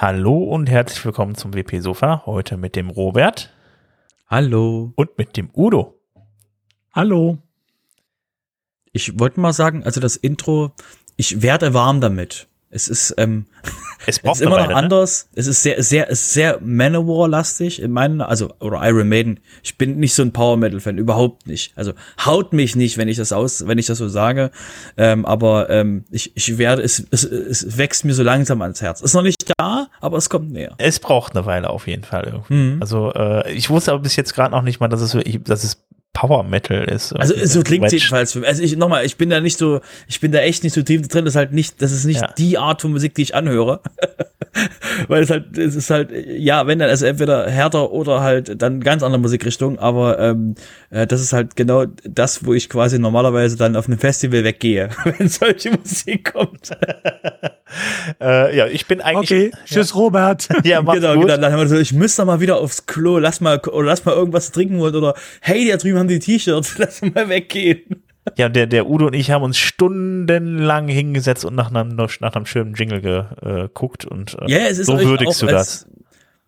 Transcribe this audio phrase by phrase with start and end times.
[0.00, 2.22] Hallo und herzlich willkommen zum WP Sofa.
[2.24, 3.52] Heute mit dem Robert.
[4.28, 4.92] Hallo.
[4.94, 6.00] Und mit dem Udo.
[6.92, 7.38] Hallo.
[8.92, 10.70] Ich wollte mal sagen, also das Intro,
[11.16, 12.46] ich werde warm damit.
[12.70, 13.46] Es ist, ähm,
[14.06, 14.74] es, es ist immer noch ne?
[14.74, 15.28] anders.
[15.34, 19.40] Es ist sehr, sehr, es ist sehr Manowar-lastig in meinen, also, oder Iron Maiden.
[19.62, 21.72] Ich bin nicht so ein Power Metal-Fan, überhaupt nicht.
[21.76, 21.92] Also,
[22.24, 24.50] haut mich nicht, wenn ich das aus, wenn ich das so sage.
[24.96, 29.00] Ähm, aber, ähm, ich, ich werde, es, es, es wächst mir so langsam ans Herz.
[29.00, 30.74] Ist noch nicht da, aber es kommt näher.
[30.78, 32.42] Es braucht eine Weile auf jeden Fall.
[32.48, 32.78] Mhm.
[32.80, 35.82] Also, äh, ich wusste aber bis jetzt gerade noch nicht mal, dass es, dass es
[36.18, 37.12] Power Metal ist.
[37.12, 38.48] Also so klingt es jedenfalls für mich.
[38.48, 41.06] Also ich nochmal, ich bin da nicht so, ich bin da echt nicht so tief
[41.06, 41.24] drin.
[41.24, 42.32] Das ist halt nicht, das ist nicht ja.
[42.36, 43.80] die Art von Musik, die ich anhöre.
[45.08, 48.80] Weil es halt, es ist halt, ja, wenn dann, also entweder härter oder halt dann
[48.80, 50.56] ganz andere Musikrichtung, aber ähm,
[50.90, 54.90] äh, das ist halt genau das, wo ich quasi normalerweise dann auf einem Festival weggehe,
[55.04, 56.70] wenn solche Musik kommt.
[58.20, 59.30] äh, ja, ich bin eigentlich.
[59.30, 59.96] Okay, tschüss ja.
[59.96, 60.48] Robert.
[60.64, 61.26] ja, mach's genau, gut.
[61.26, 61.36] genau.
[61.36, 64.14] Dann haben wir so, ich müsste mal wieder aufs Klo, lass mal, oder lass mal
[64.14, 68.02] irgendwas trinken wollen oder hey, da drüben haben die T-Shirts, lass mal weggehen.
[68.36, 72.46] Ja, der, der Udo und ich haben uns stundenlang hingesetzt und nach einem, nach einem
[72.46, 75.86] schönen Jingle geguckt und äh, ja, es ist so würdigst du das.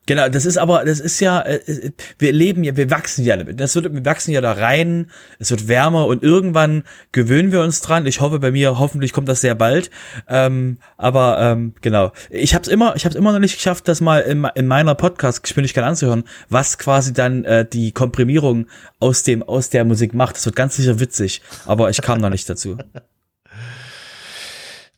[0.06, 3.36] Genau, das ist aber, das ist ja, äh, äh, wir leben ja, wir wachsen ja
[3.36, 3.60] damit.
[3.60, 7.80] Das wird, wir wachsen ja da rein, es wird wärmer und irgendwann gewöhnen wir uns
[7.80, 8.06] dran.
[8.06, 9.90] Ich hoffe, bei mir, hoffentlich kommt das sehr bald.
[10.26, 14.00] Ähm, aber ähm, genau, ich habe es immer, ich habe immer noch nicht geschafft, das
[14.00, 18.66] mal in, in meiner Podcast-Geschwindigkeit anzuhören, was quasi dann äh, die Komprimierung
[18.98, 20.36] aus dem aus der Musik macht.
[20.36, 22.78] Das wird ganz sicher witzig, aber ich kam noch nicht dazu.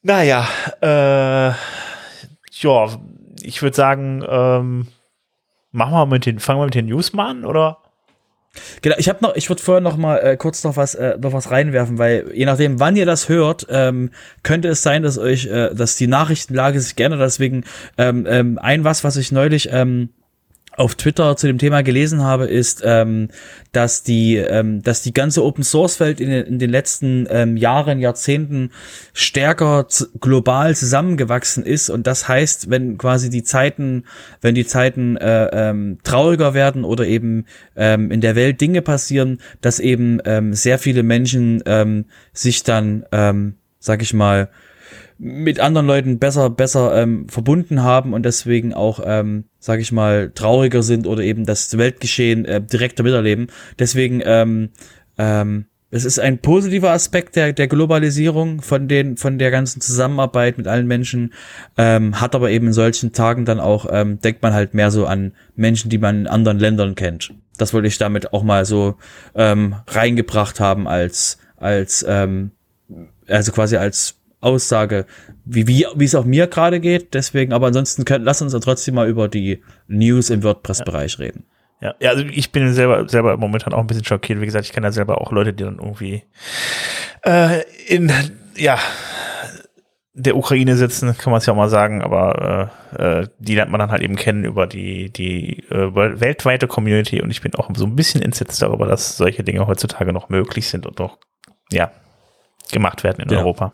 [0.04, 0.48] Naja,
[0.80, 1.54] äh,
[2.50, 3.00] ja,
[3.44, 4.88] ich würde sagen, ähm,
[5.72, 7.78] Machen wir mit den, fangen wir mit den News mal an, oder?
[8.82, 11.32] Genau, ich habe noch, ich würde vorher noch mal äh, kurz noch was, äh, noch
[11.32, 14.10] was reinwerfen, weil je nachdem, wann ihr das hört, ähm,
[14.42, 17.64] könnte es sein, dass euch, äh, dass die Nachrichtenlage sich gerne deswegen
[17.96, 20.10] ähm, ähm, ein was, was ich neulich ähm,
[20.76, 23.28] auf Twitter zu dem Thema gelesen habe, ist, ähm,
[23.72, 28.00] dass die, ähm, dass die ganze Open Source Welt in, in den letzten ähm, Jahren,
[28.00, 28.70] Jahrzehnten
[29.12, 29.86] stärker
[30.20, 31.90] global zusammengewachsen ist.
[31.90, 34.04] Und das heißt, wenn quasi die Zeiten,
[34.40, 37.46] wenn die Zeiten äh, ähm, trauriger werden oder eben
[37.76, 43.04] ähm, in der Welt Dinge passieren, dass eben ähm, sehr viele Menschen ähm, sich dann,
[43.12, 44.48] ähm, sag ich mal,
[45.18, 50.32] mit anderen Leuten besser besser ähm, verbunden haben und deswegen auch ähm, sage ich mal
[50.34, 53.48] trauriger sind oder eben das Weltgeschehen äh, direkter miterleben.
[53.78, 54.70] Deswegen ähm,
[55.18, 60.56] ähm, es ist ein positiver Aspekt der, der Globalisierung von den von der ganzen Zusammenarbeit
[60.56, 61.34] mit allen Menschen
[61.76, 65.06] ähm, hat aber eben in solchen Tagen dann auch ähm, denkt man halt mehr so
[65.06, 67.34] an Menschen die man in anderen Ländern kennt.
[67.58, 68.96] Das wollte ich damit auch mal so
[69.34, 72.52] ähm, reingebracht haben als als ähm,
[73.28, 75.06] also quasi als Aussage,
[75.44, 77.14] wie, wie, wie es auch mir gerade geht.
[77.14, 81.24] Deswegen, aber ansonsten können, lass uns dann trotzdem mal über die News im WordPress-Bereich ja.
[81.24, 81.44] reden.
[81.80, 84.40] Ja, ja, also ich bin selber, selber momentan auch ein bisschen schockiert.
[84.40, 86.22] Wie gesagt, ich kenne ja selber auch Leute, die dann irgendwie
[87.24, 88.12] äh, in,
[88.56, 88.78] ja,
[90.14, 93.70] der Ukraine sitzen, kann man es ja auch mal sagen, aber äh, äh, die lernt
[93.70, 97.70] man dann halt eben kennen über die, die äh, weltweite Community und ich bin auch
[97.74, 101.18] so ein bisschen entsetzt darüber, dass solche Dinge heutzutage noch möglich sind und noch,
[101.70, 101.90] ja,
[102.70, 103.38] gemacht werden in ja.
[103.38, 103.72] Europa.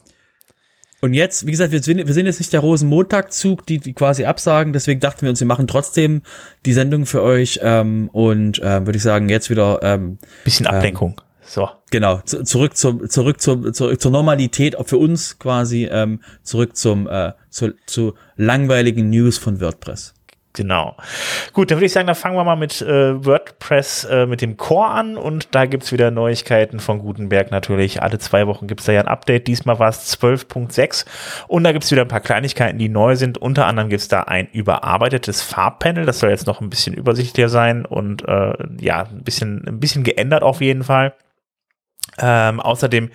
[1.01, 4.25] Und jetzt, wie gesagt, wir sind, wir sind jetzt nicht der Rosenmontagzug, die, die quasi
[4.25, 6.23] absagen, deswegen dachten wir uns, wir machen trotzdem
[6.67, 10.75] die Sendung für euch ähm, und ähm, würde ich sagen, jetzt wieder ähm, bisschen ähm,
[10.75, 11.21] Ablenkung.
[11.43, 11.71] So.
[11.91, 16.77] Genau, zu, zurück zum zurück zum zurück zur Normalität auch für uns quasi ähm, zurück
[16.77, 20.15] zum äh, zu, zu langweiligen News von WordPress.
[20.59, 20.97] Genau.
[21.53, 24.57] Gut, dann würde ich sagen, dann fangen wir mal mit äh, WordPress äh, mit dem
[24.57, 28.03] Core an und da gibt's wieder Neuigkeiten von Gutenberg natürlich.
[28.03, 29.47] Alle zwei Wochen gibt's da ja ein Update.
[29.47, 31.07] Diesmal war es 12.6
[31.47, 33.39] und da gibt's wieder ein paar Kleinigkeiten, die neu sind.
[33.39, 36.05] Unter anderem gibt's da ein überarbeitetes Farbpanel.
[36.07, 40.03] Das soll jetzt noch ein bisschen übersichtlicher sein und äh, ja, ein bisschen, ein bisschen
[40.03, 41.15] geändert auf jeden Fall.
[42.21, 43.11] Ähm, außerdem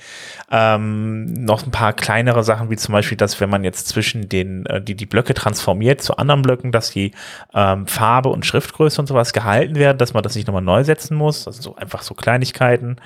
[0.51, 4.65] ähm, noch ein paar kleinere Sachen, wie zum Beispiel, dass wenn man jetzt zwischen den,
[4.67, 7.11] äh, die, die Blöcke transformiert zu anderen Blöcken, dass die
[7.53, 11.17] ähm, Farbe und Schriftgröße und sowas gehalten werden, dass man das nicht nochmal neu setzen
[11.17, 11.47] muss.
[11.47, 12.97] Also so einfach so Kleinigkeiten.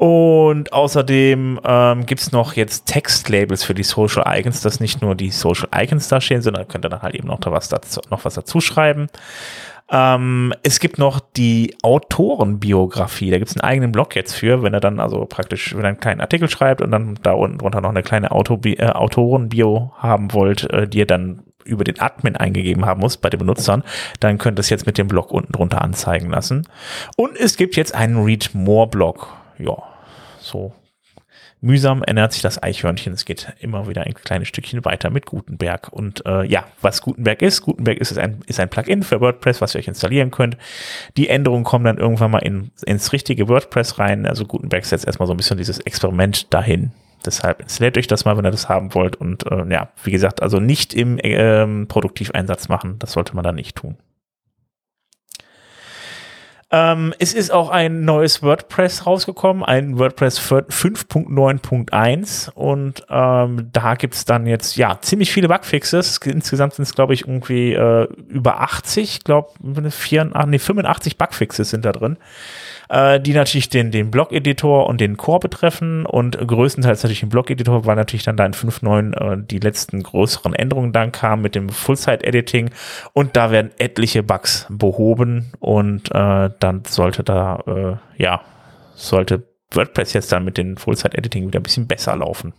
[0.00, 5.30] Und außerdem ähm, gibt noch jetzt Textlabels für die Social Icons, dass nicht nur die
[5.30, 8.24] Social Icons da stehen, sondern könnt ihr dann halt eben noch, da was dazu, noch
[8.24, 9.08] was dazu schreiben.
[9.90, 13.30] Ähm, es gibt noch die Autorenbiografie.
[13.30, 15.88] Da gibt es einen eigenen Blog jetzt für, wenn er dann also praktisch, wenn er
[15.88, 19.92] einen kleinen Artikel schreibt und dann da unten drunter noch eine kleine Autobi äh, Autorenbio
[19.98, 23.84] haben wollt, äh, die ihr dann über den Admin eingegeben haben muss bei den Benutzern,
[24.18, 26.66] dann könnt ihr es jetzt mit dem Blog unten drunter anzeigen lassen.
[27.16, 29.28] Und es gibt jetzt einen Read More Blog.
[29.58, 29.76] Ja,
[30.38, 30.72] so
[31.60, 33.12] mühsam ernährt sich das Eichhörnchen.
[33.12, 35.88] Es geht immer wieder ein kleines Stückchen weiter mit Gutenberg.
[35.92, 39.74] Und äh, ja, was Gutenberg ist, Gutenberg ist ein, ist ein Plugin für WordPress, was
[39.74, 40.56] ihr euch installieren könnt.
[41.16, 44.26] Die Änderungen kommen dann irgendwann mal in, ins richtige WordPress rein.
[44.26, 46.92] Also Gutenberg setzt erstmal so ein bisschen dieses Experiment dahin.
[47.24, 49.16] Deshalb installiert euch das mal, wenn ihr das haben wollt.
[49.16, 52.98] Und äh, ja, wie gesagt, also nicht im ähm, Produktiveinsatz machen.
[52.98, 53.96] Das sollte man da nicht tun.
[56.72, 64.24] Ähm, es ist auch ein neues WordPress rausgekommen, ein WordPress 5.9.1 und ähm, da gibt's
[64.24, 66.18] dann jetzt ja ziemlich viele Bugfixes.
[66.18, 71.84] Insgesamt sind es, glaube ich, irgendwie äh, über 80, ich glaube, nee, 85 Bugfixes sind
[71.84, 72.18] da drin
[72.90, 76.04] äh, die natürlich den, den Blog-Editor und den Core betreffen.
[76.04, 80.54] Und größtenteils natürlich den Blog-Editor, weil natürlich dann da in 5.9 äh, die letzten größeren
[80.54, 82.70] Änderungen dann kamen mit dem Full-Site-Editing.
[83.12, 85.52] Und da werden etliche Bugs behoben.
[85.60, 88.42] Und äh, dann sollte da, äh, ja,
[88.94, 92.52] sollte WordPress jetzt dann mit den Full-Site-Editing wieder ein bisschen besser laufen.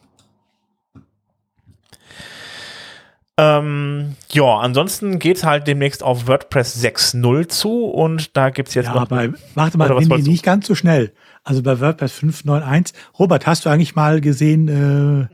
[3.38, 8.94] Ähm, ja, ansonsten geht's halt demnächst auf WordPress 6.0 zu und da gibt's jetzt ja,
[8.94, 9.07] noch.
[9.07, 11.13] Bei, warte mal, Winnie, nicht ganz so schnell.
[11.44, 12.94] Also bei WordPress 5.9.1.
[13.18, 15.30] Robert, hast du eigentlich mal gesehen,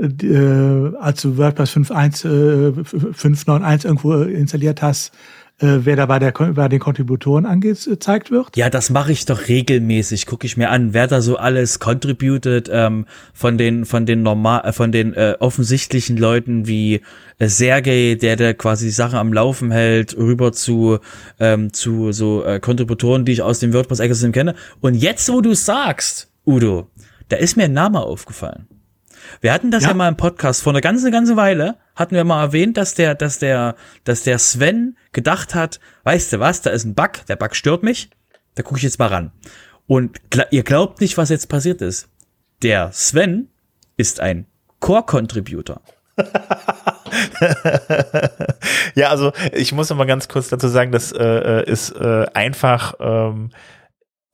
[0.00, 5.12] äh, äh, als du WordPress 5.1, äh, 5.9.1 irgendwo installiert hast,
[5.60, 8.56] äh, wer da bei, der, bei den Kontributoren angezeigt wird?
[8.56, 10.26] Ja, das mache ich doch regelmäßig.
[10.26, 14.62] Gucke ich mir an, wer da so alles contributed ähm, von den von den normal
[14.64, 17.02] äh, von den äh, offensichtlichen Leuten wie
[17.38, 20.98] äh, Sergey, der der quasi Sachen am Laufen hält, rüber zu
[21.38, 24.56] ähm, zu so äh, Kontributoren, die ich aus dem WordPress Ecosystem kenne.
[24.80, 26.88] Und jetzt, wo du sagst, Udo,
[27.28, 28.66] da ist mir ein Name aufgefallen.
[29.40, 29.90] Wir hatten das ja.
[29.90, 33.14] ja mal im Podcast vor einer ganzen, ganze Weile, hatten wir mal erwähnt, dass der,
[33.14, 37.36] dass der, dass der Sven gedacht hat, weißt du was, da ist ein Bug, der
[37.36, 38.10] Bug stört mich,
[38.54, 39.32] da gucke ich jetzt mal ran.
[39.86, 40.18] Und
[40.50, 42.08] ihr glaubt nicht, was jetzt passiert ist.
[42.62, 43.48] Der Sven
[43.96, 44.46] ist ein
[44.80, 45.80] Core-Contributor.
[48.94, 52.26] ja, also ich muss noch mal ganz kurz dazu sagen, das äh, äh ist äh,
[52.34, 53.50] einfach ähm,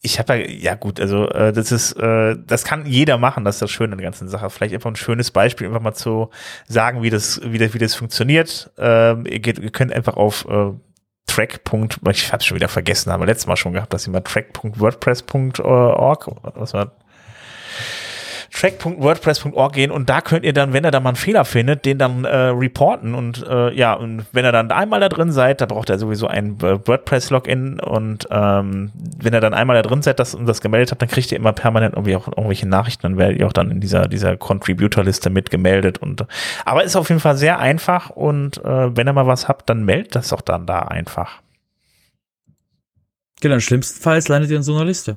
[0.02, 3.56] ich habe ja, ja gut, also äh, das ist, äh, das kann jeder machen, das
[3.56, 4.48] ist das Schöne an der ganzen Sache.
[4.50, 6.30] Vielleicht einfach ein schönes Beispiel, einfach mal zu
[6.66, 8.70] sagen, wie das, wie das, wie das funktioniert.
[8.78, 10.70] Ähm, ihr, geht, ihr könnt einfach auf äh,
[11.26, 11.60] track.
[12.10, 16.74] Ich habe schon wieder vergessen, haben wir letztes Mal schon gehabt, dass mal track.wordpress.org, was
[16.74, 16.92] war
[18.52, 21.98] track.wordpress.org gehen und da könnt ihr dann, wenn er da mal einen Fehler findet, den
[21.98, 25.66] dann äh, reporten und äh, ja, und wenn ihr dann einmal da drin seid, da
[25.66, 30.18] braucht er sowieso ein äh, WordPress-Login und ähm, wenn ihr dann einmal da drin seid
[30.18, 33.18] das, und das gemeldet habt, dann kriegt ihr immer permanent irgendwie auch irgendwelche Nachrichten, dann
[33.18, 36.24] werdet ihr auch dann in dieser, dieser Contributor-Liste mitgemeldet und
[36.64, 39.84] aber ist auf jeden Fall sehr einfach und äh, wenn ihr mal was habt, dann
[39.84, 41.40] meldet das auch dann da einfach.
[43.40, 45.16] Genau, schlimmstenfalls landet ihr in so einer Liste.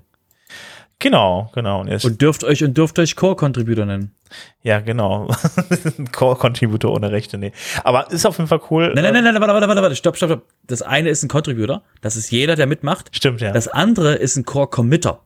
[1.04, 1.82] Genau, genau.
[1.82, 4.16] Und, und dürft euch und dürft euch Core-Contributor nennen.
[4.62, 5.28] Ja, genau.
[6.14, 7.52] Core-Contributor ohne Rechte, nee.
[7.84, 8.94] Aber ist auf jeden Fall cool.
[8.96, 10.44] Nein, nein, nein, nein, warte, warte, warte, warte, stopp, stopp, stopp.
[10.66, 11.84] Das eine ist ein Contributor.
[12.00, 13.10] Das ist jeder, der mitmacht.
[13.14, 13.52] Stimmt, ja.
[13.52, 15.20] Das andere ist ein Core-Committer.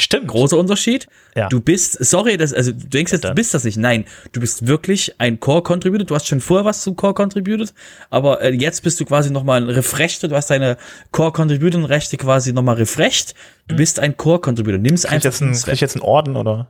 [0.00, 0.28] Stimmt.
[0.28, 1.08] Großer Unterschied.
[1.34, 1.48] Ja.
[1.48, 3.78] Du bist, sorry, das, also du denkst jetzt, du bist das nicht.
[3.78, 6.06] Nein, du bist wirklich ein Core-Contributor.
[6.06, 7.74] Du hast schon vorher was zum Core-Contributed,
[8.08, 10.22] aber äh, jetzt bist du quasi nochmal ein refreshed.
[10.22, 10.76] Du hast deine
[11.10, 13.34] Core-Contributing-Rechte quasi nochmal refreshed.
[13.66, 13.76] Du hm.
[13.76, 14.78] bist ein Core-Contributor.
[14.78, 15.24] Nimm's krieg einfach.
[15.24, 16.68] Jetzt ein, krieg ich jetzt einen Orden, oder?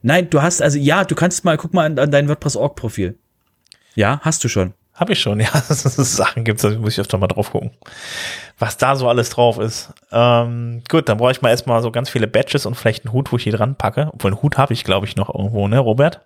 [0.00, 3.18] Nein, du hast, also ja, du kannst mal, guck mal an, an dein WordPress-Org-Profil.
[3.96, 4.72] Ja, hast du schon.
[4.96, 5.48] Habe ich schon, ja.
[5.68, 7.70] Sachen gibt's, da muss ich öfter mal drauf gucken.
[8.58, 9.92] Was da so alles drauf ist.
[10.10, 13.30] Ähm, gut, dann brauche ich mal erstmal so ganz viele Badges und vielleicht einen Hut,
[13.30, 14.10] wo ich hier dran packe.
[14.12, 16.22] Obwohl einen Hut habe ich, glaube ich, noch irgendwo, ne, Robert?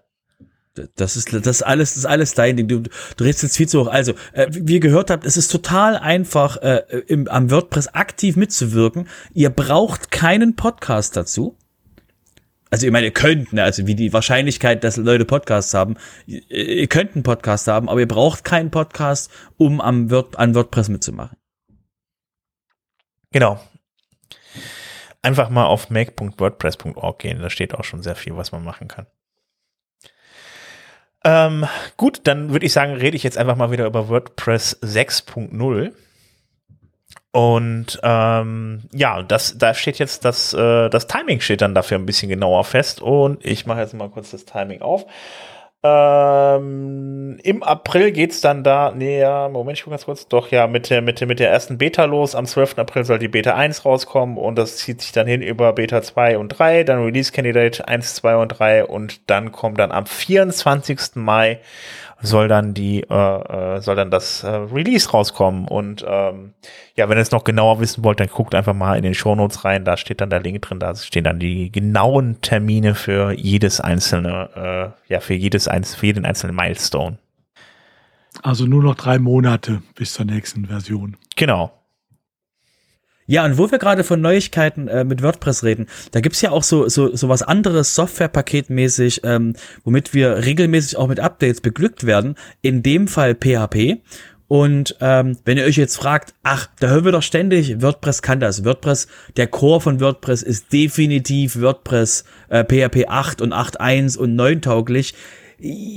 [0.94, 2.68] Das ist das alles, das ist alles dein Ding.
[2.68, 3.88] Du, du redest jetzt viel zu hoch.
[3.88, 8.36] Also, äh, wie ihr gehört habt, es ist total einfach, äh, im, am WordPress aktiv
[8.36, 9.08] mitzuwirken.
[9.34, 11.56] Ihr braucht keinen Podcast dazu
[12.70, 15.96] also ich meine, ihr könnt, ne, also wie die Wahrscheinlichkeit, dass Leute Podcasts haben,
[16.26, 20.88] ihr könnt einen Podcast haben, aber ihr braucht keinen Podcast, um am Word, an WordPress
[20.88, 21.36] mitzumachen.
[23.32, 23.60] Genau.
[25.22, 29.06] Einfach mal auf make.wordpress.org gehen, da steht auch schon sehr viel, was man machen kann.
[31.24, 35.92] Ähm, gut, dann würde ich sagen, rede ich jetzt einfach mal wieder über WordPress 6.0.
[37.32, 42.06] Und ähm, ja, das, da steht jetzt das, äh, das Timing steht dann dafür ein
[42.06, 43.00] bisschen genauer fest.
[43.00, 45.06] Und ich mache jetzt mal kurz das Timing auf.
[45.82, 50.28] Ähm, Im April geht's dann da, nee, ja, Moment, ich gucke ganz kurz.
[50.28, 52.34] Doch, ja, mit der, mit, der, mit der ersten Beta los.
[52.34, 52.78] Am 12.
[52.78, 56.36] April soll die Beta 1 rauskommen und das zieht sich dann hin über Beta 2
[56.36, 61.14] und 3, dann Release Candidate 1, 2 und 3 und dann kommt dann am 24.
[61.14, 61.60] Mai
[62.22, 65.66] soll dann die, äh, äh, soll dann das äh, Release rauskommen.
[65.66, 66.52] Und ähm,
[66.94, 69.64] ja, wenn ihr es noch genauer wissen wollt, dann guckt einfach mal in den Shownotes
[69.64, 73.80] rein, da steht dann der Link drin, da stehen dann die genauen Termine für jedes
[73.80, 77.18] einzelne, äh, ja, für jedes eins, für jeden einzelnen Milestone.
[78.42, 81.16] Also nur noch drei Monate bis zur nächsten Version.
[81.36, 81.72] Genau.
[83.30, 86.64] Ja, und wo wir gerade von Neuigkeiten äh, mit WordPress reden, da gibt's ja auch
[86.64, 92.34] so, so, so was anderes Softwarepaketmäßig, ähm, womit wir regelmäßig auch mit Updates beglückt werden.
[92.60, 94.00] In dem Fall PHP.
[94.48, 98.40] Und ähm, wenn ihr euch jetzt fragt, ach, da hören wir doch ständig, WordPress kann
[98.40, 98.64] das.
[98.64, 99.06] WordPress,
[99.36, 105.14] der Core von WordPress ist definitiv WordPress äh, PHP 8 und 8.1 und 9 tauglich.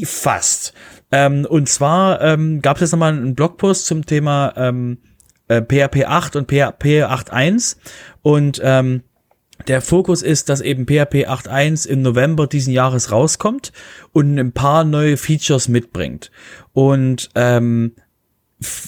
[0.06, 0.76] Fast.
[1.12, 5.00] Ähm, und zwar ähm, gab es jetzt nochmal einen Blogpost zum Thema ähm,
[5.48, 7.78] äh, PHP 8 und PHP 8.1
[8.22, 9.04] und ähm,
[9.68, 13.72] der Fokus ist, dass eben PHP 8.1 im November diesen Jahres rauskommt
[14.12, 16.32] und ein paar neue Features mitbringt.
[16.74, 17.94] Und ähm,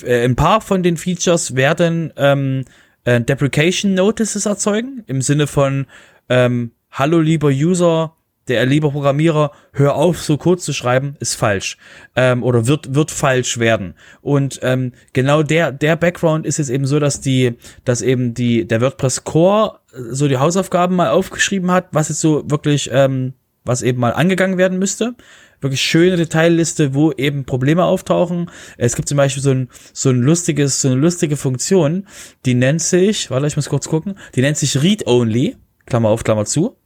[0.04, 2.66] äh, ein paar von den Features werden ähm,
[3.06, 5.86] äh, Deprecation Notices erzeugen, im Sinne von
[6.30, 8.15] ähm, Hallo lieber User,
[8.48, 11.78] der lieber Programmierer, hör auf, so kurz zu schreiben, ist falsch
[12.16, 13.96] ähm, oder wird wird falsch werden.
[14.22, 18.68] Und ähm, genau der der Background ist jetzt eben so, dass die, dass eben die
[18.68, 19.80] der WordPress Core
[20.12, 23.34] so die Hausaufgaben mal aufgeschrieben hat, was jetzt so wirklich ähm,
[23.66, 25.16] was eben mal angegangen werden müsste.
[25.60, 28.52] Wirklich schöne Detailliste, wo eben Probleme auftauchen.
[28.78, 32.06] Es gibt zum Beispiel so ein, so ein lustiges, so eine lustige Funktion,
[32.46, 36.24] die nennt sich, warte, ich muss kurz gucken, die nennt sich Read Only, Klammer auf,
[36.24, 36.78] Klammer zu.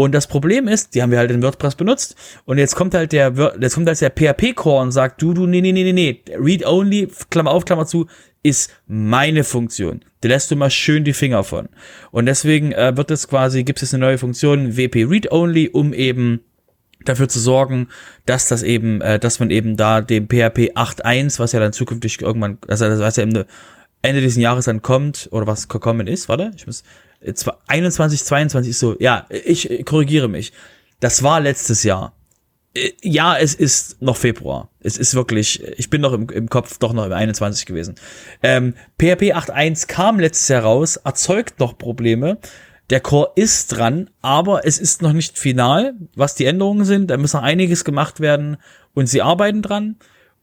[0.00, 2.16] Und das Problem ist, die haben wir halt in WordPress benutzt
[2.46, 5.60] und jetzt kommt halt der, jetzt kommt halt der PHP-Core und sagt, du, du, nee,
[5.60, 8.06] nee, nee, nee, nee, Read Only, Klammer auf, Klammer zu,
[8.42, 10.00] ist meine Funktion.
[10.22, 11.68] Da lässt du mal schön die Finger von.
[12.12, 15.92] Und deswegen äh, wird es quasi, gibt es eine neue Funktion, WP Read Only, um
[15.92, 16.40] eben
[17.04, 17.88] dafür zu sorgen,
[18.24, 22.22] dass das eben, äh, dass man eben da dem PHP 8.1, was ja dann zukünftig
[22.22, 23.46] irgendwann, also das was ja Ende,
[24.00, 26.84] Ende dieses Jahres dann kommt, oder was gekommen ist, warte, ich muss,
[27.66, 30.52] 21, 22 ist so, ja, ich korrigiere mich.
[31.00, 32.14] Das war letztes Jahr.
[32.74, 34.70] Äh, ja, es ist noch Februar.
[34.80, 37.96] Es ist wirklich, ich bin noch im, im Kopf doch noch im 21 gewesen.
[38.42, 42.38] Ähm, PHP 8.1 kam letztes Jahr raus, erzeugt noch Probleme.
[42.90, 47.08] Der Core ist dran, aber es ist noch nicht final, was die Änderungen sind.
[47.08, 48.56] Da muss noch einiges gemacht werden
[48.94, 49.96] und sie arbeiten dran.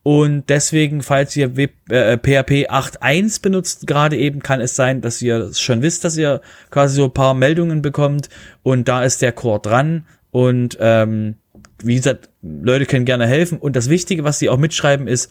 [0.07, 5.21] Und deswegen, falls ihr w äh, PHP 8.1 benutzt, gerade eben, kann es sein, dass
[5.21, 6.39] ihr schon wisst, dass ihr
[6.71, 8.29] quasi so ein paar Meldungen bekommt.
[8.63, 10.05] Und da ist der Core dran.
[10.31, 11.35] Und ähm,
[11.83, 13.57] wie gesagt, Leute können gerne helfen.
[13.57, 15.29] Und das Wichtige, was sie auch mitschreiben, ist,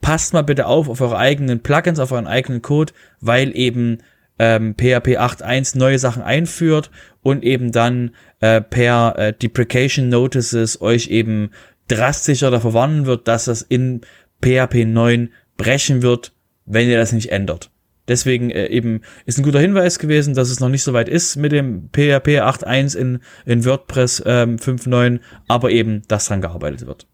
[0.00, 3.98] passt mal bitte auf auf eure eigenen Plugins, auf euren eigenen Code, weil eben
[4.40, 6.90] ähm, PHP 8.1 neue Sachen einführt
[7.22, 11.50] und eben dann äh, per äh, Deprecation Notices euch eben
[11.88, 14.00] drastischer davor warnen wird, dass das in
[14.42, 16.32] PHP 9 brechen wird,
[16.64, 17.70] wenn ihr das nicht ändert.
[18.08, 21.36] Deswegen äh, eben ist ein guter Hinweis gewesen, dass es noch nicht so weit ist
[21.36, 27.06] mit dem PHP 8.1 in, in WordPress ähm, 5.9, aber eben, dass dran gearbeitet wird.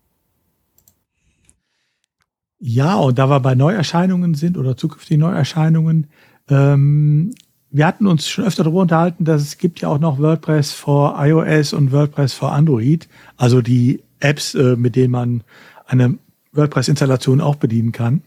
[2.59, 6.09] Ja, und da wir bei Neuerscheinungen sind oder zukünftigen Neuerscheinungen,
[6.49, 7.35] ähm,
[7.71, 11.17] wir hatten uns schon öfter darüber unterhalten, dass es gibt ja auch noch WordPress for
[11.19, 15.45] iOS und WordPress for Android, also die Apps, äh, mit denen man
[15.87, 16.19] eine
[16.53, 18.23] WordPress-Installation auch bedienen kann.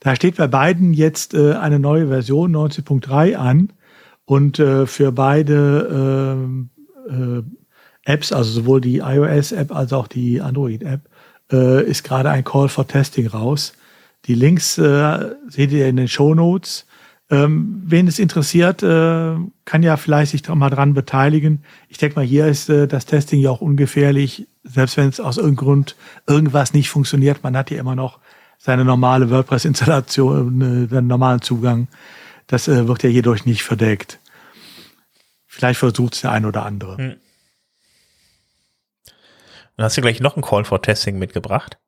[0.00, 3.72] Da steht bei beiden jetzt äh, eine neue Version 19.3 an
[4.24, 6.36] und äh, für beide
[7.08, 7.42] äh, äh,
[8.04, 11.00] Apps, also sowohl die iOS-App als auch die Android-App,
[11.52, 13.72] äh, ist gerade ein Call for Testing raus.
[14.26, 16.85] Die Links äh, seht ihr in den Show Notes.
[17.28, 21.64] Ähm, wen es interessiert, äh, kann ja vielleicht sich mal dran beteiligen.
[21.88, 25.36] Ich denke mal, hier ist äh, das Testing ja auch ungefährlich, selbst wenn es aus
[25.36, 25.96] irgendeinem Grund
[26.28, 27.42] irgendwas nicht funktioniert.
[27.42, 28.20] Man hat ja immer noch
[28.58, 31.88] seine normale WordPress-Installation, äh, den normalen Zugang.
[32.46, 34.20] Das äh, wird ja hierdurch nicht verdeckt.
[35.46, 36.96] Vielleicht versucht es der ein oder andere.
[36.96, 37.16] Hm.
[39.76, 41.78] Dann hast du gleich noch einen Call for Testing mitgebracht.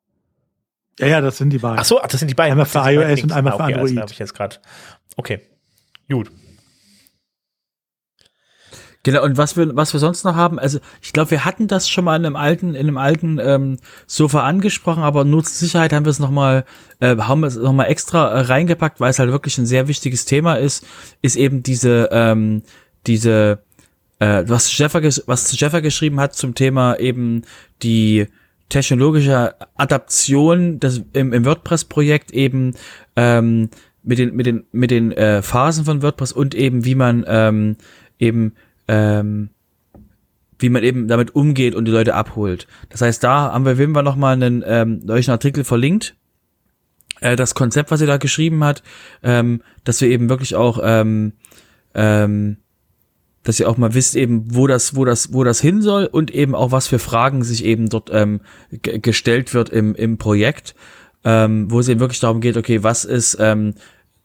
[0.99, 1.78] Ja, ja, das sind die beiden.
[1.78, 2.52] Ach so, das sind die beiden.
[2.52, 3.99] Einmal für iOS und einmal ah, okay, für Android.
[3.99, 4.57] habe ich jetzt gerade.
[5.16, 5.40] Okay,
[6.08, 6.30] gut.
[9.04, 11.88] Genau, und was wir, was wir sonst noch haben, also ich glaube, wir hatten das
[11.88, 15.92] schon mal in einem alten, in einem alten ähm, Sofa angesprochen, aber nur zur Sicherheit
[15.92, 16.64] haben wir es nochmal,
[17.00, 20.24] äh, haben wir es nochmal extra äh, reingepackt, weil es halt wirklich ein sehr wichtiges
[20.24, 20.84] Thema ist,
[21.22, 22.62] ist eben diese, ähm,
[23.06, 23.62] diese,
[24.18, 27.44] äh, was Jeffer, was Jeffer geschrieben hat zum Thema eben
[27.82, 28.26] die
[28.68, 32.74] technologische Adaption des, im, im WordPress-Projekt eben
[33.16, 33.70] ähm,
[34.08, 37.76] mit den mit den mit den äh, Phasen von WordPress und eben wie man ähm,
[38.18, 38.54] eben
[38.88, 39.50] ähm,
[40.58, 42.66] wie man eben damit umgeht und die Leute abholt.
[42.88, 46.16] Das heißt, da haben wir Wim noch mal einen ähm, neuen Artikel verlinkt.
[47.20, 48.82] Äh, das Konzept, was er da geschrieben hat,
[49.22, 51.34] ähm, dass wir eben wirklich auch ähm,
[51.94, 52.56] ähm,
[53.42, 56.30] dass ihr auch mal wisst eben, wo das, wo das, wo das hin soll und
[56.30, 60.74] eben auch was für Fragen sich eben dort ähm, gestellt wird im, im Projekt,
[61.24, 63.74] ähm, wo es eben wirklich darum geht, okay, was ist, ähm,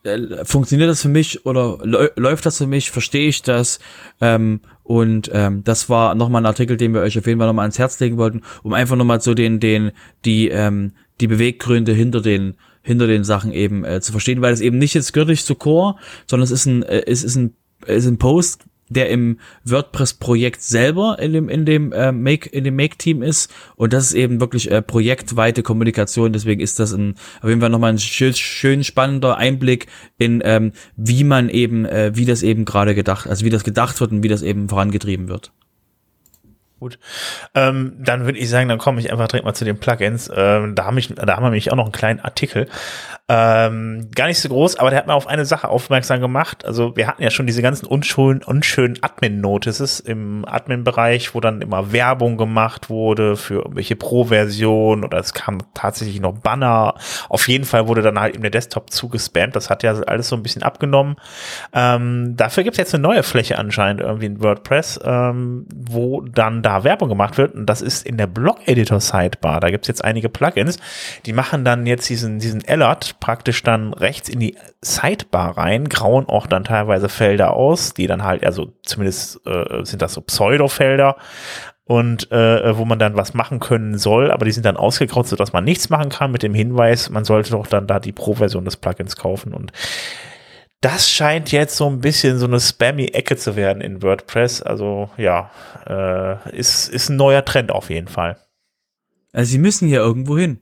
[0.04, 1.80] äh, funktioniert das für mich oder
[2.16, 3.80] läuft das für mich, verstehe ich das?
[4.22, 7.64] Ähm, und ähm, das war nochmal ein Artikel, den wir euch auf jeden Fall nochmal
[7.64, 9.92] ans Herz legen wollten, um einfach nochmal so den, den,
[10.26, 10.92] die, ähm,
[11.22, 14.94] die Beweggründe hinter den, hinter den Sachen eben äh, zu verstehen, weil es eben nicht
[14.94, 15.96] jetzt göttlich zu Core,
[16.28, 17.56] sondern es ist ein, äh, es ist ein,
[17.86, 22.64] es ist ein Post, der im WordPress-Projekt selber in dem in dem äh, Make in
[22.64, 26.34] dem Make-Team ist und das ist eben wirklich äh, projektweite Kommunikation.
[26.34, 30.72] Deswegen ist das ein auf jeden Fall nochmal ein schön, schön spannender Einblick in ähm,
[30.96, 34.24] wie man eben äh, wie das eben gerade gedacht, also wie das gedacht wird und
[34.24, 35.52] wie das eben vorangetrieben wird.
[36.84, 37.00] Gut.
[37.56, 40.30] Ähm, dann würde ich sagen, dann komme ich einfach direkt mal zu den Plugins.
[40.36, 42.68] Ähm, da, haben ich, da haben wir nämlich auch noch einen kleinen Artikel.
[43.30, 46.66] Ähm, gar nicht so groß, aber der hat mir auf eine Sache aufmerksam gemacht.
[46.66, 51.94] Also wir hatten ja schon diese ganzen unschönen, unschönen Admin-Notices im Admin-Bereich, wo dann immer
[51.94, 56.96] Werbung gemacht wurde für irgendwelche Pro-Versionen oder es kam tatsächlich noch Banner.
[57.30, 59.56] Auf jeden Fall wurde dann halt eben der Desktop zugespammt.
[59.56, 61.16] Das hat ja alles so ein bisschen abgenommen.
[61.72, 66.62] Ähm, dafür gibt es jetzt eine neue Fläche anscheinend irgendwie in WordPress, ähm, wo dann
[66.62, 67.56] da Werbung gemacht wird.
[67.56, 69.62] Und das ist in der Blog-Editor-Sidebar.
[69.62, 70.78] Da gibt es jetzt einige Plugins,
[71.26, 76.28] die machen dann jetzt diesen, diesen Alert praktisch dann rechts in die Sidebar rein, grauen
[76.28, 81.18] auch dann teilweise Felder aus, die dann halt, also zumindest äh, sind das so Pseudo-Felder
[81.86, 85.54] und äh, wo man dann was machen können soll, aber die sind dann ausgegraut, sodass
[85.54, 88.78] man nichts machen kann mit dem Hinweis, man sollte doch dann da die Pro-Version des
[88.78, 89.72] Plugins kaufen und
[90.84, 94.62] das scheint jetzt so ein bisschen so eine spammy-Ecke zu werden in WordPress.
[94.62, 95.50] Also ja,
[95.88, 98.36] äh, ist, ist ein neuer Trend auf jeden Fall.
[99.32, 100.60] Also sie müssen ja irgendwo hin.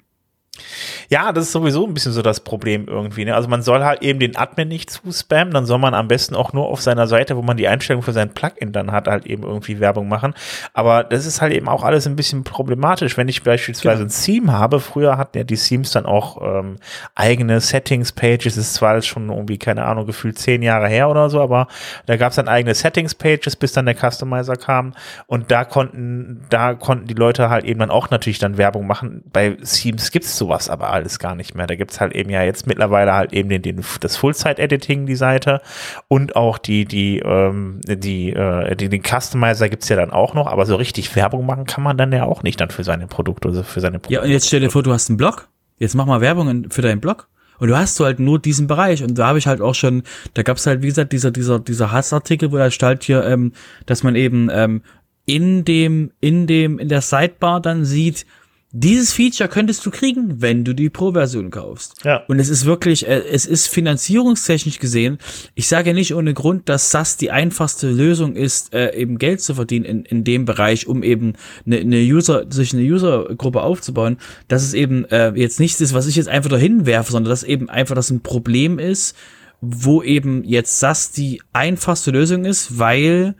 [1.09, 3.25] Ja, das ist sowieso ein bisschen so das Problem irgendwie.
[3.25, 3.35] Ne?
[3.35, 6.51] Also man soll halt eben den Admin nicht zuspammen, dann soll man am besten auch
[6.53, 9.43] nur auf seiner Seite, wo man die Einstellung für sein Plugin dann hat, halt eben
[9.43, 10.33] irgendwie Werbung machen.
[10.73, 14.09] Aber das ist halt eben auch alles ein bisschen problematisch, wenn ich beispielsweise genau.
[14.09, 14.79] ein Theme habe.
[14.79, 16.77] Früher hatten ja die Themes dann auch ähm,
[17.15, 18.57] eigene Settings-Pages.
[18.57, 21.67] ist zwar schon irgendwie, keine Ahnung, gefühlt zehn Jahre her oder so, aber
[22.05, 24.93] da gab es dann eigene Settings-Pages, bis dann der Customizer kam.
[25.27, 29.23] Und da konnten, da konnten die Leute halt eben dann auch natürlich dann Werbung machen.
[29.31, 31.67] Bei Themes gibt's sowas aber alles gar nicht mehr.
[31.67, 35.61] Da gibt's halt eben ja jetzt mittlerweile halt eben den, den das Full-Site-Editing, die Seite
[36.07, 40.47] und auch die, die, ähm, die, äh, die, den Customizer gibt's ja dann auch noch,
[40.47, 43.49] aber so richtig Werbung machen kann man dann ja auch nicht dann für seine Produkte,
[43.49, 44.15] also für seine Produkte.
[44.15, 45.47] Ja, und jetzt stell dir vor, du hast einen Blog.
[45.77, 47.27] Jetzt mach mal Werbung für deinen Blog.
[47.59, 49.03] Und du hast so halt nur diesen Bereich.
[49.03, 50.01] Und da habe ich halt auch schon,
[50.33, 53.53] da gab's halt, wie gesagt, dieser, dieser, dieser Hassartikel, wo er stellt hier, ähm,
[53.85, 54.81] dass man eben ähm,
[55.25, 58.25] in dem, in dem, in der Sidebar dann sieht,
[58.73, 62.05] dieses Feature könntest du kriegen, wenn du die Pro-Version kaufst.
[62.05, 62.23] Ja.
[62.27, 65.17] Und es ist wirklich, äh, es ist finanzierungstechnisch gesehen,
[65.55, 69.55] ich sage nicht ohne Grund, dass SAS die einfachste Lösung ist, äh, eben Geld zu
[69.55, 71.33] verdienen in, in dem Bereich, um eben
[71.65, 76.07] eine, eine User, sich eine Usergruppe aufzubauen, dass es eben äh, jetzt nichts ist, was
[76.07, 79.17] ich jetzt einfach dahin werfe, sondern dass eben einfach das ein Problem ist,
[79.59, 83.35] wo eben jetzt SAS die einfachste Lösung ist, weil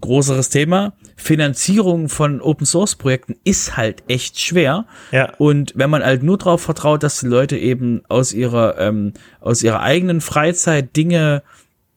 [0.00, 4.86] größeres Thema, Finanzierung von Open Source Projekten ist halt echt schwer.
[5.10, 5.32] Ja.
[5.36, 9.62] Und wenn man halt nur darauf vertraut, dass die Leute eben aus ihrer, ähm, aus
[9.62, 11.42] ihrer eigenen Freizeit Dinge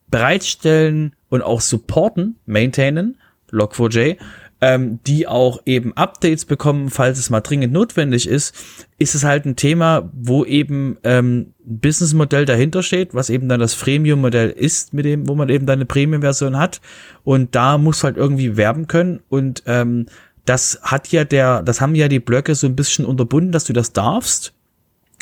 [0.10, 3.18] bereitstellen und auch supporten, maintainen,
[3.52, 4.18] Log4j,
[4.62, 8.56] ähm, die auch eben Updates bekommen, falls es mal dringend notwendig ist,
[9.00, 13.60] ist es halt ein Thema, wo eben ähm, ein Businessmodell dahinter steht, was eben dann
[13.60, 16.80] das Freemium-Modell ist, mit dem, wo man eben dann eine Premium-Version hat.
[17.24, 19.22] Und da muss halt irgendwie werben können.
[19.30, 20.06] Und ähm,
[20.46, 23.74] das hat ja der, das haben ja die Blöcke so ein bisschen unterbunden, dass du
[23.74, 24.54] das darfst.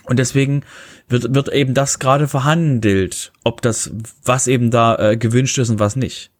[0.04, 0.64] Und deswegen
[1.08, 3.92] wird, wird eben das gerade verhandelt, ob das,
[4.26, 6.32] was eben da äh, gewünscht ist und was nicht.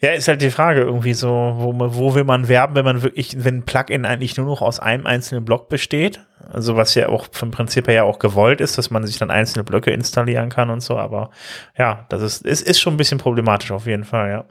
[0.00, 3.44] Ja, ist halt die Frage irgendwie so, wo, wo will man werben, wenn man wirklich,
[3.44, 6.20] wenn ein Plugin eigentlich nur noch aus einem einzelnen Block besteht?
[6.52, 9.32] Also was ja auch vom Prinzip her ja auch gewollt ist, dass man sich dann
[9.32, 11.30] einzelne Blöcke installieren kann und so, aber
[11.76, 14.44] ja, das ist, ist, ist schon ein bisschen problematisch auf jeden Fall, ja.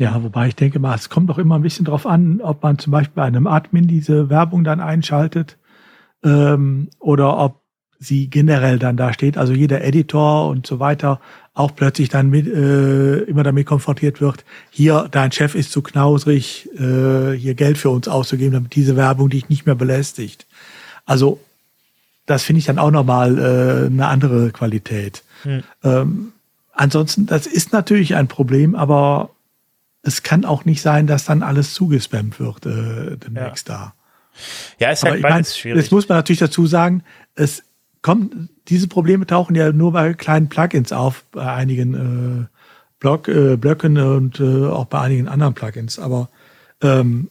[0.00, 2.78] Ja, wobei ich denke mal, es kommt doch immer ein bisschen drauf an, ob man
[2.78, 5.58] zum Beispiel bei einem Admin diese Werbung dann einschaltet
[6.24, 7.62] ähm, oder ob
[7.98, 9.36] sie generell dann da steht.
[9.36, 11.20] Also jeder Editor und so weiter
[11.58, 16.68] auch plötzlich dann mit, äh, immer damit konfrontiert wird, hier, dein Chef ist zu knausrig,
[16.78, 20.46] äh, hier Geld für uns auszugeben, damit diese Werbung dich nicht mehr belästigt.
[21.04, 21.40] Also
[22.26, 25.24] das finde ich dann auch nochmal äh, eine andere Qualität.
[25.42, 25.62] Hm.
[25.82, 26.32] Ähm,
[26.72, 29.30] ansonsten, das ist natürlich ein Problem, aber
[30.02, 33.74] es kann auch nicht sein, dass dann alles zugespammt wird äh, demnächst ja.
[33.74, 33.94] da.
[34.78, 35.82] Ja, ist halt beides mein, schwierig.
[35.82, 37.02] Jetzt muss man natürlich dazu sagen,
[37.34, 37.64] es
[38.02, 38.32] kommt,
[38.68, 42.46] diese Probleme tauchen ja nur bei kleinen Plugins auf, bei einigen äh,
[43.00, 45.98] Block, äh, Blöcken und äh, auch bei einigen anderen Plugins.
[45.98, 46.28] Aber
[46.82, 47.28] ähm,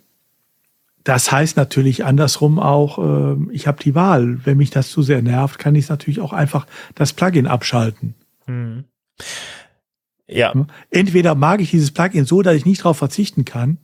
[1.03, 4.45] das heißt natürlich andersrum auch, äh, ich habe die Wahl.
[4.45, 8.13] Wenn mich das zu sehr nervt, kann ich natürlich auch einfach das Plugin abschalten.
[8.45, 8.85] Mhm.
[10.27, 10.53] Ja.
[10.91, 13.77] Entweder mag ich dieses Plugin so, dass ich nicht darauf verzichten kann,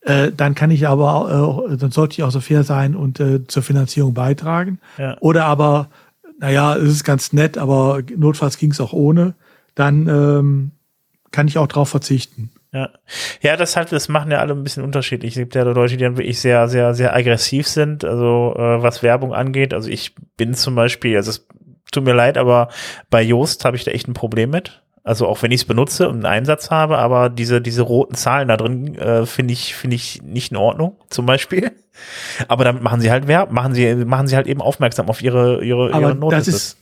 [0.00, 3.46] äh, dann kann ich aber, äh, dann sollte ich auch so fair sein und äh,
[3.46, 4.80] zur Finanzierung beitragen.
[4.96, 5.16] Ja.
[5.20, 5.88] Oder aber,
[6.38, 9.34] naja, es ist ganz nett, aber notfalls ging es auch ohne,
[9.74, 10.70] dann ähm,
[11.30, 12.50] kann ich auch darauf verzichten.
[12.72, 12.90] Ja.
[13.40, 15.32] ja, das halt, das machen ja alle ein bisschen unterschiedlich.
[15.32, 19.02] Es gibt ja Leute, die dann wirklich sehr, sehr, sehr aggressiv sind, also äh, was
[19.02, 19.72] Werbung angeht.
[19.72, 21.46] Also ich bin zum Beispiel, also es
[21.90, 22.68] tut mir leid, aber
[23.08, 24.82] bei Joost habe ich da echt ein Problem mit.
[25.08, 28.48] Also auch wenn ich es benutze und einen Einsatz habe, aber diese, diese roten Zahlen
[28.48, 31.72] da drin äh, finde ich, finde ich nicht in Ordnung, zum Beispiel.
[32.46, 35.64] Aber damit machen sie halt Werbung, machen sie, machen sie halt eben aufmerksam auf ihre,
[35.64, 36.44] ihre, aber ihre Notices.
[36.44, 36.76] Das ist,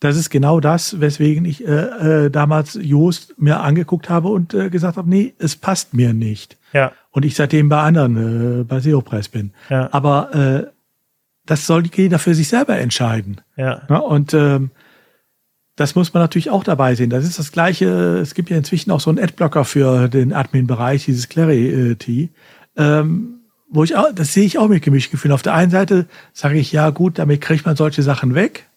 [0.00, 4.68] das ist genau das, weswegen ich äh, äh, damals Joost mir angeguckt habe und äh,
[4.68, 6.58] gesagt habe, nee, es passt mir nicht.
[6.72, 6.90] Ja.
[7.12, 9.52] Und ich seitdem bei anderen, äh, bei SEO-Preis bin.
[9.70, 9.88] Ja.
[9.92, 10.66] Aber äh,
[11.46, 13.40] das soll jeder für sich selber entscheiden.
[13.56, 13.82] Ja.
[13.88, 14.72] ja und ähm,
[15.76, 17.10] das muss man natürlich auch dabei sehen.
[17.10, 18.18] Das ist das Gleiche.
[18.18, 22.30] Es gibt ja inzwischen auch so einen Adblocker für den Admin-Bereich, dieses Clarity,
[22.76, 25.32] ähm, wo ich auch, das sehe ich auch mit gemischten Gefühlen.
[25.32, 28.68] Auf der einen Seite sage ich, ja gut, damit kriegt man solche Sachen weg.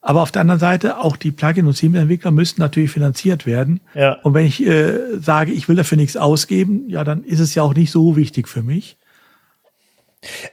[0.00, 3.80] Aber auf der anderen Seite, auch die Plugin- und Theme-Entwickler müssen natürlich finanziert werden.
[3.94, 4.18] Ja.
[4.22, 7.62] Und wenn ich äh, sage, ich will dafür nichts ausgeben, ja, dann ist es ja
[7.62, 8.98] auch nicht so wichtig für mich.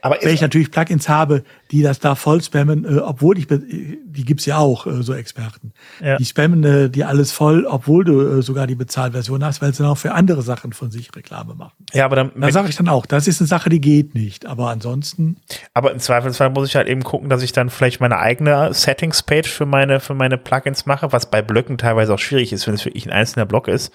[0.00, 4.24] Aber wenn ich natürlich Plugins habe, die das da voll spammen, äh, obwohl ich, die
[4.24, 5.72] gibt's ja auch, äh, so Experten.
[6.00, 6.18] Ja.
[6.18, 9.82] Die spammen äh, dir alles voll, obwohl du äh, sogar die Bezahlversion hast, weil sie
[9.82, 11.72] dann auch für andere Sachen von sich Reklame machen.
[11.94, 12.32] Ja, aber dann.
[12.36, 14.44] Da sage ich dann auch, das ist eine Sache, die geht nicht.
[14.44, 15.38] Aber ansonsten.
[15.72, 19.48] Aber im Zweifelsfall muss ich halt eben gucken, dass ich dann vielleicht meine eigene Settings-Page
[19.48, 22.84] für meine, für meine Plugins mache, was bei Blöcken teilweise auch schwierig ist, wenn es
[22.84, 23.92] wirklich ein einzelner Block ist.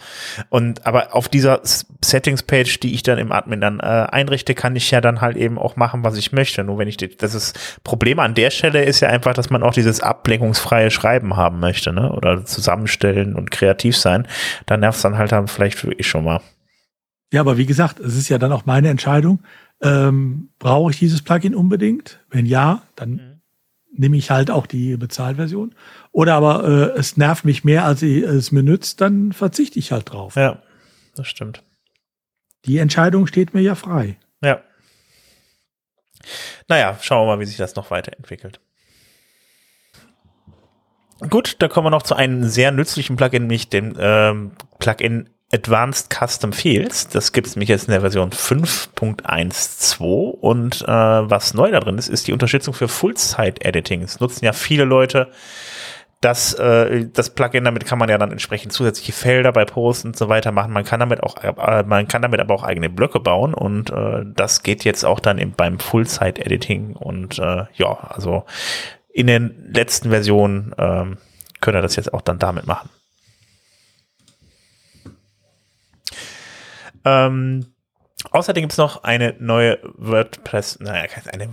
[0.50, 4.90] Und aber auf dieser Settings-Page, die ich dann im Admin dann äh, einrichte, kann ich
[4.90, 6.64] ja dann halt eben auch machen, was ich möchte.
[6.64, 9.74] Nur wenn ich das ist Problem an der Stelle ist ja einfach, dass man auch
[9.74, 12.12] dieses ablenkungsfreie Schreiben haben möchte, ne?
[12.12, 14.28] Oder zusammenstellen und kreativ sein.
[14.66, 16.42] Da nervt es dann halt dann vielleicht wirklich schon mal.
[17.32, 19.40] Ja, aber wie gesagt, es ist ja dann auch meine Entscheidung.
[19.82, 22.20] Ähm, brauche ich dieses Plugin unbedingt?
[22.30, 23.42] Wenn ja, dann mhm.
[23.96, 25.76] nehme ich halt auch die Bezahlversion.
[26.12, 26.64] Oder aber
[26.96, 30.36] äh, es nervt mich mehr, als es mir nützt, dann verzichte ich halt drauf.
[30.36, 30.62] Ja,
[31.16, 31.64] das stimmt.
[32.66, 34.18] Die Entscheidung steht mir ja frei.
[34.42, 34.62] Ja.
[36.68, 38.60] Naja, schauen wir mal, wie sich das noch weiterentwickelt.
[41.30, 46.14] Gut, da kommen wir noch zu einem sehr nützlichen Plugin, nämlich dem ähm, Plugin Advanced
[46.14, 47.08] Custom Fields.
[47.08, 51.98] Das gibt es nämlich jetzt in der Version 5.12 und äh, was neu da drin
[51.98, 54.04] ist, ist die Unterstützung für Full-Site-Editing.
[54.04, 55.32] Es nutzen ja viele Leute
[56.22, 60.18] das, äh, das Plugin, damit kann man ja dann entsprechend zusätzliche Felder bei Posts und
[60.18, 60.74] so weiter machen.
[60.74, 64.24] Man kann damit auch, äh, man kann damit aber auch eigene Blöcke bauen und äh,
[64.26, 68.46] das geht jetzt auch dann im, beim Full-Site-Editing und äh, ja, also
[69.14, 71.06] in den letzten Versionen äh,
[71.62, 72.90] könnt ihr das jetzt auch dann damit machen.
[77.06, 77.68] Ähm,
[78.32, 81.50] Außerdem gibt es noch eine neue WordPress, naja, eine,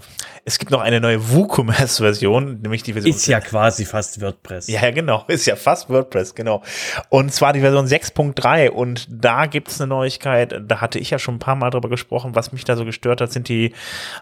[0.47, 3.15] es gibt noch eine neue WooCommerce-Version, nämlich die Version.
[3.15, 4.69] Ist ja quasi fast WordPress.
[4.69, 6.63] Ja, genau, ist ja fast WordPress, genau.
[7.11, 11.19] Und zwar die Version 6.3 und da gibt es eine Neuigkeit, da hatte ich ja
[11.19, 13.75] schon ein paar Mal drüber gesprochen, was mich da so gestört hat, sind die,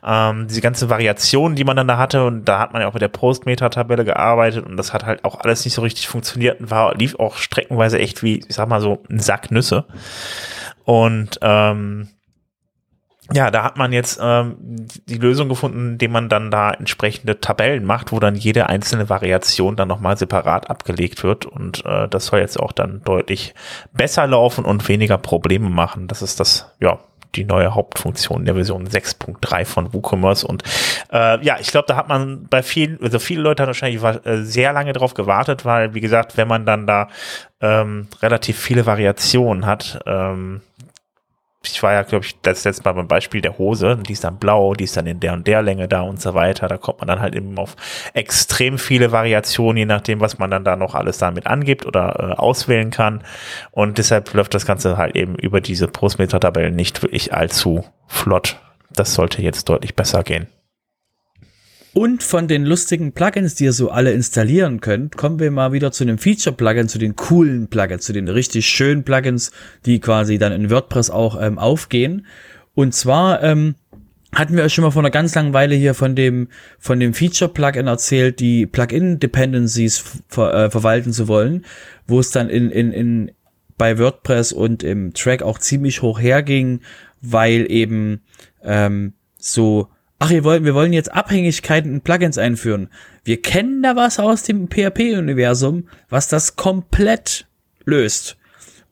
[0.04, 2.94] ähm, diese ganze Variationen, die man dann da hatte und da hat man ja auch
[2.94, 6.72] mit der Postmeta-Tabelle gearbeitet und das hat halt auch alles nicht so richtig funktioniert und
[6.72, 9.84] war, lief auch streckenweise echt wie, ich sag mal so, ein Sack Nüsse.
[10.84, 12.08] Und ähm,
[13.34, 14.56] ja, da hat man jetzt ähm,
[15.06, 19.76] die Lösung gefunden, indem man dann da entsprechende Tabellen macht, wo dann jede einzelne Variation
[19.76, 21.46] dann nochmal separat abgelegt wird.
[21.46, 23.54] Und äh, das soll jetzt auch dann deutlich
[23.92, 26.08] besser laufen und weniger Probleme machen.
[26.08, 26.98] Das ist das, ja,
[27.34, 30.46] die neue Hauptfunktion der Version 6.3 von WooCommerce.
[30.46, 30.62] Und
[31.12, 34.42] äh, ja, ich glaube, da hat man bei vielen, also viele Leute haben wahrscheinlich äh,
[34.42, 37.08] sehr lange drauf gewartet, weil, wie gesagt, wenn man dann da
[37.60, 40.60] ähm, relativ viele Variationen hat, ähm,
[41.64, 44.38] ich war ja, glaube ich, das letzte Mal beim Beispiel der Hose, die ist dann
[44.38, 46.66] blau, die ist dann in der und der Länge da und so weiter.
[46.68, 47.76] Da kommt man dann halt eben auf
[48.14, 52.38] extrem viele Variationen, je nachdem, was man dann da noch alles damit angibt oder äh,
[52.38, 53.22] auswählen kann.
[53.70, 58.58] Und deshalb läuft das Ganze halt eben über diese Postmeter-Tabellen nicht wirklich allzu flott.
[58.90, 60.48] Das sollte jetzt deutlich besser gehen.
[61.94, 65.92] Und von den lustigen Plugins, die ihr so alle installieren könnt, kommen wir mal wieder
[65.92, 69.52] zu einem Feature-Plugin, zu den coolen Plugins, zu den richtig schönen Plugins,
[69.84, 72.26] die quasi dann in WordPress auch ähm, aufgehen.
[72.74, 73.74] Und zwar ähm,
[74.34, 77.12] hatten wir euch schon mal vor einer ganz langen Weile hier von dem von dem
[77.12, 81.66] Feature-Plugin erzählt, die Plugin-Dependencies ver, äh, verwalten zu wollen,
[82.06, 83.32] wo es dann in, in, in
[83.76, 86.80] bei WordPress und im Track auch ziemlich hoch herging,
[87.20, 88.22] weil eben
[88.62, 89.88] ähm, so
[90.22, 92.88] ach, wir wollen, wir wollen jetzt Abhängigkeiten in Plugins einführen.
[93.24, 97.48] Wir kennen da was aus dem PHP-Universum, was das komplett
[97.84, 98.36] löst.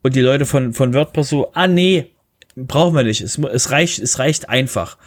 [0.03, 2.11] Und die Leute von, von WordPress so, ah nee,
[2.57, 3.21] brauchen wir nicht.
[3.21, 4.97] Es, es reicht, es reicht einfach.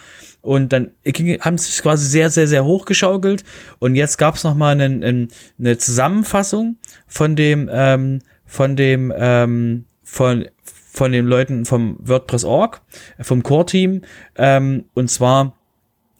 [0.41, 0.93] Und dann
[1.41, 3.45] haben sie sich quasi sehr, sehr, sehr hochgeschaukelt.
[3.79, 9.85] Und jetzt gab es nochmal einen, einen, eine Zusammenfassung von dem, ähm, von dem, ähm,
[10.03, 10.49] von,
[10.91, 12.81] von den Leuten vom WordPress.org,
[13.21, 14.03] vom Core-Team.
[14.37, 15.59] Ähm, und zwar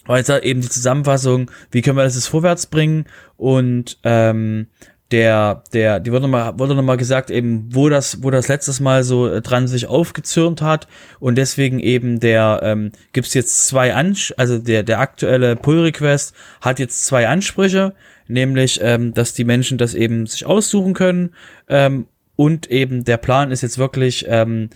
[0.05, 3.05] weiter eben die Zusammenfassung, wie können wir das jetzt vorwärts bringen?
[3.37, 4.67] Und ähm,
[5.11, 9.03] der, der, die wurde nochmal, wurde nochmal gesagt, eben, wo das, wo das letztes Mal
[9.03, 10.87] so äh, dran sich aufgezürnt hat.
[11.19, 16.33] Und deswegen eben der, ähm, gibt es jetzt zwei Ansch also der, der aktuelle Pull-Request
[16.61, 17.93] hat jetzt zwei Ansprüche,
[18.27, 21.35] nämlich, ähm, dass die Menschen das eben sich aussuchen können.
[21.69, 24.69] Ähm, und eben der Plan ist jetzt wirklich ähm,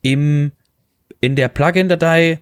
[0.00, 0.52] im,
[1.20, 2.38] in der Plugin-Datei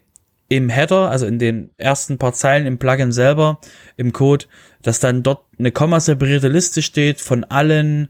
[0.50, 3.60] im Header, also in den ersten paar Zeilen im Plugin selber,
[3.96, 4.46] im Code,
[4.82, 8.08] dass dann dort eine komma-separierte Liste steht von allen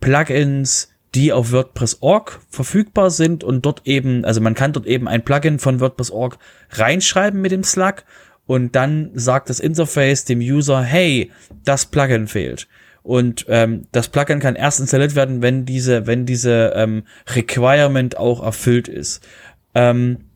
[0.00, 5.24] Plugins, die auf WordPress.org verfügbar sind und dort eben, also man kann dort eben ein
[5.24, 6.38] Plugin von WordPress.org
[6.70, 8.04] reinschreiben mit dem Slug
[8.46, 11.32] und dann sagt das Interface dem User, hey,
[11.64, 12.68] das Plugin fehlt.
[13.02, 17.02] Und ähm, das Plugin kann erst installiert werden, wenn diese, wenn diese ähm,
[17.34, 19.26] Requirement auch erfüllt ist.
[19.74, 20.29] Ähm,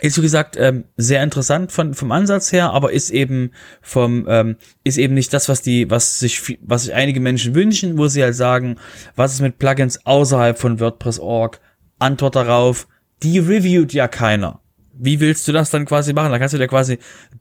[0.00, 4.56] ist wie gesagt ähm, sehr interessant von vom Ansatz her, aber ist eben vom ähm,
[4.84, 8.22] ist eben nicht das, was die was sich was sich einige Menschen wünschen, wo sie
[8.22, 8.76] halt sagen,
[9.16, 11.60] was ist mit Plugins außerhalb von WordPress.org?
[11.98, 12.86] Antwort darauf:
[13.22, 14.60] Die reviewt ja keiner
[15.00, 16.32] wie willst du das dann quasi machen?
[16.32, 16.98] Da kannst du dir quasi,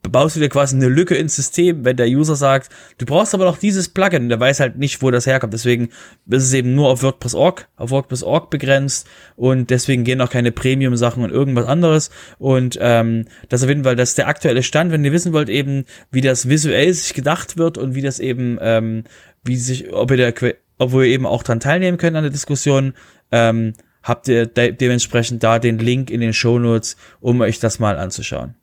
[0.10, 3.46] baust du dir quasi eine Lücke ins System, wenn der User sagt, du brauchst aber
[3.46, 5.54] noch dieses Plugin der weiß halt nicht, wo das herkommt.
[5.54, 5.90] Deswegen
[6.30, 11.24] ist es eben nur auf WordPress.org, auf WordPress.org begrenzt und deswegen gehen auch keine Premium-Sachen
[11.24, 12.12] und irgendwas anderes.
[12.38, 14.92] Und ähm, das auf jeden Fall, das ist der aktuelle Stand.
[14.92, 18.58] Wenn ihr wissen wollt, eben, wie das visuell sich gedacht wird und wie das eben,
[18.62, 19.04] ähm,
[19.44, 20.34] wie sich, ob ihr der,
[20.78, 22.94] obwohl ihr eben auch dran teilnehmen könnt an der Diskussion,
[23.32, 23.74] ähm,
[24.08, 28.56] habt ihr de dementsprechend da den Link in den Shownotes, um euch das mal anzuschauen.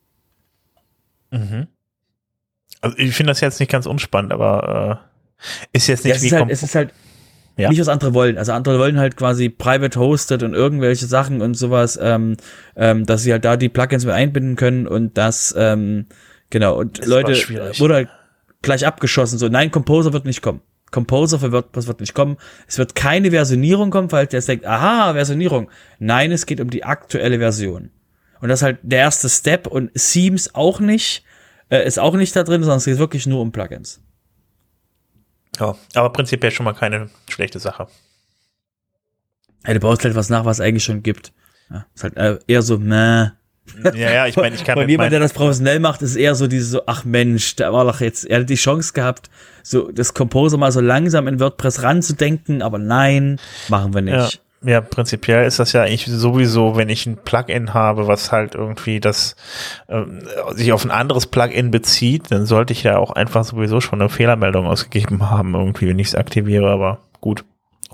[1.31, 1.69] Mhm.
[2.81, 5.01] Also ich finde das jetzt nicht ganz unspannend, aber
[5.73, 6.93] äh, ist jetzt nicht ja, es wie ist halt, es ist halt
[7.57, 7.69] ja.
[7.69, 8.39] nicht, was andere wollen.
[8.39, 12.37] Also andere wollen halt quasi private hosted und irgendwelche Sachen und sowas, ähm,
[12.77, 16.07] ähm, dass sie halt da die Plugins mit einbinden können und das, ähm,
[16.51, 17.33] genau, und das Leute
[17.79, 18.09] wurde halt
[18.63, 20.63] gleich abgeschossen, so, nein, Composer wird nicht kommen.
[20.95, 22.37] Composer für WordPress wird nicht kommen.
[22.69, 25.69] Es wird keine Versionierung kommen, weil der jetzt denkt, aha, Versionierung.
[25.99, 27.91] Nein, es geht um die aktuelle Version.
[28.41, 31.25] Und das ist halt der erste Step und Themes auch nicht,
[31.69, 34.03] äh, ist auch nicht da drin, sondern es geht wirklich nur um Plugins.
[35.59, 37.89] Ja, aber prinzipiell schon mal keine schlechte Sache.
[39.67, 41.33] Ja, du baust halt was nach, was es eigentlich schon gibt.
[41.71, 43.31] Ja, ist halt äh, eher so, meh.
[43.95, 44.79] Ja, ja, ich meine, ich kann.
[44.79, 47.85] Von jemand, der das professionell macht, ist eher so diese so, ach Mensch, da war
[47.85, 49.31] doch jetzt, er hat die Chance gehabt,
[49.63, 54.15] so das Composer mal so langsam in WordPress ranzudenken, aber nein, machen wir nicht.
[54.63, 58.55] Ja, ja, prinzipiell ist das ja eigentlich sowieso, wenn ich ein Plugin habe, was halt
[58.55, 59.37] irgendwie das
[59.89, 60.03] äh,
[60.53, 64.09] sich auf ein anderes Plugin bezieht, dann sollte ich ja auch einfach sowieso schon eine
[64.09, 67.45] Fehlermeldung ausgegeben haben, irgendwie, wenn ich es aktiviere, aber gut.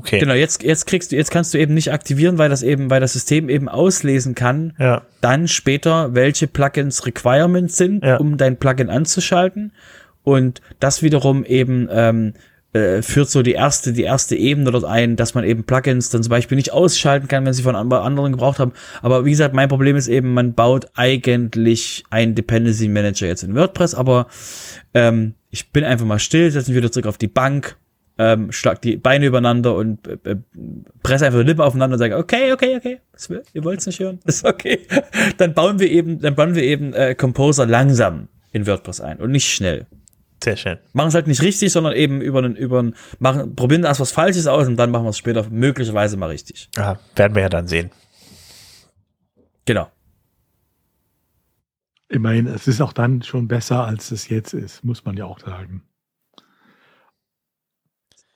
[0.00, 0.18] Okay.
[0.18, 3.00] Genau, jetzt, jetzt kriegst du, jetzt kannst du eben nicht aktivieren, weil das eben, weil
[3.00, 5.02] das System eben auslesen kann, ja.
[5.20, 8.16] dann später, welche Plugins Requirements sind, ja.
[8.16, 9.72] um dein Plugin anzuschalten.
[10.24, 12.32] Und das wiederum eben ähm,
[12.72, 16.22] äh, führt so die erste, die erste Ebene dort ein, dass man eben Plugins dann
[16.22, 18.72] zum Beispiel nicht ausschalten kann, wenn sie von anderen gebraucht haben.
[19.02, 23.54] Aber wie gesagt, mein Problem ist eben, man baut eigentlich einen Dependency Manager jetzt in
[23.54, 24.28] WordPress, aber
[24.94, 27.76] ähm, ich bin einfach mal still, setze mich wieder zurück auf die Bank,
[28.20, 30.36] ähm, schlag die Beine übereinander und äh, äh,
[31.02, 33.00] presse einfach die Lippen aufeinander und sage, okay, okay, okay,
[33.54, 34.80] ihr wollt es nicht hören, ist okay.
[35.38, 39.30] dann bauen wir eben, dann bauen wir eben äh, Composer langsam in WordPress ein und
[39.30, 39.86] nicht schnell.
[40.44, 40.78] Sehr schön.
[40.92, 44.12] Machen es halt nicht richtig, sondern eben über einen, über einen, machen, probieren erst was
[44.12, 46.68] Falsches aus und dann machen wir es später möglicherweise mal richtig.
[46.76, 47.90] Ja, werden wir ja dann sehen.
[49.64, 49.90] Genau.
[52.08, 55.40] Immerhin, es ist auch dann schon besser, als es jetzt ist, muss man ja auch
[55.40, 55.84] sagen.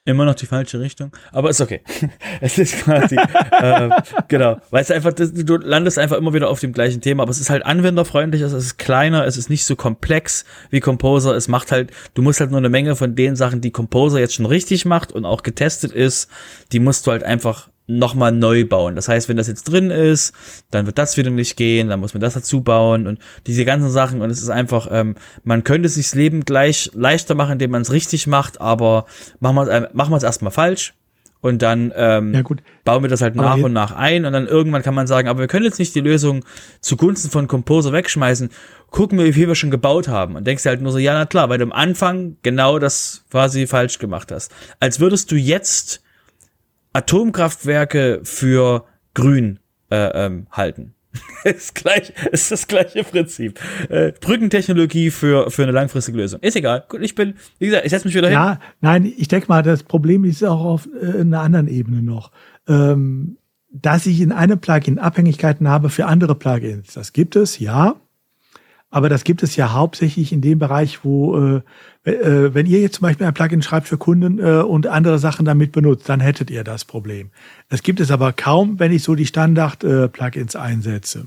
[0.07, 1.81] Immer noch die falsche Richtung, aber ist okay.
[2.43, 3.89] es ist quasi, äh,
[4.29, 7.41] genau, weil es einfach, du landest einfach immer wieder auf dem gleichen Thema, aber es
[7.41, 11.73] ist halt anwenderfreundlich, es ist kleiner, es ist nicht so komplex wie Composer, es macht
[11.73, 14.85] halt, du musst halt nur eine Menge von den Sachen, die Composer jetzt schon richtig
[14.85, 16.29] macht und auch getestet ist,
[16.73, 18.97] die musst du halt einfach nochmal neu bauen.
[18.97, 20.33] Das heißt, wenn das jetzt drin ist,
[20.71, 23.91] dann wird das wieder nicht gehen, dann muss man das dazu bauen und diese ganzen
[23.91, 24.23] Sachen.
[24.23, 27.83] Und es ist einfach, ähm, man könnte sich das Leben gleich leichter machen, indem man
[27.83, 29.07] es richtig macht, aber
[29.41, 30.95] machen wir äh, machen wir es erstmal falsch.
[31.43, 32.43] Und dann ähm, ja,
[32.85, 35.41] bauen wir das halt nach und nach ein und dann irgendwann kann man sagen, aber
[35.41, 36.43] wir können jetzt nicht die Lösung
[36.81, 38.49] zugunsten von Composer wegschmeißen.
[38.91, 40.37] Gucken wir, wie viel wir schon gebaut haben.
[40.37, 43.27] Und denkst dir halt nur so, ja, na klar, weil du am Anfang genau das
[43.31, 44.53] quasi falsch gemacht hast.
[44.81, 46.04] Als würdest du jetzt
[46.95, 49.59] Atomkraftwerke für grün
[49.91, 50.95] äh, ähm, halten.
[51.45, 53.61] ist gleich, ist das gleiche Prinzip.
[53.89, 56.41] Äh, Brückentechnologie für, für eine langfristige Lösung.
[56.41, 56.85] Ist egal.
[56.89, 58.35] Gut, ich bin, wie gesagt, ich setze mich wieder hin.
[58.35, 62.33] Ja, nein, ich denke mal, das Problem ist auch auf äh, einer anderen Ebene noch.
[62.67, 63.37] Ähm,
[63.71, 66.95] dass ich in einem Plugin Abhängigkeiten habe für andere Plugins.
[66.95, 67.97] Das gibt es, ja.
[68.91, 71.63] Aber das gibt es ja hauptsächlich in dem Bereich, wo, äh,
[72.05, 75.45] äh, wenn ihr jetzt zum Beispiel ein Plugin schreibt für Kunden äh, und andere Sachen
[75.45, 77.31] damit benutzt, dann hättet ihr das Problem.
[77.69, 81.27] Das gibt es aber kaum, wenn ich so die Standard-Plugins äh, einsetze.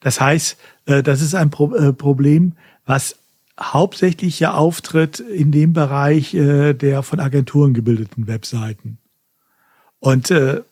[0.00, 2.52] Das heißt, äh, das ist ein Pro äh, Problem,
[2.86, 3.16] was
[3.60, 8.98] hauptsächlich ja auftritt in dem Bereich äh, der von Agenturen gebildeten Webseiten.
[10.00, 10.62] Und äh,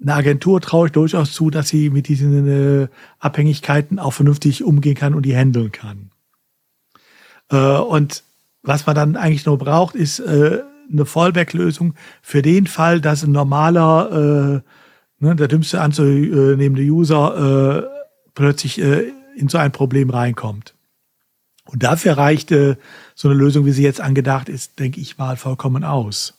[0.00, 4.94] eine Agentur traue ich durchaus zu, dass sie mit diesen äh, Abhängigkeiten auch vernünftig umgehen
[4.94, 6.10] kann und die handeln kann.
[7.50, 8.22] Äh, und
[8.62, 13.32] was man dann eigentlich nur braucht, ist äh, eine Fallback-Lösung für den Fall, dass ein
[13.32, 14.62] normaler,
[15.20, 17.90] äh, ne, der dümmste anzunehmende User
[18.34, 20.74] plötzlich in so ein Problem reinkommt.
[21.64, 22.76] Und dafür reicht äh,
[23.14, 26.38] so eine Lösung, wie sie jetzt angedacht ist, denke ich mal, vollkommen aus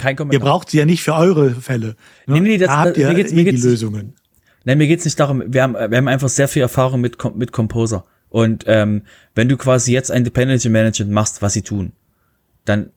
[0.00, 0.40] kein Kommentar.
[0.40, 1.96] Ihr braucht sie ja nicht für eure Fälle.
[2.26, 2.34] Ne?
[2.34, 4.14] Nee, nee, das, da habt ihr mir geht's, mir eh geht's, die Lösungen.
[4.64, 7.52] Nein, mir geht's nicht darum, wir haben, wir haben einfach sehr viel Erfahrung mit, mit
[7.52, 8.04] Composer.
[8.28, 9.02] Und ähm,
[9.34, 11.92] wenn du quasi jetzt ein Dependency Management machst, was sie tun,
[12.64, 12.90] dann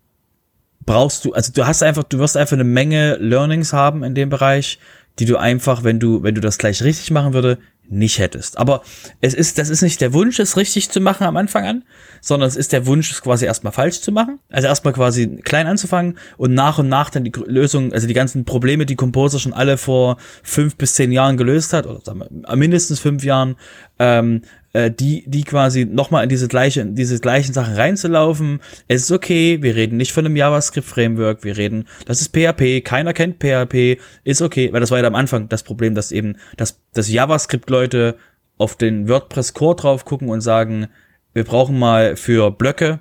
[0.86, 4.30] brauchst du, also du hast einfach, du wirst einfach eine Menge Learnings haben in dem
[4.30, 4.80] Bereich,
[5.19, 7.58] die du einfach, wenn du, wenn du das gleich richtig machen würde,
[7.89, 8.58] nicht hättest.
[8.58, 8.82] Aber
[9.22, 11.84] es ist, das ist nicht der Wunsch, es richtig zu machen am Anfang an,
[12.22, 14.39] sondern es ist der Wunsch, es quasi erstmal falsch zu machen.
[14.50, 18.46] Also erstmal quasi klein anzufangen und nach und nach dann die Lösung, also die ganzen
[18.46, 22.56] Probleme, die Composer schon alle vor fünf bis zehn Jahren gelöst hat, oder sagen wir,
[22.56, 23.56] mindestens fünf Jahren,
[24.00, 24.41] ähm,
[24.74, 28.60] äh, die, die quasi nochmal in diese gleiche, in diese gleichen Sachen reinzulaufen.
[28.88, 33.14] Es ist okay, wir reden nicht von einem JavaScript-Framework, wir reden, das ist PHP, keiner
[33.14, 36.82] kennt PHP, ist okay, weil das war ja am Anfang das Problem, dass eben, dass,
[36.94, 38.18] dass JavaScript-Leute
[38.58, 40.88] auf den WordPress-Core drauf gucken und sagen,
[41.34, 43.00] wir brauchen mal für Blöcke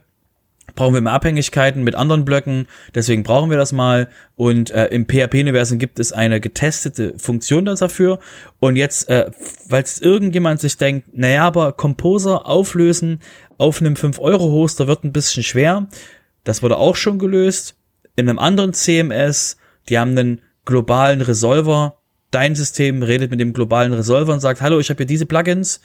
[0.75, 4.09] brauchen wir mehr Abhängigkeiten mit anderen Blöcken, deswegen brauchen wir das mal.
[4.37, 8.19] Und äh, im PHP-Universum gibt es eine getestete Funktion dafür.
[8.59, 9.31] Und jetzt, äh,
[9.69, 13.21] weil irgendjemand sich denkt, naja, aber Composer auflösen
[13.59, 15.89] auf einem 5-Euro-Hoster wird ein bisschen schwer.
[16.45, 17.77] Das wurde auch schon gelöst.
[18.17, 19.57] In einem anderen CMS,
[19.89, 21.99] die haben einen globalen Resolver.
[22.31, 25.81] Dein System redet mit dem globalen Resolver und sagt, hallo, ich habe hier diese Plugins.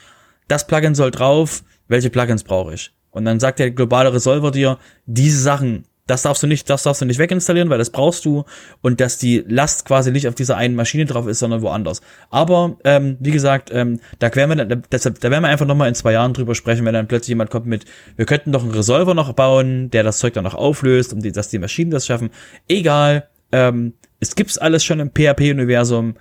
[0.48, 1.62] Das Plugin soll drauf.
[1.88, 2.92] Welche Plugins brauche ich?
[3.18, 7.02] Und dann sagt der globale Resolver dir, diese Sachen, das darfst du nicht, das darfst
[7.02, 8.44] du nicht weginstallieren, weil das brauchst du
[8.80, 12.00] und dass die Last quasi nicht auf dieser einen Maschine drauf ist, sondern woanders.
[12.30, 15.94] Aber ähm, wie gesagt, ähm, da werden wir, deshalb, da werden wir einfach nochmal in
[15.94, 17.84] zwei Jahren drüber sprechen, wenn dann plötzlich jemand kommt mit,
[18.16, 21.30] wir könnten doch einen Resolver noch bauen, der das Zeug dann noch auflöst, um die,
[21.30, 22.30] dass die Maschinen das schaffen.
[22.68, 26.14] Egal, ähm, es gibt's alles schon im PHP-Universum.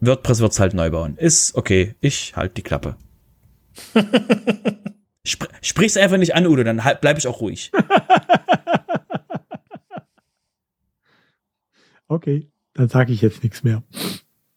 [0.00, 1.16] WordPress wird's halt neu bauen.
[1.18, 2.96] Ist okay, ich halt die Klappe.
[5.28, 7.70] Spr sprich's einfach nicht an, Udo, dann halt, bleib ich auch ruhig.
[12.08, 13.82] okay, dann sage ich jetzt nichts mehr.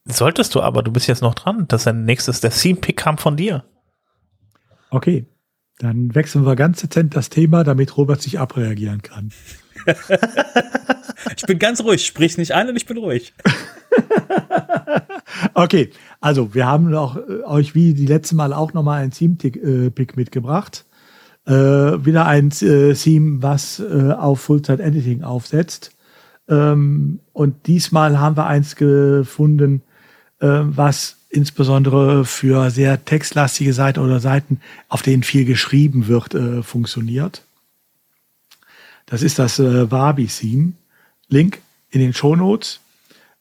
[0.05, 1.67] Solltest du aber, du bist jetzt noch dran.
[1.67, 3.63] Das ist ein nächstes, der Theme-Pick kam von dir.
[4.89, 5.25] Okay,
[5.77, 9.31] dann wechseln wir ganz dezent das Thema, damit Robert sich abreagieren kann.
[11.35, 13.33] ich bin ganz ruhig, sprich nicht an und ich bin ruhig.
[15.53, 19.57] okay, also wir haben auch, äh, euch wie die letzte Mal auch nochmal ein Theme-Pick
[19.57, 20.85] äh, mitgebracht.
[21.45, 25.91] Äh, wieder ein äh, Theme, was äh, auf Full-Time-Editing aufsetzt.
[26.47, 29.81] Ähm, und diesmal haben wir eins gefunden,
[30.39, 34.59] äh, was insbesondere für sehr textlastige Seiten oder Seiten,
[34.89, 37.45] auf denen viel geschrieben wird, funktioniert.
[39.11, 40.71] Das ist das äh, Wabi-Theme.
[41.31, 42.79] Link in den Show Notes.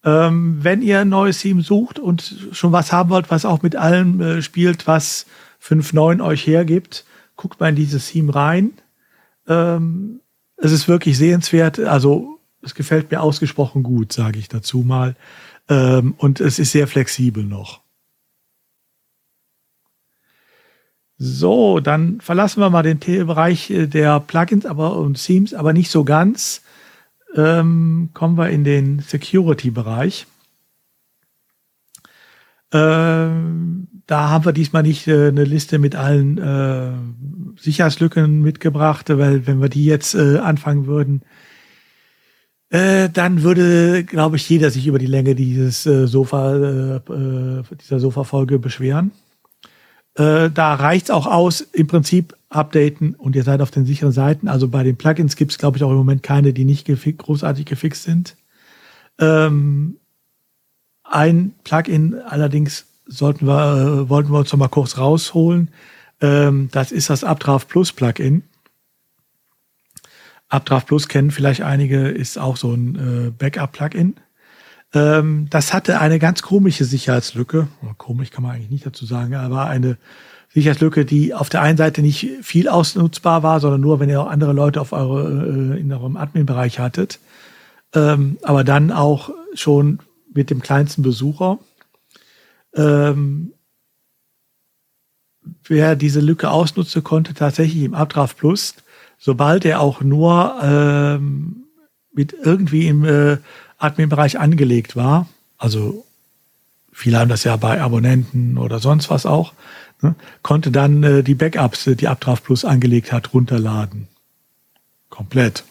[0.03, 3.76] Ähm, wenn ihr ein neues Theme sucht und schon was haben wollt, was auch mit
[3.76, 5.26] allem äh, spielt, was
[5.62, 7.05] 5.9 euch hergibt,
[7.36, 8.72] guckt mal in dieses Theme rein.
[9.47, 10.20] Ähm,
[10.57, 11.78] es ist wirklich sehenswert.
[11.78, 15.16] Also es gefällt mir ausgesprochen gut, sage ich dazu mal.
[15.68, 17.80] Ähm, und es ist sehr flexibel noch.
[21.18, 25.91] So, dann verlassen wir mal den Bereich äh, der Plugins aber und Themes, aber nicht
[25.91, 26.62] so ganz.
[27.35, 30.26] Ähm, kommen wir in den Security-Bereich.
[32.72, 36.93] Ähm, da haben wir diesmal nicht äh, eine Liste mit allen äh,
[37.61, 41.22] Sicherheitslücken mitgebracht, weil wenn wir die jetzt äh, anfangen würden,
[42.70, 47.99] äh, dann würde, glaube ich, jeder sich über die Länge dieses äh, Sofa, äh, dieser
[48.01, 49.12] Sofa-Folge beschweren.
[50.12, 54.48] Da reicht's auch aus, im Prinzip updaten und ihr seid auf den sicheren Seiten.
[54.48, 57.64] Also bei den Plugins gibt's glaube ich, auch im Moment keine, die nicht gefi großartig
[57.64, 58.36] gefixt sind.
[59.18, 59.96] Ähm,
[61.05, 65.70] ein Plugin allerdings sollten wir, äh, wollten wir uns noch mal kurz rausholen.
[66.20, 68.42] Ähm, das ist das Updraft Plus Plugin.
[70.48, 74.16] Updraft Plus kennen vielleicht einige, ist auch so ein äh, Backup-Plugin.
[74.92, 77.68] Ähm, das hatte eine ganz komische Sicherheitslücke.
[77.96, 79.96] Komisch kann man eigentlich nicht dazu sagen, aber eine
[80.53, 84.30] Sicherheitslücke, die auf der einen Seite nicht viel ausnutzbar war, sondern nur, wenn ihr auch
[84.30, 87.20] andere Leute auf eure, äh, in eurem Admin-Bereich hattet.
[87.94, 90.01] Ähm, aber dann auch schon
[90.32, 91.59] mit dem kleinsten Besucher.
[92.74, 93.53] Ähm,
[95.64, 98.74] wer diese Lücke ausnutzen konnte, tatsächlich im Updraft Plus,
[99.18, 101.64] sobald er auch nur ähm,
[102.12, 103.38] mit irgendwie im äh,
[103.78, 105.28] Admin-Bereich angelegt war,
[105.59, 106.05] also
[106.92, 109.53] viele haben das ja bei Abonnenten oder sonst was auch,
[110.03, 114.09] ne, konnte dann äh, die Backups, die Updraft Plus angelegt hat, runterladen.
[115.09, 115.64] Komplett.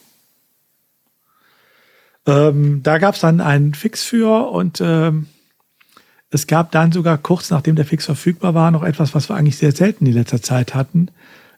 [2.25, 5.27] Ähm, da gab es dann einen Fix für und ähm,
[6.29, 9.57] es gab dann sogar kurz nachdem der Fix verfügbar war noch etwas, was wir eigentlich
[9.57, 11.09] sehr selten in letzter Zeit hatten.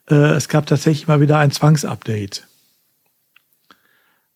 [0.10, 2.48] Äh, es gab tatsächlich mal wieder ein Zwangsupdate.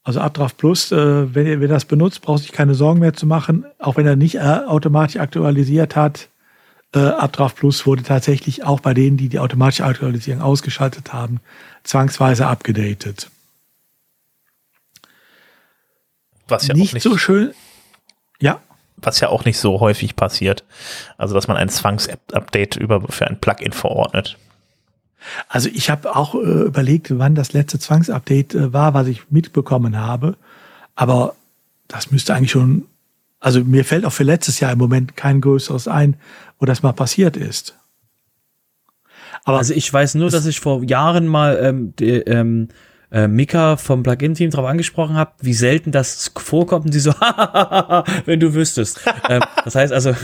[0.04, 3.26] Also Updraft Plus, äh, wenn ihr, wenn das benutzt, braucht sich keine Sorgen mehr zu
[3.26, 3.66] machen.
[3.80, 6.30] Auch wenn er nicht äh, automatisch aktualisiert hat.
[6.96, 11.42] Äh, Updraft Plus wurde tatsächlich auch bei denen, die die automatische Aktualisierung ausgeschaltet haben,
[11.84, 13.30] zwangsweise abgedatet.
[16.48, 17.54] Was ja nicht, nicht so schön.
[18.40, 18.62] Ja.
[18.98, 20.64] Was ja auch nicht so häufig passiert.
[21.18, 24.38] Also, dass man ein Zwangsupdate über für ein Plugin verordnet.
[25.50, 29.98] Also ich habe auch äh, überlegt, wann das letzte Zwangsupdate äh, war, was ich mitbekommen
[29.98, 30.38] habe.
[30.96, 31.36] Aber
[31.88, 32.86] das müsste eigentlich schon,
[33.46, 36.18] also mir fällt auch für letztes Jahr im Moment kein größeres ein,
[36.58, 37.78] wo das mal passiert ist.
[39.44, 42.70] Aber also ich weiß nur, dass ich vor Jahren mal ähm, die, ähm,
[43.12, 47.12] äh, Mika vom Plugin-Team darauf angesprochen habe, wie selten das vorkommt und sie so,
[48.26, 49.02] wenn du wüsstest.
[49.30, 50.16] ähm, das heißt also,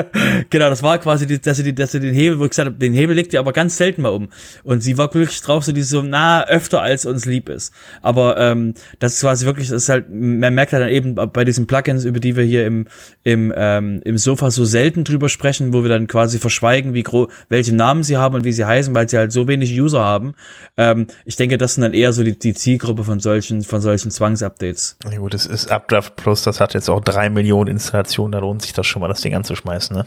[0.50, 2.66] genau, das war quasi, die, dass sie, die, dass sie den Hebel, wo ich gesagt
[2.66, 4.28] habe, den Hebel legt ihr aber ganz selten mal um.
[4.64, 7.72] Und sie war wirklich drauf, so die so, na, öfter als uns lieb ist.
[8.00, 11.44] Aber ähm, das ist quasi wirklich, das ist halt, man merkt halt dann eben bei
[11.44, 12.86] diesen Plugins, über die wir hier im,
[13.22, 17.28] im, ähm, im Sofa so selten drüber sprechen, wo wir dann quasi verschweigen, wie groß,
[17.48, 20.34] welche Namen sie haben und wie sie heißen, weil sie halt so wenig User haben.
[20.76, 24.10] Ähm, ich denke, das sind dann eher so die, die Zielgruppe von solchen, von solchen
[24.10, 24.96] Zwangsupdates.
[25.10, 28.62] Ja gut, das ist Updraft Plus, das hat jetzt auch drei Millionen Installationen, da lohnt
[28.62, 30.06] sich das schon mal, das Ding anzuschmeißen ist, ne?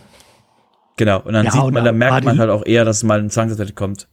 [0.98, 3.30] Genau, und dann ja, sieht man, dann merkt man halt auch eher, dass mal ein
[3.30, 4.08] Zwangsathlete kommt.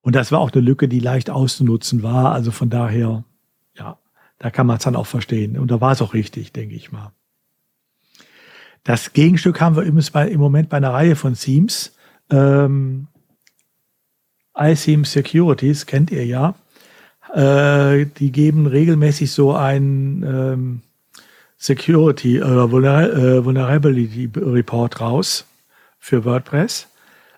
[0.00, 2.32] Und das war auch eine Lücke, die leicht auszunutzen war.
[2.32, 3.24] Also von daher,
[3.76, 3.98] ja,
[4.38, 5.58] da kann man es dann auch verstehen.
[5.58, 7.12] Und da war es auch richtig, denke ich mal.
[8.84, 11.94] Das Gegenstück haben wir übrigens bei, im Moment bei einer Reihe von Themes.
[12.30, 13.06] Ähm,
[14.56, 16.54] iSeam Securities kennt ihr ja.
[17.32, 20.82] Äh, die geben regelmäßig so ein ähm,
[21.62, 25.44] Security oder äh, Vulnerability Report raus
[26.00, 26.88] für WordPress,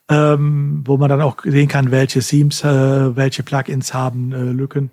[0.08, 4.90] ähm, wo man dann auch sehen kann, welche Themes, äh, welche Plugins haben äh, Lücken.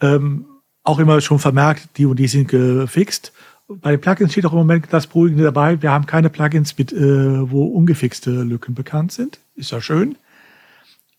[0.00, 0.46] Ähm,
[0.82, 3.32] auch immer schon vermerkt, die und die sind gefixt.
[3.68, 5.80] Bei den Plugins steht auch im Moment das Beruhigende dabei.
[5.80, 9.38] Wir haben keine Plugins, mit, äh, wo ungefixte Lücken bekannt sind.
[9.54, 10.16] Ist ja schön.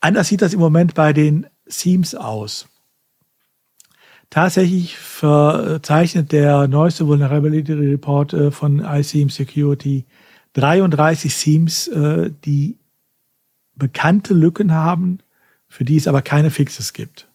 [0.00, 2.68] Anders sieht das im Moment bei den Themes aus.
[4.30, 10.04] Tatsächlich verzeichnet der neueste Vulnerability Report äh, von iSeam Security
[10.54, 12.76] 33 Themes, äh, die
[13.76, 15.18] bekannte Lücken haben,
[15.68, 17.28] für die es aber keine Fixes gibt.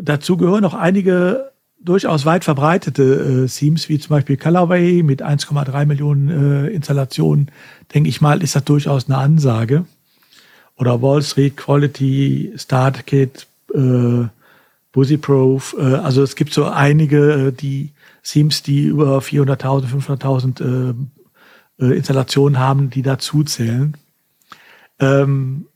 [0.00, 1.52] Dazu gehören noch einige
[1.84, 7.50] durchaus weit verbreitete äh, Themes, wie zum Beispiel Colorway mit 1,3 Millionen äh, Installationen.
[7.92, 9.84] Denke ich mal, ist das durchaus eine Ansage.
[10.76, 14.24] Oder Wall Street Quality, Startkit, äh,
[14.92, 15.74] Busyproof.
[15.78, 17.90] Äh, also es gibt so einige, äh, die
[18.22, 20.60] Themes, die über 400.000, 500.000
[21.80, 23.96] äh, äh, Installationen haben, die dazu zählen.
[25.00, 25.66] Ähm,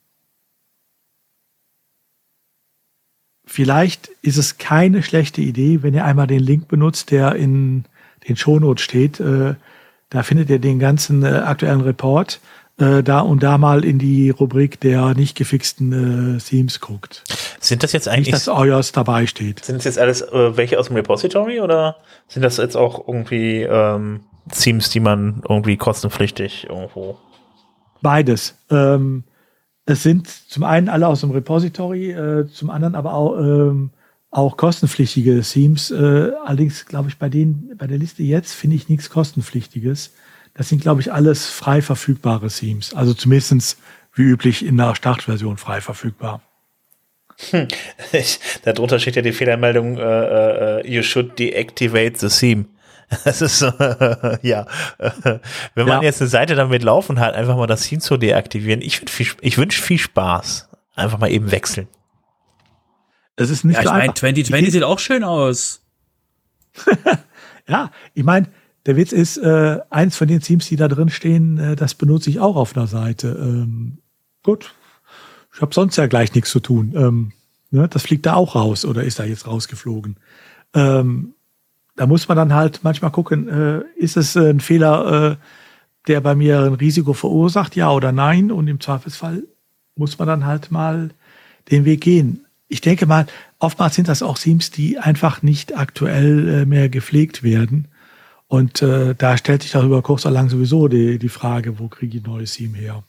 [3.45, 7.85] vielleicht ist es keine schlechte Idee, wenn ihr einmal den Link benutzt, der in
[8.29, 9.19] den Shownotes steht.
[9.19, 9.55] Äh,
[10.11, 12.41] da findet ihr den ganzen äh, aktuellen Report
[12.79, 17.25] äh, da und da mal in die Rubrik der nicht gefixten äh, Themes guckt.
[17.67, 18.33] Sind das jetzt eigentlich.
[18.33, 19.65] Nicht, dass euers dabei steht.
[19.65, 21.97] Sind das jetzt alles äh, welche aus dem Repository oder
[22.29, 24.21] sind das jetzt auch irgendwie ähm,
[24.53, 27.19] Themes, die man irgendwie kostenpflichtig irgendwo.
[28.03, 28.57] Beides.
[28.71, 29.25] Ähm,
[29.85, 33.91] es sind zum einen alle aus dem Repository, äh, zum anderen aber auch, ähm,
[34.31, 35.91] auch kostenpflichtige Themes.
[35.91, 40.13] Äh, allerdings glaube ich bei denen, bei der Liste jetzt finde ich nichts kostenpflichtiges.
[40.55, 42.95] Das sind, glaube ich, alles frei verfügbare Themes.
[42.95, 43.77] Also zumindestens
[44.15, 46.41] wie üblich in der Startversion frei verfügbar.
[47.51, 47.69] Hm.
[48.65, 52.67] darunter steht ja die Fehlermeldung, uh, uh, you should deactivate the theme.
[53.25, 53.67] Das ist so,
[54.43, 54.67] ja.
[55.75, 56.03] Wenn man ja.
[56.03, 58.83] jetzt eine Seite damit laufen hat, einfach mal das Theme zu deaktivieren.
[58.83, 60.69] Ich, viel, ich wünsche viel Spaß.
[60.97, 61.87] Einfach mal eben wechseln.
[63.37, 65.83] Es ist nicht ja, so ich meine, 2020 sieht auch schön aus.
[67.69, 68.49] ja, ich meine,
[68.87, 72.31] der Witz ist, äh, eins von den Themes, die da drin stehen, äh, das benutze
[72.31, 73.29] ich auch auf einer Seite.
[73.29, 73.99] Ähm,
[74.43, 74.75] gut,
[75.57, 76.93] ich habe sonst ja gleich nichts zu tun.
[76.95, 77.33] Ähm,
[77.71, 80.17] ne, das fliegt da auch raus oder ist da jetzt rausgeflogen.
[80.75, 81.33] Ähm,
[81.97, 85.37] da muss man dann halt manchmal gucken, äh, ist es äh, ein Fehler, äh,
[86.09, 88.53] der bei mir ein Risiko verursacht, ja oder nein?
[88.53, 89.45] Und im Zweifelsfall
[89.95, 91.09] muss man dann halt mal
[91.71, 92.45] den Weg gehen.
[92.69, 93.27] Ich denke mal,
[93.59, 97.89] oftmals sind das auch Themes, die einfach nicht aktuell äh, mehr gepflegt werden.
[98.49, 102.19] Und äh, da stellt sich darüber kurz oder lang sowieso die, die Frage, wo kriege
[102.19, 103.03] ich ein neues Theme her?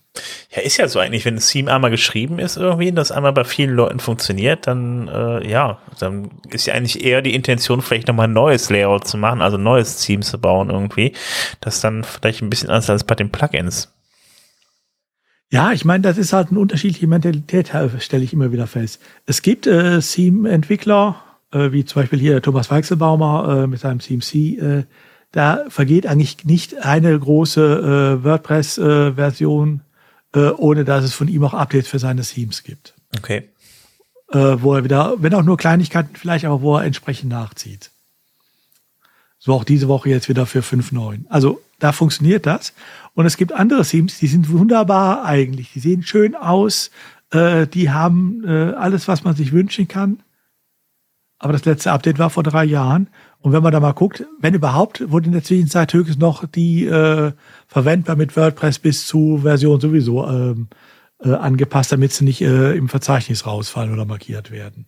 [0.49, 3.43] Ja, ist ja so eigentlich, wenn das Theme einmal geschrieben ist irgendwie, das einmal bei
[3.43, 8.27] vielen Leuten funktioniert, dann äh, ja, dann ist ja eigentlich eher die Intention, vielleicht nochmal
[8.27, 11.13] ein neues Layout zu machen, also ein neues Theme zu bauen irgendwie,
[11.61, 13.93] das dann vielleicht ein bisschen anders als bei den Plugins.
[15.49, 19.01] Ja, ich meine, das ist halt eine unterschiedliche Mentalität, stelle ich immer wieder fest.
[19.27, 21.23] Es gibt äh, Theme-Entwickler,
[21.53, 24.83] äh, wie zum Beispiel hier Thomas Weichselbaumer äh, mit seinem CMC, äh,
[25.31, 29.81] da vergeht eigentlich nicht eine große äh, WordPress-Version
[30.33, 32.93] äh, ohne dass es von ihm auch Updates für seine Themes gibt.
[33.17, 33.49] Okay.
[34.31, 37.91] Äh, wo er wieder, wenn auch nur Kleinigkeiten vielleicht, aber wo er entsprechend nachzieht.
[39.39, 41.25] So auch diese Woche jetzt wieder für 5.9.
[41.29, 42.73] Also da funktioniert das.
[43.13, 45.71] Und es gibt andere Themes, die sind wunderbar eigentlich.
[45.73, 46.91] Die sehen schön aus.
[47.31, 50.19] Äh, die haben äh, alles, was man sich wünschen kann.
[51.39, 53.09] Aber das letzte Update war vor drei Jahren.
[53.39, 56.85] Und wenn man da mal guckt, wenn überhaupt, wurde in der Zwischenzeit höchstens noch die
[56.85, 57.31] äh,
[57.67, 60.67] verwendbar mit WordPress bis zu Version sowieso ähm,
[61.19, 64.87] äh, angepasst, damit sie nicht äh, im Verzeichnis rausfallen oder markiert werden.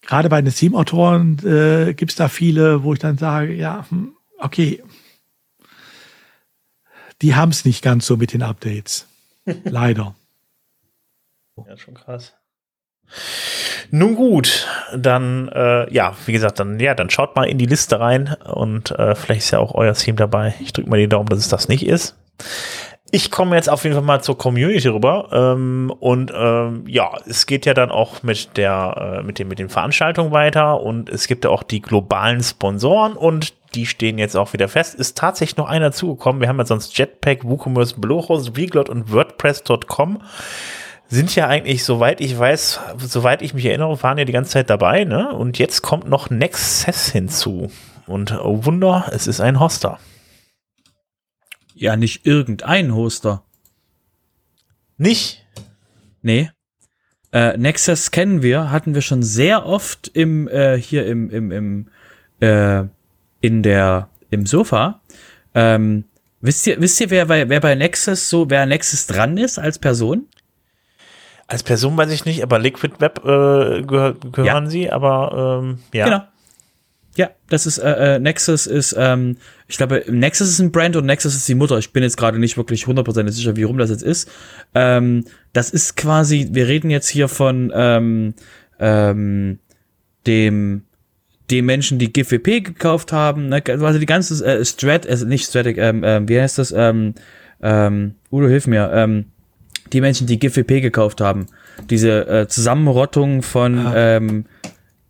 [0.00, 4.16] Gerade bei den Theme-Autoren äh, gibt es da viele, wo ich dann sage, ja, hm,
[4.38, 4.82] okay,
[7.20, 9.06] die haben es nicht ganz so mit den Updates.
[9.64, 10.16] Leider.
[11.68, 12.34] Ja, schon krass.
[13.90, 18.00] Nun gut, dann äh, ja, wie gesagt, dann ja, dann schaut mal in die Liste
[18.00, 20.54] rein und äh, vielleicht ist ja auch euer Theme dabei.
[20.60, 22.16] Ich drücke mal die Daumen, dass es das nicht ist.
[23.14, 27.44] Ich komme jetzt auf jeden Fall mal zur Community rüber ähm, und ähm, ja, es
[27.44, 31.26] geht ja dann auch mit der äh, mit dem mit den Veranstaltungen weiter und es
[31.26, 34.94] gibt ja auch die globalen Sponsoren und die stehen jetzt auch wieder fest.
[34.94, 36.40] Ist tatsächlich noch einer zugekommen.
[36.40, 40.22] Wir haben ja sonst Jetpack, WooCommerce, Bluehost, Weglot und WordPress.com
[41.12, 44.70] sind ja eigentlich, soweit ich weiß, soweit ich mich erinnere, waren ja die ganze Zeit
[44.70, 45.34] dabei, ne?
[45.34, 47.70] Und jetzt kommt noch Nexus hinzu.
[48.06, 49.98] Und oh Wunder, es ist ein Hoster.
[51.74, 53.44] Ja, nicht irgendein Hoster.
[54.96, 55.44] Nicht?
[56.22, 56.50] Nee.
[57.30, 61.88] Äh, Nexus kennen wir, hatten wir schon sehr oft im, äh, hier im, im, im,
[62.40, 62.84] äh,
[63.42, 65.02] in der, im Sofa.
[65.54, 66.04] Ähm,
[66.40, 69.78] wisst ihr, wisst ihr, wer bei, wer bei Nexus so, wer Nexus dran ist als
[69.78, 70.26] Person?
[71.52, 74.70] Als Person weiß ich nicht, aber Liquid Web äh, gehör, gehören ja.
[74.70, 76.06] sie, aber ähm, ja.
[76.06, 76.22] Genau.
[77.14, 79.36] Ja, das ist äh, äh, Nexus ist, ähm,
[79.68, 81.76] ich glaube, Nexus ist ein Brand und Nexus ist die Mutter.
[81.76, 84.30] Ich bin jetzt gerade nicht wirklich hundertprozentig sicher, wie rum das jetzt ist.
[84.74, 88.32] Ähm, das ist quasi, wir reden jetzt hier von ähm,
[88.80, 89.58] ähm,
[90.26, 90.84] dem
[91.50, 95.76] dem Menschen, die GFP gekauft haben, ne, also die ganze äh, Strat, also nicht Stratic,
[95.76, 96.72] ähm, ähm, wie heißt das?
[96.72, 97.12] Ähm,
[97.60, 98.90] ähm, Udo, hilf mir.
[98.94, 99.26] Ähm,
[99.92, 101.46] die Menschen, die GFP gekauft haben.
[101.90, 104.16] Diese äh, Zusammenrottung von ah.
[104.16, 104.46] ähm,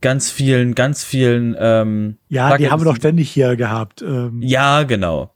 [0.01, 1.57] ganz vielen, ganz vielen.
[1.59, 2.67] Ähm, ja, Plugins.
[2.67, 4.03] die haben wir doch ständig hier gehabt.
[4.03, 4.41] Ähm.
[4.43, 5.33] Ja, genau.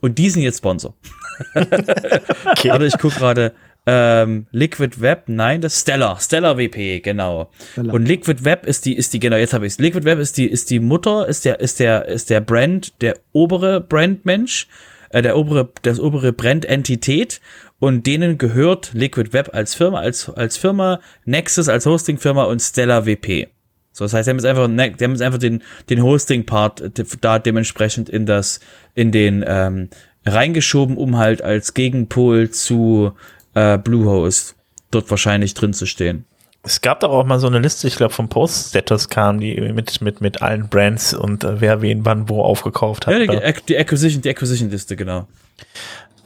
[0.00, 0.94] Und die sind jetzt Sponsor.
[1.54, 2.70] okay.
[2.70, 3.52] Aber ich gucke gerade.
[3.86, 7.50] ähm, Liquid Web, nein, das Stellar, Stellar WP, genau.
[7.72, 7.94] Stellar.
[7.94, 9.78] Und Liquid Web ist die, ist die, genau, jetzt habe ich es.
[9.78, 13.16] Liquid Web ist die, ist die Mutter, ist der, ist der, ist der Brand, der
[13.32, 14.68] obere Brandmensch,
[15.08, 17.40] äh, der obere, das obere Brand-Entität
[17.80, 23.06] und denen gehört Liquid Web als Firma, als, als Firma, Nexus als Hosting-Firma und Stellar
[23.06, 23.48] WP.
[23.92, 26.92] So, das heißt, die haben jetzt einfach, ne, die haben jetzt einfach den, den Hosting-Part
[27.20, 28.60] da dementsprechend in das,
[28.94, 29.88] in den, ähm,
[30.28, 33.12] reingeschoben, um halt als Gegenpol zu
[33.54, 34.56] äh, Bluehost
[34.90, 36.24] dort wahrscheinlich drin zu stehen.
[36.62, 40.00] Es gab doch auch mal so eine Liste, ich glaube vom Post-Status kam, die mit,
[40.00, 43.14] mit, mit allen Brands und äh, wer wen wann wo aufgekauft hat.
[43.14, 45.26] Ja, die, die Acquisition, die Acquisition-Liste, genau.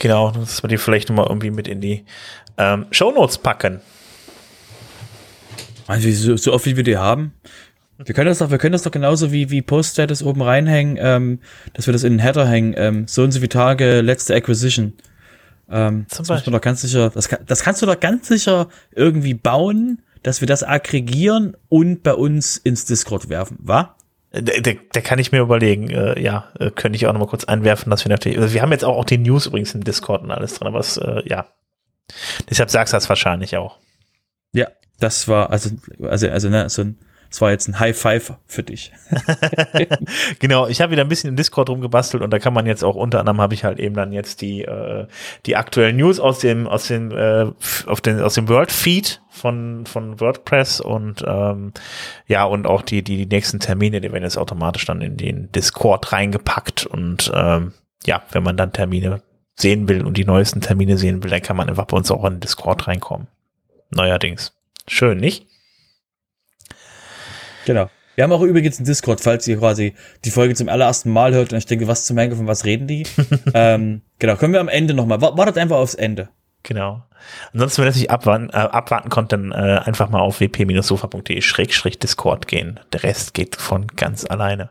[0.02, 2.04] Genau, dass wir die vielleicht nochmal irgendwie mit in die
[2.58, 3.80] ähm, Shownotes packen.
[5.86, 7.34] Also so, so oft wie wir die haben.
[8.04, 11.38] Wir können das doch, wir können das doch genauso wie, wie Post-Status oben reinhängen, ähm,
[11.74, 12.74] dass wir das in den Header hängen.
[12.76, 14.94] Ähm, so und so viele Tage, letzte Acquisition.
[15.70, 18.66] Ähm, Zum das, muss man doch ganz sicher, das, das kannst du doch ganz sicher
[18.90, 23.94] irgendwie bauen, dass wir das aggregieren und bei uns ins Discord werfen, wa?
[24.34, 27.26] Der, der, der kann ich mir überlegen, äh, ja, äh, könnte ich auch noch mal
[27.26, 29.84] kurz einwerfen, dass wir natürlich, also wir haben jetzt auch, auch die News übrigens im
[29.84, 31.46] Discord und alles drin, aber es, äh, ja.
[32.48, 33.78] Deshalb sagst du das wahrscheinlich auch.
[34.52, 34.68] Ja,
[34.98, 35.70] das war, also,
[36.02, 36.98] also, also, ne, so ein,
[37.32, 38.92] das war jetzt ein High Five für dich.
[40.38, 42.94] genau, ich habe wieder ein bisschen im Discord rumgebastelt und da kann man jetzt auch
[42.94, 45.06] unter anderem habe ich halt eben dann jetzt die äh,
[45.46, 47.46] die aktuellen News aus dem aus dem äh,
[47.86, 51.72] auf den aus dem World Feed von von WordPress und ähm,
[52.26, 55.50] ja und auch die die die nächsten Termine, die werden jetzt automatisch dann in den
[55.52, 57.72] Discord reingepackt und ähm,
[58.04, 59.22] ja, wenn man dann Termine
[59.54, 62.26] sehen will und die neuesten Termine sehen will, dann kann man einfach bei uns auch
[62.26, 63.28] in den Discord reinkommen.
[63.88, 64.52] Neuerdings.
[64.86, 65.46] Schön, nicht?
[67.66, 67.90] Genau.
[68.14, 69.94] Wir haben auch übrigens einen Discord, falls ihr quasi
[70.24, 72.86] die Folge zum allerersten Mal hört und ich denke, was zum Henker, von was reden
[72.86, 73.04] die?
[73.54, 75.22] ähm, genau, können wir am Ende nochmal.
[75.22, 76.28] Wartet einfach aufs Ende.
[76.62, 77.02] Genau.
[77.52, 82.80] Ansonsten, wenn ihr sich abwarten, äh, abwarten konnt, dann äh, einfach mal auf wp-sofa.de-discord gehen.
[82.92, 84.70] Der Rest geht von ganz alleine.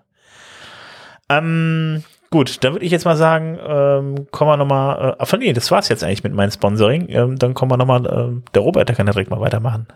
[1.30, 5.54] Ähm, gut, dann würde ich jetzt mal sagen, ähm, kommen wir nochmal, äh, ach nee,
[5.54, 7.10] das war's jetzt eigentlich mit meinem Sponsoring.
[7.10, 9.88] Ähm, dann kommen wir nochmal, äh, der Robert, der kann ja direkt mal weitermachen.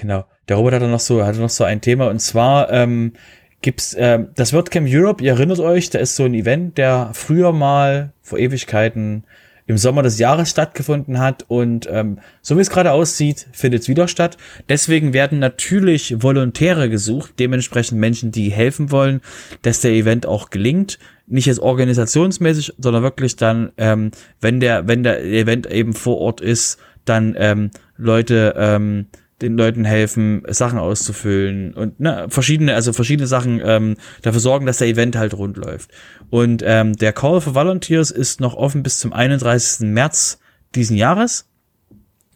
[0.00, 0.26] Genau.
[0.48, 3.14] Der Robert hatte noch so, hatte noch so ein Thema und zwar ähm,
[3.62, 5.24] gibt's äh, das WordCamp Europe.
[5.24, 9.24] Ihr erinnert euch, da ist so ein Event, der früher mal vor Ewigkeiten
[9.66, 13.88] im Sommer des Jahres stattgefunden hat und ähm, so wie es gerade aussieht, findet es
[13.88, 14.36] wieder statt.
[14.68, 19.20] Deswegen werden natürlich Volontäre gesucht, dementsprechend Menschen, die helfen wollen,
[19.62, 21.00] dass der Event auch gelingt.
[21.26, 26.40] Nicht jetzt organisationsmäßig, sondern wirklich dann, ähm, wenn der, wenn der Event eben vor Ort
[26.40, 29.06] ist, dann ähm, Leute ähm,
[29.40, 34.78] den Leuten helfen, Sachen auszufüllen und ne, verschiedene, also verschiedene Sachen ähm, dafür sorgen, dass
[34.78, 35.90] der Event halt rund läuft.
[36.30, 39.86] Und ähm, der Call for Volunteers ist noch offen bis zum 31.
[39.88, 40.40] März
[40.74, 41.48] diesen Jahres.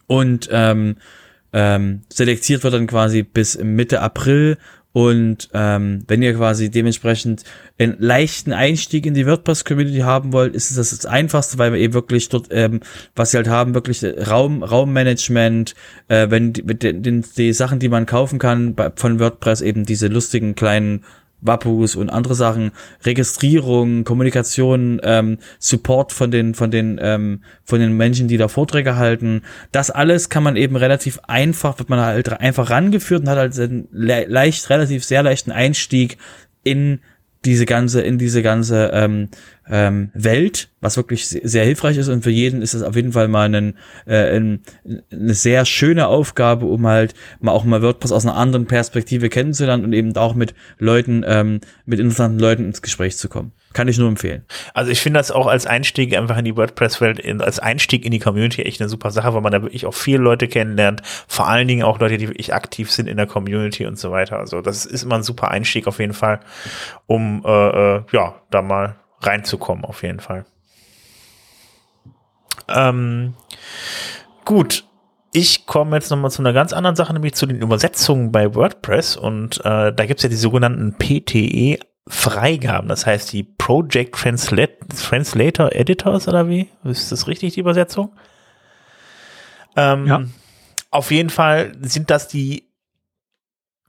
[0.07, 0.95] Und ähm,
[1.51, 4.57] ähm, selektiert wird dann quasi bis Mitte April
[4.93, 7.43] und ähm, wenn ihr quasi dementsprechend
[7.79, 11.79] einen leichten Einstieg in die WordPress-Community haben wollt, ist es das, das Einfachste, weil wir
[11.79, 12.79] eben wirklich dort, ähm,
[13.15, 15.73] was sie halt haben, wirklich Raum, Raummanagement,
[16.09, 19.61] äh, wenn die, mit den, den, die Sachen, die man kaufen kann bei, von WordPress,
[19.61, 21.03] eben diese lustigen kleinen
[21.43, 22.71] Wappus und andere Sachen,
[23.03, 28.95] Registrierung, Kommunikation, ähm, Support von den, von den, ähm, von den Menschen, die da Vorträge
[28.95, 29.41] halten.
[29.71, 33.59] Das alles kann man eben relativ einfach, wird man halt einfach rangeführt und hat halt
[33.59, 36.17] einen leicht, relativ sehr leichten Einstieg
[36.63, 36.99] in
[37.45, 39.29] diese ganze, in diese ganze ähm,
[39.69, 43.27] ähm, Welt, was wirklich sehr, hilfreich ist und für jeden ist es auf jeden Fall
[43.27, 44.61] mal ein, äh, ein,
[45.11, 49.83] eine sehr schöne Aufgabe, um halt mal auch mal WordPress aus einer anderen Perspektive kennenzulernen
[49.83, 53.51] und eben auch mit Leuten, ähm, mit interessanten Leuten ins Gespräch zu kommen.
[53.73, 54.45] Kann ich nur empfehlen.
[54.73, 58.19] Also ich finde das auch als Einstieg einfach in die WordPress-Welt, als Einstieg in die
[58.19, 61.01] Community echt eine super Sache, weil man da wirklich auch viele Leute kennenlernt.
[61.27, 64.37] Vor allen Dingen auch Leute, die wirklich aktiv sind in der Community und so weiter.
[64.37, 66.39] Also das ist immer ein super Einstieg auf jeden Fall,
[67.07, 70.45] um äh, äh, ja da mal reinzukommen auf jeden Fall.
[72.67, 73.33] Ähm,
[74.45, 74.85] gut,
[75.31, 79.17] ich komme jetzt nochmal zu einer ganz anderen Sache, nämlich zu den Übersetzungen bei WordPress.
[79.17, 84.71] Und äh, da gibt es ja die sogenannten PTE Freigaben, das heißt die Project Translat
[84.89, 86.69] Translator Editors oder wie?
[86.83, 88.13] Ist das richtig, die Übersetzung?
[89.75, 90.23] Ähm, ja.
[90.91, 92.69] Auf jeden Fall sind das die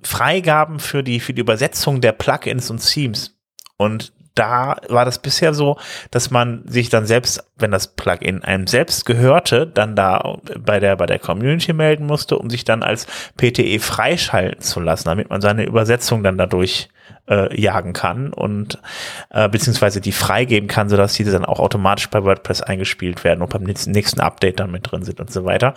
[0.03, 3.37] Freigaben für die, für die Übersetzung der Plugins und Themes.
[3.77, 5.79] Und da war das bisher so,
[6.11, 10.97] dass man sich dann selbst, wenn das Plugin einem selbst gehörte, dann da bei der,
[10.97, 13.07] bei der Community melden musste, um sich dann als
[13.37, 16.89] PTE freischalten zu lassen, damit man seine Übersetzung dann dadurch
[17.29, 18.79] äh, jagen kann und
[19.31, 23.51] äh, beziehungsweise die freigeben kann, sodass diese dann auch automatisch bei WordPress eingespielt werden und
[23.51, 25.75] beim nächsten Update dann mit drin sind und so weiter.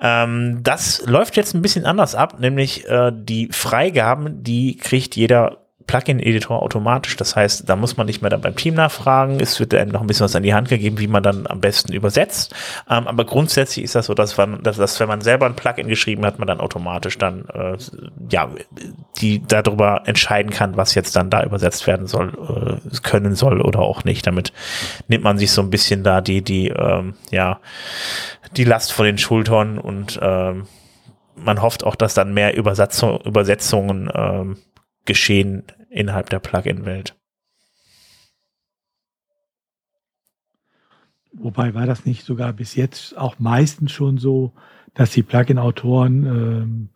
[0.00, 5.67] Ähm, das läuft jetzt ein bisschen anders ab, nämlich äh, die Freigaben, die kriegt jeder
[5.88, 7.16] Plugin-Editor automatisch.
[7.16, 9.40] Das heißt, da muss man nicht mehr dann beim Team nachfragen.
[9.40, 11.60] Es wird einem noch ein bisschen was an die Hand gegeben, wie man dann am
[11.60, 12.54] besten übersetzt.
[12.88, 15.88] Ähm, aber grundsätzlich ist das so, dass, man, dass, dass, wenn man selber ein Plugin
[15.88, 17.76] geschrieben hat, man dann automatisch dann äh,
[18.30, 18.48] ja
[19.20, 23.80] die darüber entscheiden kann, was jetzt dann da übersetzt werden soll, äh, können soll oder
[23.80, 24.26] auch nicht.
[24.26, 24.52] Damit
[25.08, 27.58] nimmt man sich so ein bisschen da die die ähm, ja
[28.56, 30.66] die Last von den Schultern und ähm,
[31.34, 34.56] man hofft auch, dass dann mehr Übersetzung, Übersetzungen ähm,
[35.04, 37.16] geschehen innerhalb der Plugin-Welt.
[41.32, 44.52] Wobei war das nicht sogar bis jetzt auch meistens schon so,
[44.94, 46.88] dass die Plugin-Autoren ähm,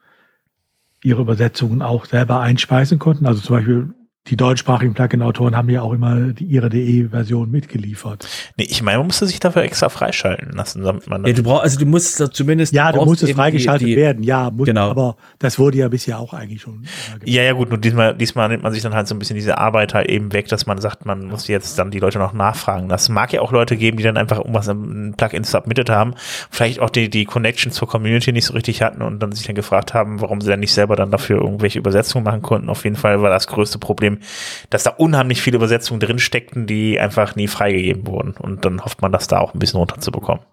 [1.03, 3.27] ihre Übersetzungen auch selber einspeisen konnten.
[3.27, 3.95] Also zum Beispiel
[4.29, 8.29] die deutschsprachigen Plugin-Autoren haben ja auch immer die, ihre DE-Version mitgeliefert.
[8.57, 11.27] Nee, ich meine, man musste sich dafür extra freischalten lassen, damit man.
[11.27, 12.73] Ja, du brauchst, also du musst da zumindest.
[12.73, 14.91] Ja, du musst es freigeschaltet die, die, werden, ja, muss, genau.
[14.91, 16.87] aber das wurde ja bisher auch eigentlich schon.
[17.25, 19.59] Ja, ja, gut, nur diesmal, diesmal nimmt man sich dann halt so ein bisschen diese
[19.59, 22.89] Arbeit halt eben weg, dass man sagt, man muss jetzt dann die Leute noch nachfragen.
[22.89, 26.15] Das mag ja auch Leute geben, die dann einfach irgendwas im Plugin submitted haben,
[26.49, 29.57] vielleicht auch die, die Connection zur Community nicht so richtig hatten und dann sich dann
[29.57, 32.69] gefragt haben, warum sie dann nicht selber dann dafür irgendwelche Übersetzungen machen konnten.
[32.69, 34.29] Auf jeden Fall war das größte Problem Problem,
[34.71, 38.33] dass da unheimlich viele Übersetzungen drin steckten, die einfach nie freigegeben wurden.
[38.33, 40.45] Und dann hofft man, das da auch ein bisschen runterzubekommen.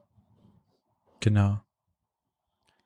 [1.20, 1.60] Genau.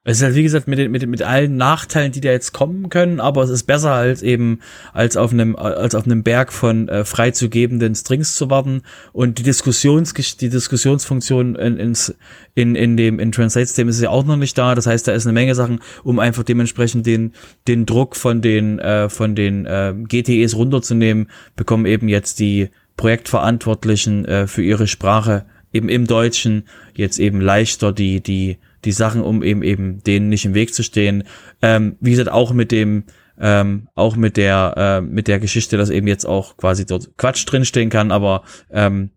[0.06, 2.90] Es ist halt, wie gesagt, mit, den, mit, mit allen Nachteilen, die da jetzt kommen
[2.90, 4.60] können, aber es ist besser als eben,
[4.92, 8.82] als auf einem, als auf einem Berg von äh, freizugebenden Strings zu warten
[9.14, 12.14] und die Diskussions, die Diskussionsfunktion in, ins,
[12.54, 14.76] in, in dem, in Translate-System ist ja auch noch nicht da.
[14.76, 17.32] Das heißt, da ist eine Menge Sachen, um einfach dementsprechend den,
[17.70, 24.26] den Druck von den, äh, von den, äh, GTEs runterzunehmen, bekommen eben jetzt die Projektverantwortlichen,
[24.26, 29.44] äh, für ihre Sprache eben im Deutschen jetzt eben leichter die, die, die Sachen, um
[29.44, 31.24] eben eben denen nicht im Weg zu stehen.
[31.62, 33.04] Ähm, wie gesagt, auch mit dem,
[33.40, 37.46] ähm, auch mit der, äh, mit der Geschichte, dass eben jetzt auch quasi dort Quatsch
[37.46, 39.10] drinstehen kann, aber ähm,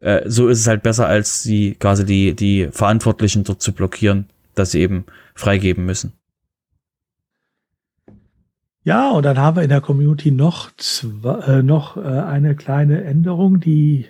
[0.00, 4.26] äh, so ist es halt besser, als sie quasi die, die Verantwortlichen dort zu blockieren,
[4.54, 5.04] dass sie eben
[5.34, 6.12] freigeben müssen.
[8.84, 13.04] Ja, und dann haben wir in der Community noch, zwei, äh, noch äh, eine kleine
[13.04, 14.06] Änderung, die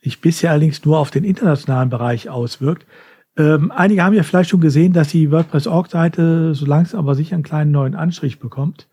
[0.00, 2.86] sich bisher allerdings nur auf den internationalen Bereich auswirkt.
[3.38, 7.42] Ähm, einige haben ja vielleicht schon gesehen, dass die WordPress-Org-Seite so langsam aber sicher einen
[7.42, 8.88] kleinen neuen Anstrich bekommt.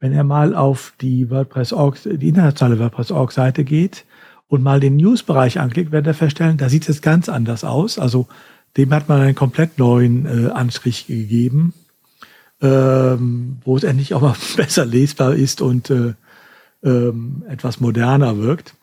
[0.00, 4.04] Wenn er mal auf die WordPress-Org, die internationale WordPress-Org-Seite geht
[4.48, 7.98] und mal den News-Bereich anklickt, werdet ihr feststellen, da sieht es ganz anders aus.
[7.98, 8.26] Also
[8.76, 11.74] dem hat man einen komplett neuen äh, Anstrich gegeben,
[12.62, 16.14] ähm, wo es endlich auch mal besser lesbar ist und äh,
[16.82, 18.74] ähm, etwas moderner wirkt.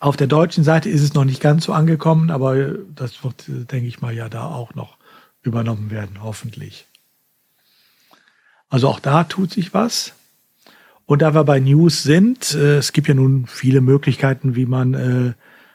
[0.00, 3.86] Auf der deutschen Seite ist es noch nicht ganz so angekommen, aber das wird, denke
[3.86, 4.96] ich mal, ja da auch noch
[5.42, 6.86] übernommen werden, hoffentlich.
[8.70, 10.14] Also auch da tut sich was.
[11.04, 14.94] Und da wir bei News sind, äh, es gibt ja nun viele Möglichkeiten, wie man
[14.94, 15.32] äh,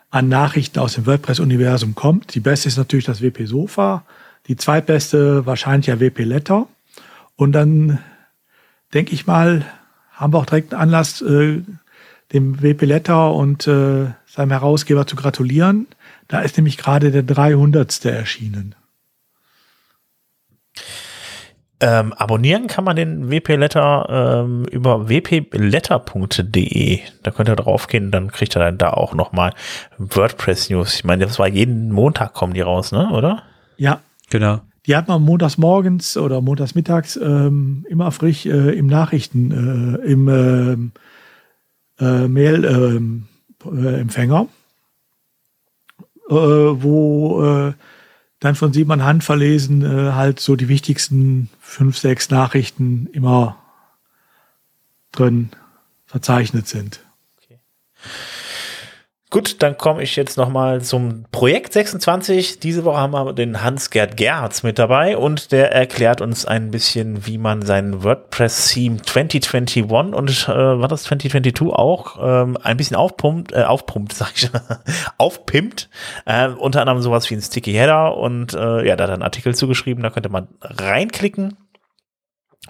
[0.10, 2.34] an Nachrichten aus dem WordPress-Universum kommt.
[2.34, 4.06] Die beste ist natürlich das WP Sofa,
[4.48, 6.68] die zweitbeste wahrscheinlich ja WP Letter.
[7.36, 8.00] Und dann
[8.94, 9.66] denke ich mal,
[10.14, 11.62] haben wir auch direkt einen Anlass, äh,
[12.34, 15.88] dem WP Letter und äh, seinem Herausgeber zu gratulieren.
[16.28, 18.06] Da ist nämlich gerade der 300.
[18.06, 18.76] erschienen.
[21.82, 27.00] Ähm, abonnieren kann man den WP Letter ähm, über wpletter.de.
[27.22, 29.52] Da könnt ihr drauf gehen, dann kriegt ihr dann da auch nochmal
[29.98, 30.96] WordPress News.
[30.96, 33.12] Ich meine, das war jeden Montag kommen die raus, ne?
[33.12, 33.44] Oder?
[33.78, 34.00] Ja,
[34.30, 34.62] genau.
[34.86, 39.98] Die hat man montags morgens oder montags mittags ähm, immer frisch äh, im Nachrichten, äh,
[40.08, 40.92] im ähm,
[42.00, 44.50] äh, Mail-Empfänger, ähm,
[46.30, 47.74] äh, wo äh,
[48.40, 53.58] dann von Simon Hand verlesen äh, halt so die wichtigsten fünf, sechs Nachrichten immer
[55.12, 55.50] drin
[56.06, 57.00] verzeichnet sind.
[57.38, 57.60] Okay.
[59.36, 62.62] Gut, dann komme ich jetzt nochmal zum Projekt 26.
[62.62, 67.28] Diese Woche haben wir den Hans-Gerd Gerhards mit dabei und der erklärt uns ein bisschen,
[67.28, 73.52] wie man sein WordPress-Theme 2021 und äh, war das 2022 auch ähm, ein bisschen aufpumpt,
[73.52, 74.50] äh, aufpumpt, sag ich,
[75.18, 75.90] aufpimpt.
[76.26, 79.24] Äh, unter anderem sowas wie ein Sticky Header und äh, ja, da hat er einen
[79.24, 81.58] Artikel zugeschrieben, da könnte man reinklicken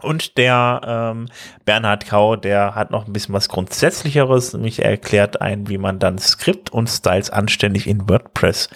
[0.01, 1.27] Und der ähm,
[1.63, 5.99] Bernhard Kau, der hat noch ein bisschen was Grundsätzlicheres, nämlich er erklärt ein, wie man
[5.99, 8.69] dann Skript und Styles anständig in WordPress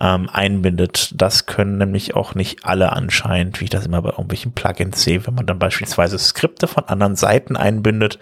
[0.00, 1.12] ähm, einbindet.
[1.14, 5.26] Das können nämlich auch nicht alle anscheinend, wie ich das immer bei irgendwelchen Plugins sehe,
[5.26, 8.18] wenn man dann beispielsweise Skripte von anderen Seiten einbindet.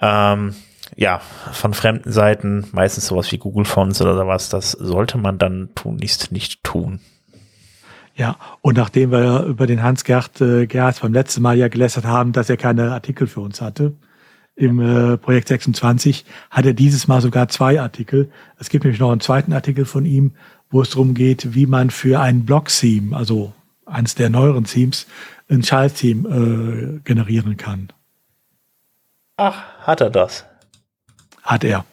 [0.00, 0.54] Ähm,
[0.96, 1.20] ja,
[1.52, 6.32] von fremden Seiten, meistens sowas wie Google Fonts oder sowas, das sollte man dann tunlichst
[6.32, 7.00] nicht tun.
[8.18, 12.32] Ja, und nachdem wir über den Hans-Gerd äh, Gerz beim letzten Mal ja gelästert haben,
[12.32, 13.94] dass er keine Artikel für uns hatte,
[14.56, 18.28] im äh, Projekt 26 hat er dieses Mal sogar zwei Artikel.
[18.58, 20.32] Es gibt nämlich noch einen zweiten Artikel von ihm,
[20.68, 23.52] wo es darum geht, wie man für ein Blog-Theme, also
[23.86, 25.06] eines der neueren Themes,
[25.48, 27.92] ein Child-Theme äh, generieren kann.
[29.36, 30.44] Ach, hat er das?
[31.44, 31.84] Hat er.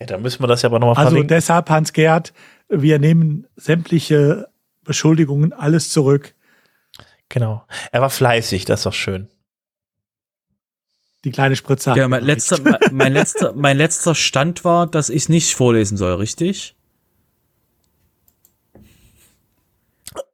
[0.00, 1.28] Ja, dann müssen wir das ja aber nochmal Also verlinken.
[1.28, 2.32] deshalb, Hans-Gerd,
[2.68, 4.48] wir nehmen sämtliche
[4.82, 6.34] Beschuldigungen, alles zurück.
[7.28, 7.64] Genau.
[7.92, 9.28] Er war fleißig, das ist doch schön.
[11.24, 11.94] Die kleine Spritze.
[11.96, 16.14] Ja, mein letzter, mein, mein letzter, mein letzter Stand war, dass ich nicht vorlesen soll,
[16.16, 16.76] richtig?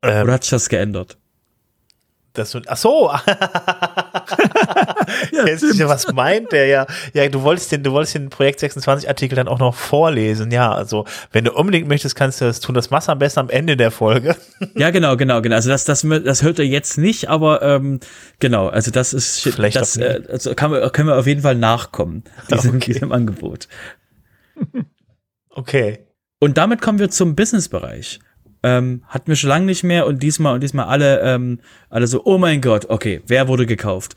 [0.02, 1.16] Ähm, Oder hat sich das geändert?
[2.32, 3.12] Das, ach so.
[5.46, 6.86] Jetzt, ja, was meint der ja?
[7.12, 10.50] Ja, du wolltest den, du wolltest den Projekt 26 Artikel dann auch noch vorlesen.
[10.50, 12.74] Ja, also, wenn du unbedingt möchtest, kannst du das tun.
[12.74, 14.36] Das machst du am besten am Ende der Folge.
[14.76, 15.56] Ja, genau, genau, genau.
[15.56, 17.98] Also das, das, das hört er jetzt nicht, aber ähm,
[18.38, 22.24] genau, also das ist Vielleicht das äh, also kann können wir auf jeden Fall nachkommen,
[22.50, 22.92] diesem, Okay.
[22.92, 23.68] diesem Angebot.
[25.50, 26.06] Okay.
[26.38, 28.20] Und damit kommen wir zum Businessbereich.
[28.62, 32.22] Ähm, hatten wir schon lange nicht mehr und diesmal und diesmal alle, ähm, alle so,
[32.24, 34.16] oh mein Gott, okay, wer wurde gekauft?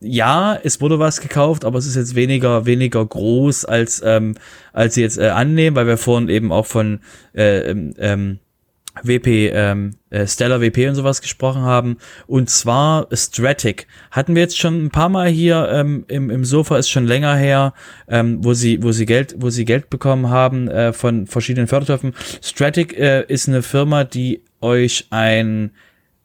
[0.00, 4.34] Ja, es wurde was gekauft, aber es ist jetzt weniger, weniger groß, als, ähm,
[4.72, 7.00] als sie jetzt äh, annehmen, weil wir vorhin eben auch von
[7.34, 8.38] äh, ähm, ähm,
[9.02, 11.96] WP, ähm, äh, Stellar WP und sowas gesprochen haben.
[12.26, 13.86] Und zwar Stratic.
[14.10, 17.34] Hatten wir jetzt schon ein paar Mal hier ähm, im, im Sofa, ist schon länger
[17.34, 17.74] her,
[18.08, 22.14] ähm, wo sie, wo sie Geld, wo sie Geld bekommen haben äh, von verschiedenen Fördertöpfen.
[22.40, 25.72] Stratic äh, ist eine Firma, die euch ein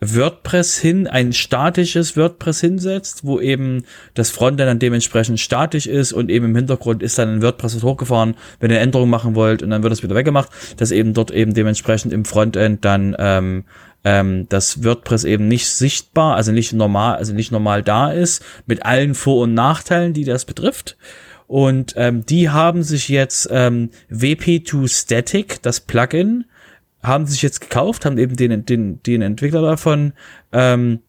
[0.01, 3.83] WordPress hin, ein statisches WordPress hinsetzt, wo eben
[4.13, 8.35] das Frontend dann dementsprechend statisch ist und eben im Hintergrund ist dann ein WordPress hochgefahren,
[8.59, 11.53] wenn ihr Änderungen machen wollt und dann wird es wieder weggemacht, dass eben dort eben
[11.53, 13.65] dementsprechend im Frontend dann ähm,
[14.03, 18.85] ähm, das WordPress eben nicht sichtbar, also nicht normal, also nicht normal da ist, mit
[18.85, 20.97] allen Vor- und Nachteilen, die das betrifft.
[21.47, 26.45] Und ähm, die haben sich jetzt ähm, WP2 Static, das Plugin,
[27.01, 30.13] haben sich jetzt gekauft, haben eben den, den, den Entwickler davon
[30.51, 30.99] ähm,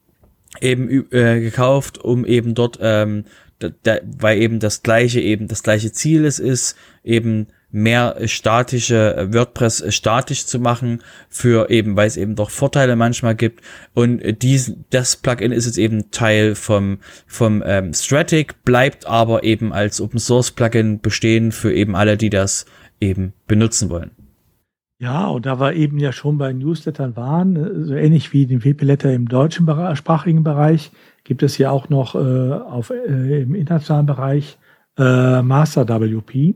[0.60, 3.24] eben äh, gekauft, um eben dort, ähm,
[3.58, 9.16] da, da, weil eben das gleiche eben das gleiche Ziel es ist, eben mehr statische
[9.16, 13.62] äh, WordPress äh, statisch zu machen für eben, weil es eben doch Vorteile manchmal gibt
[13.94, 19.44] und äh, dies, das Plugin ist jetzt eben Teil vom vom ähm, Stratic, bleibt aber
[19.44, 22.66] eben als Open Source Plugin bestehen für eben alle, die das
[23.00, 24.10] eben benutzen wollen.
[25.00, 28.62] Ja, und da wir eben ja schon bei Newslettern waren, äh, so ähnlich wie den
[28.62, 30.92] WP-Letter im deutschen sprachigen Bereich,
[31.24, 34.58] gibt es ja auch noch äh, auf, äh, im internationalen Bereich
[34.98, 36.54] äh, Master WP.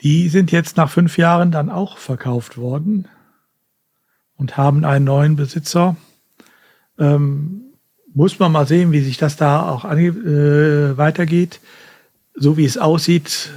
[0.00, 3.06] Die sind jetzt nach fünf Jahren dann auch verkauft worden
[4.36, 5.94] und haben einen neuen Besitzer.
[6.98, 7.74] Ähm,
[8.12, 11.60] muss man mal sehen, wie sich das da auch äh, weitergeht.
[12.34, 13.50] So wie es aussieht,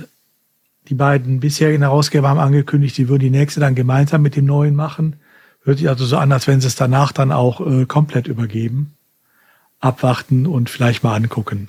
[0.89, 4.75] die beiden bisherigen Herausgeber haben angekündigt, sie würden die nächste dann gemeinsam mit dem neuen
[4.75, 5.17] machen.
[5.63, 8.93] Hört sich also so an, als wenn sie es danach dann auch äh, komplett übergeben.
[9.79, 11.67] Abwarten und vielleicht mal angucken.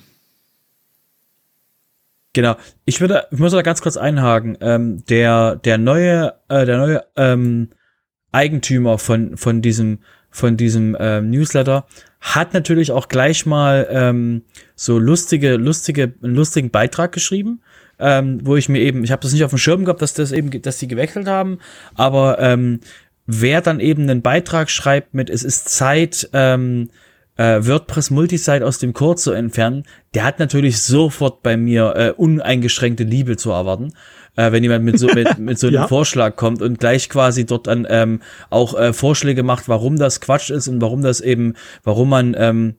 [2.33, 2.57] Genau.
[2.83, 4.57] Ich würde, ich muss da ganz kurz einhaken.
[4.59, 7.69] Ähm, der, der neue, äh, der neue ähm,
[8.33, 9.99] Eigentümer von, von diesem,
[10.29, 11.87] von diesem ähm, Newsletter
[12.19, 14.43] hat natürlich auch gleich mal ähm,
[14.75, 17.61] so lustige, lustige, einen lustigen Beitrag geschrieben,
[17.99, 20.31] ähm, wo ich mir eben, ich habe das nicht auf dem Schirm gehabt, dass das
[20.31, 21.59] eben, dass die gewechselt haben,
[21.95, 22.79] aber ähm,
[23.25, 26.89] wer dann eben einen Beitrag schreibt mit, es ist Zeit, ähm,
[27.37, 29.83] äh, WordPress Multisite aus dem Code zu entfernen,
[30.13, 33.93] der hat natürlich sofort bei mir äh, uneingeschränkte Liebe zu erwarten.
[34.37, 35.87] Äh, wenn jemand mit so, mit, mit so einem Ja.
[35.87, 40.49] Vorschlag kommt und gleich quasi dort dann ähm, auch äh, Vorschläge macht, warum das Quatsch
[40.49, 42.75] ist und warum das eben, warum man ähm,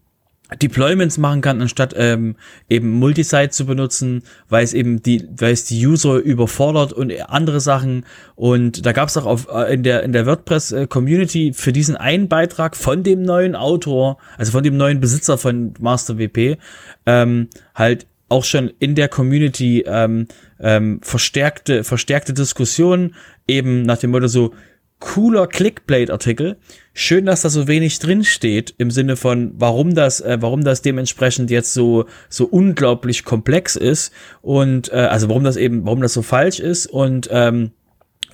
[0.54, 2.36] Deployments machen kann, anstatt ähm,
[2.68, 7.60] eben Multisite zu benutzen, weil es eben die, weil es die User überfordert und andere
[7.60, 8.06] Sachen.
[8.36, 11.72] Und da gab es auch auf, äh, in der in der WordPress äh, Community für
[11.72, 16.58] diesen einen Beitrag von dem neuen Autor, also von dem neuen Besitzer von MasterWP,
[17.06, 20.28] ähm, halt auch schon in der Community ähm,
[20.60, 23.14] ähm, verstärkte verstärkte Diskussionen
[23.48, 24.54] eben nach dem Motto so
[24.98, 26.56] cooler Clickbait-Artikel.
[26.98, 30.80] Schön, dass da so wenig drin steht im Sinne von, warum das, äh, warum das
[30.80, 36.14] dementsprechend jetzt so so unglaublich komplex ist und äh, also warum das eben, warum das
[36.14, 37.72] so falsch ist und ähm,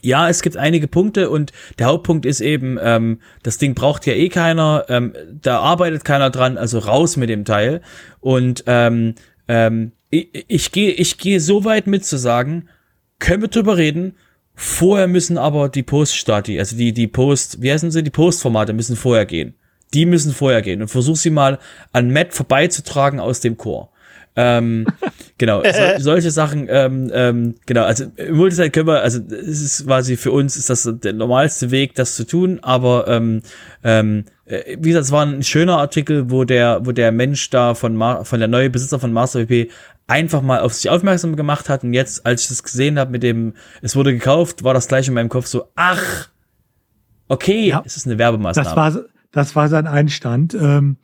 [0.01, 1.51] ja, es gibt einige Punkte und
[1.81, 6.31] der Hauptpunkt ist eben, ähm, das Ding braucht ja eh keiner, ähm, da arbeitet keiner
[6.31, 7.81] dran, also raus mit dem Teil.
[8.21, 9.17] Und ähm,
[9.49, 12.69] ähm, ich, ich gehe ich gehe so weit mit zu sagen,
[13.19, 14.15] können wir drüber reden,
[14.55, 18.97] Vorher müssen aber die Post-Stati, also die, die Post, wie heißen sie, die Post-Formate müssen
[18.97, 19.55] vorher gehen.
[19.95, 20.83] Die müssen vorher gehen.
[20.83, 21.59] Und versuch sie mal
[21.93, 23.91] an Matt vorbeizutragen aus dem Chor.
[24.37, 24.87] ähm,
[25.39, 29.87] genau, so, solche Sachen, ähm, ähm, genau, also im Multisite können wir, also es ist
[29.87, 33.43] quasi für uns ist das der normalste Weg, das zu tun, aber ähm,
[33.85, 37.75] ähm, äh, wie gesagt, es war ein schöner Artikel, wo der, wo der Mensch da
[37.75, 39.71] von, Mar von der neue Besitzer von Master WP
[40.07, 43.23] einfach mal auf sich aufmerksam gemacht hat und jetzt, als ich das gesehen habe mit
[43.23, 46.29] dem, es wurde gekauft, war das gleich in meinem Kopf so, ach,
[47.29, 48.69] okay, ja, es ist eine Werbemaßnahme.
[48.69, 50.55] Das war, das war sein Einstand.
[50.55, 50.97] Ähm,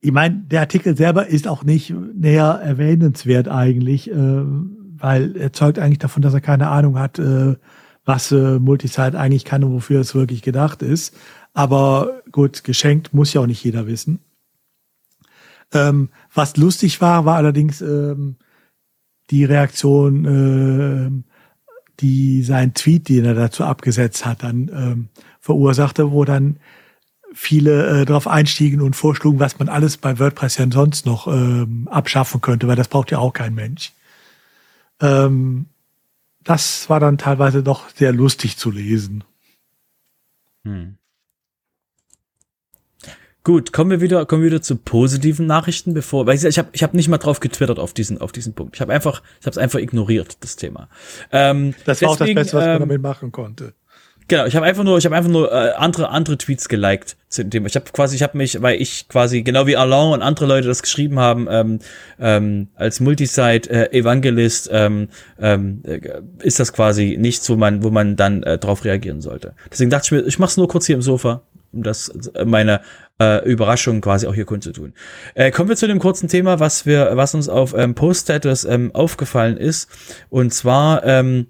[0.00, 5.78] ich meine, der Artikel selber ist auch nicht näher erwähnenswert eigentlich, äh, weil er zeugt
[5.78, 7.56] eigentlich davon, dass er keine Ahnung hat, äh,
[8.04, 11.16] was äh, Multisite eigentlich kann und wofür es wirklich gedacht ist.
[11.54, 14.20] Aber gut, geschenkt muss ja auch nicht jeder wissen.
[15.72, 18.36] Ähm, was lustig war, war allerdings ähm,
[19.30, 21.32] die Reaktion, äh,
[22.00, 25.08] die sein Tweet, den er dazu abgesetzt hat, dann ähm,
[25.40, 26.58] verursachte, wo dann
[27.32, 31.88] viele äh, darauf einstiegen und vorschlugen, was man alles bei WordPress ja sonst noch ähm,
[31.90, 33.92] abschaffen könnte, weil das braucht ja auch kein Mensch.
[35.00, 35.66] Ähm,
[36.42, 39.24] das war dann teilweise doch sehr lustig zu lesen.
[40.64, 40.96] Hm.
[43.46, 46.68] Gut, kommen wir wieder, kommen wir wieder zu positiven Nachrichten, bevor, weil ich, ich habe
[46.72, 48.74] ich hab nicht mal drauf getwittert auf diesen, auf diesen Punkt.
[48.74, 50.88] Ich habe einfach, ich habe es einfach ignoriert, das Thema.
[51.30, 53.74] Ähm, das war deswegen, auch das Beste, was man ähm, damit machen konnte.
[54.26, 57.44] Genau, ich habe einfach nur, ich habe einfach nur äh, andere andere Tweets geliked zu
[57.44, 57.68] dem Thema.
[57.68, 60.66] Ich habe quasi, ich habe mich, weil ich quasi genau wie Alain und andere Leute
[60.66, 61.78] das geschrieben haben, ähm,
[62.18, 65.06] ähm, als Multisite äh, Evangelist ähm,
[65.38, 66.00] ähm, äh,
[66.42, 69.54] ist das quasi nichts, wo man, wo man dann äh, drauf reagieren sollte.
[69.70, 71.42] Deswegen dachte ich mir, ich mach's nur kurz hier im Sofa,
[71.82, 72.80] das äh, meine
[73.20, 74.92] äh, Überraschung quasi auch hier kundzutun.
[75.34, 78.94] Äh, kommen wir zu dem kurzen Thema, was wir, was uns auf ähm, Post-Status ähm,
[78.94, 79.88] aufgefallen ist.
[80.28, 81.46] Und zwar ähm,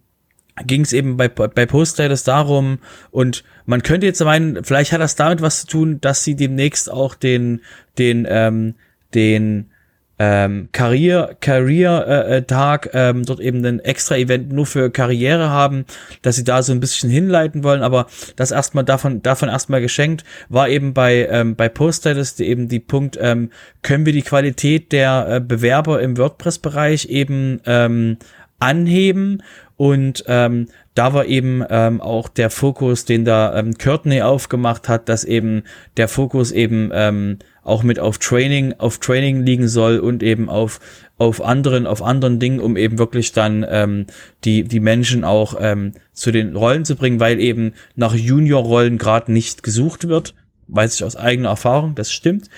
[0.64, 2.78] ging es eben bei, bei Post-Status darum,
[3.10, 6.90] und man könnte jetzt meinen, vielleicht hat das damit was zu tun, dass sie demnächst
[6.90, 7.60] auch den,
[7.98, 8.74] den, ähm,
[9.14, 9.70] den
[10.18, 15.50] ähm, Career, Career äh, äh, Tag ähm, dort eben ein extra Event nur für Karriere
[15.50, 15.84] haben,
[16.22, 18.06] dass sie da so ein bisschen hinleiten wollen, aber
[18.36, 20.24] das erstmal davon davon erstmal geschenkt.
[20.48, 23.50] War eben bei ähm, bei Poststatus eben die Punkt ähm,
[23.82, 28.16] können wir die Qualität der äh, Bewerber im WordPress Bereich eben ähm,
[28.58, 29.42] anheben
[29.76, 35.08] und ähm, da war eben ähm, auch der Fokus, den da ähm, Courtney aufgemacht hat,
[35.10, 35.64] dass eben
[35.98, 40.80] der Fokus eben ähm, auch mit auf Training, auf Training liegen soll und eben auf
[41.18, 44.06] auf anderen, auf anderen Dingen, um eben wirklich dann ähm,
[44.44, 49.32] die die Menschen auch ähm, zu den Rollen zu bringen, weil eben nach Junior-Rollen gerade
[49.32, 50.34] nicht gesucht wird,
[50.68, 52.48] weiß ich aus eigener Erfahrung, das stimmt.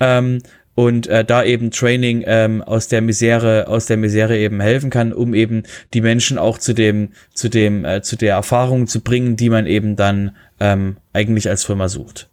[0.00, 0.42] Ähm,
[0.78, 5.12] und äh, da eben Training ähm, aus der Misere aus der Misere eben helfen kann,
[5.12, 9.34] um eben die Menschen auch zu dem zu dem äh, zu der Erfahrung zu bringen,
[9.34, 12.28] die man eben dann ähm, eigentlich als Firma sucht.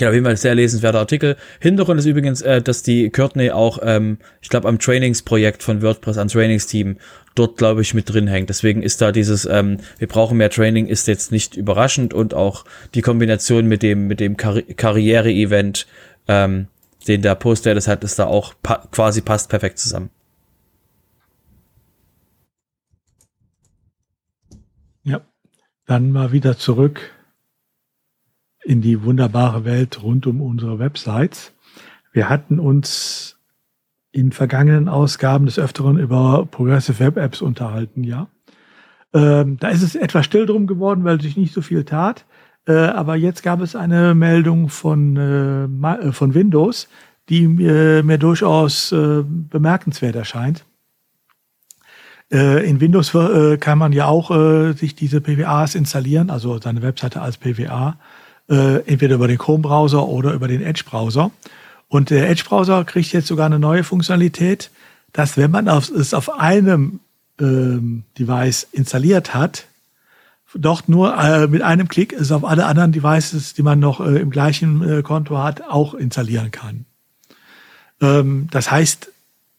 [0.00, 1.36] Genau, auf jeden Fall sehr lesenswerter Artikel.
[1.60, 6.16] Hintergrund ist übrigens, äh, dass die Courtney auch, ähm, ich glaube, am Trainingsprojekt von WordPress,
[6.16, 6.96] am Trainingsteam,
[7.34, 8.48] dort, glaube ich, mit drin hängt.
[8.48, 12.64] Deswegen ist da dieses, ähm, wir brauchen mehr Training, ist jetzt nicht überraschend und auch
[12.94, 15.86] die Kombination mit dem, mit dem Karri Karriere-Event,
[16.28, 16.68] ähm,
[17.06, 20.08] den der Poster das hat, ist da auch pa quasi passt perfekt zusammen.
[25.02, 25.20] Ja,
[25.84, 27.12] dann mal wieder zurück
[28.62, 31.52] in die wunderbare Welt rund um unsere Websites.
[32.12, 33.38] Wir hatten uns
[34.12, 38.28] in vergangenen Ausgaben des Öfteren über Progressive Web Apps unterhalten, ja.
[39.12, 42.26] Ähm, da ist es etwas still drum geworden, weil sich nicht so viel tat.
[42.66, 46.88] Äh, aber jetzt gab es eine Meldung von, äh, äh von Windows,
[47.28, 50.64] die mir, mir durchaus äh, bemerkenswert erscheint.
[52.30, 54.30] Äh, in Windows äh, kann man ja auch
[54.76, 57.96] sich diese PWAs installieren, also seine Webseite als PWA
[58.50, 61.30] äh, entweder über den Chrome-Browser oder über den Edge-Browser.
[61.88, 64.70] Und der Edge-Browser kriegt jetzt sogar eine neue Funktionalität,
[65.12, 67.00] dass wenn man es auf einem
[67.40, 69.66] ähm, Device installiert hat,
[70.54, 74.18] doch nur äh, mit einem Klick es auf alle anderen Devices, die man noch äh,
[74.18, 76.86] im gleichen äh, Konto hat, auch installieren kann.
[78.00, 79.12] Ähm, das heißt,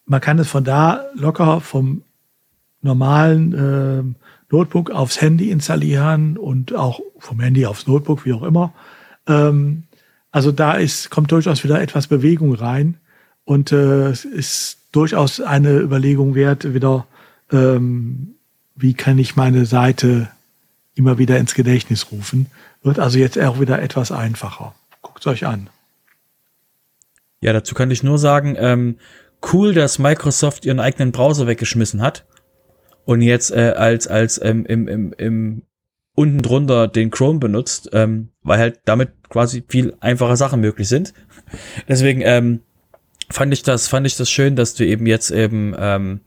[0.05, 2.03] man kann es von da locker vom
[2.81, 4.20] normalen äh,
[4.51, 8.73] Notebook aufs Handy installieren und auch vom Handy aufs Notebook, wie auch immer.
[9.27, 9.83] Ähm,
[10.31, 12.97] also da ist, kommt durchaus wieder etwas Bewegung rein
[13.45, 17.05] und äh, es ist durchaus eine Überlegung wert, wieder,
[17.51, 18.35] ähm,
[18.75, 20.29] wie kann ich meine Seite
[20.95, 22.47] immer wieder ins Gedächtnis rufen.
[22.83, 24.73] Wird also jetzt auch wieder etwas einfacher.
[25.01, 25.69] Guckt euch an.
[27.41, 28.97] Ja, dazu kann ich nur sagen, ähm,
[29.51, 32.25] cool, dass Microsoft ihren eigenen Browser weggeschmissen hat
[33.05, 35.61] und jetzt äh, als als ähm, im, im, im
[36.15, 41.13] unten drunter den Chrome benutzt, ähm, weil halt damit quasi viel einfache Sachen möglich sind.
[41.87, 42.61] Deswegen ähm,
[43.29, 46.21] fand ich das fand ich das schön, dass du eben jetzt eben ähm,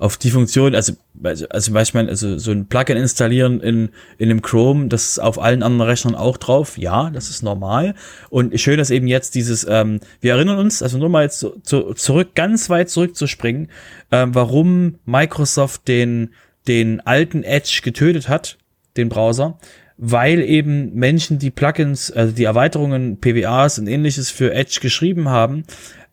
[0.00, 4.40] auf die Funktion, also, also, also manchmal, also so ein Plugin installieren in, in einem
[4.40, 6.78] Chrome, das ist auf allen anderen Rechnern auch drauf.
[6.78, 7.94] Ja, das ist normal.
[8.30, 11.60] Und schön, dass eben jetzt dieses, ähm, wir erinnern uns, also nur mal jetzt zu,
[11.62, 13.68] zu, zurück, ganz weit zurückzuspringen,
[14.10, 16.30] ähm, warum Microsoft den,
[16.66, 18.56] den alten Edge getötet hat,
[18.96, 19.58] den Browser,
[19.98, 25.64] weil eben Menschen die Plugins, also die Erweiterungen, PWAs und ähnliches für Edge geschrieben haben,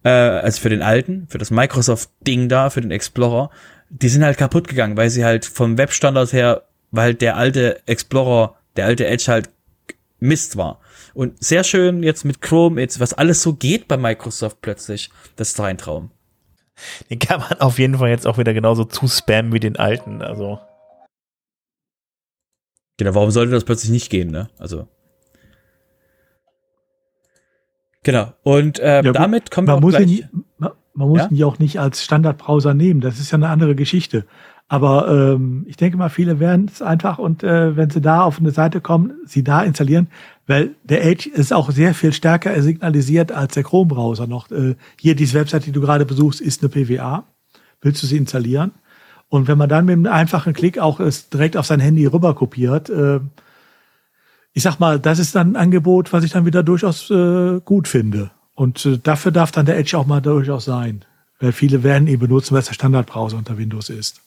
[0.03, 3.49] äh, also für den alten, für das Microsoft-Ding da, für den Explorer,
[3.89, 7.87] die sind halt kaputt gegangen, weil sie halt vom Webstandard her, weil halt der alte
[7.87, 9.49] Explorer, der alte Edge halt
[10.19, 10.79] Mist war.
[11.13, 15.49] Und sehr schön jetzt mit Chrome, jetzt was alles so geht bei Microsoft plötzlich, das
[15.49, 16.11] ist doch ein Traum.
[17.09, 20.59] Den kann man auf jeden Fall jetzt auch wieder genauso zuspammen wie den alten, also.
[22.97, 24.49] Genau, warum sollte das plötzlich nicht gehen, ne?
[24.57, 24.87] Also.
[28.03, 28.33] Genau.
[28.43, 30.07] Und äh, ja, damit kommen wir auch gleich.
[30.07, 30.71] Ihn, man
[31.05, 31.27] muss ja?
[31.29, 33.01] ihn ja auch nicht als Standardbrowser nehmen.
[33.01, 34.25] Das ist ja eine andere Geschichte.
[34.69, 38.39] Aber ähm, ich denke mal, viele werden es einfach und äh, wenn sie da auf
[38.39, 40.07] eine Seite kommen, sie da installieren,
[40.45, 44.51] weil der Edge ist auch sehr viel stärker signalisiert als der Chrome-Browser noch.
[44.51, 47.23] Äh, hier diese Website, die du gerade besuchst, ist eine PWA.
[47.81, 48.71] Willst du sie installieren?
[49.29, 52.33] Und wenn man dann mit einem einfachen Klick auch es direkt auf sein Handy rüber
[52.35, 53.19] kopiert, äh,
[54.53, 57.87] ich sag mal, das ist dann ein Angebot, was ich dann wieder durchaus äh, gut
[57.87, 58.31] finde.
[58.57, 61.05] Und äh, dafür darf dann der Edge auch mal durchaus sein.
[61.39, 64.19] Weil viele werden ihn benutzen, weil es der Standardbrowser unter Windows ist.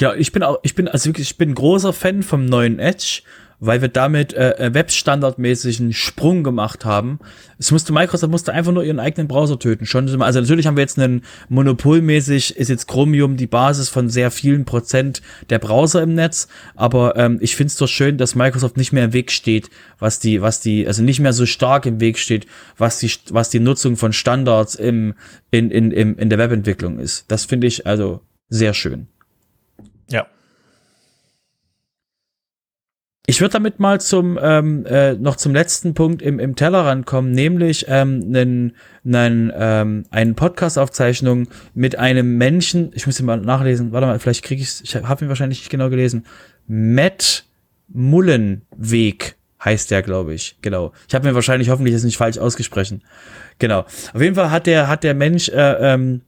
[0.00, 3.20] Ja, ich bin auch, ich bin also wirklich, ich bin großer Fan vom neuen Edge
[3.60, 7.18] weil wir damit äh, äh webstandardmäßig Sprung gemacht haben.
[7.58, 9.86] Es musste Microsoft musste einfach nur ihren eigenen Browser töten.
[9.86, 14.30] Schon, also natürlich haben wir jetzt einen monopolmäßig ist jetzt Chromium die Basis von sehr
[14.30, 18.76] vielen Prozent der Browser im Netz, aber ähm, ich finde es doch schön, dass Microsoft
[18.76, 22.00] nicht mehr im Weg steht, was die was die also nicht mehr so stark im
[22.00, 22.46] Weg steht,
[22.76, 25.14] was die was die Nutzung von Standards im
[25.50, 27.24] in in in, in der Webentwicklung ist.
[27.28, 29.08] Das finde ich also sehr schön.
[33.30, 37.30] Ich würde damit mal zum ähm, äh, noch zum letzten Punkt im, im Tellerrand kommen,
[37.30, 38.72] nämlich ähm, einen,
[39.04, 42.90] einen, ähm, eine Podcast-Aufzeichnung mit einem Menschen.
[42.94, 43.92] Ich muss ihn mal nachlesen.
[43.92, 46.24] Warte mal, vielleicht kriege ich Ich habe ihn wahrscheinlich nicht genau gelesen.
[46.66, 47.44] Matt
[47.88, 50.56] Mullenweg heißt der, glaube ich.
[50.62, 50.94] Genau.
[51.06, 53.02] Ich habe mir wahrscheinlich hoffentlich jetzt nicht falsch ausgesprochen.
[53.58, 53.80] Genau.
[53.80, 56.22] Auf jeden Fall hat der hat der Mensch äh, ähm,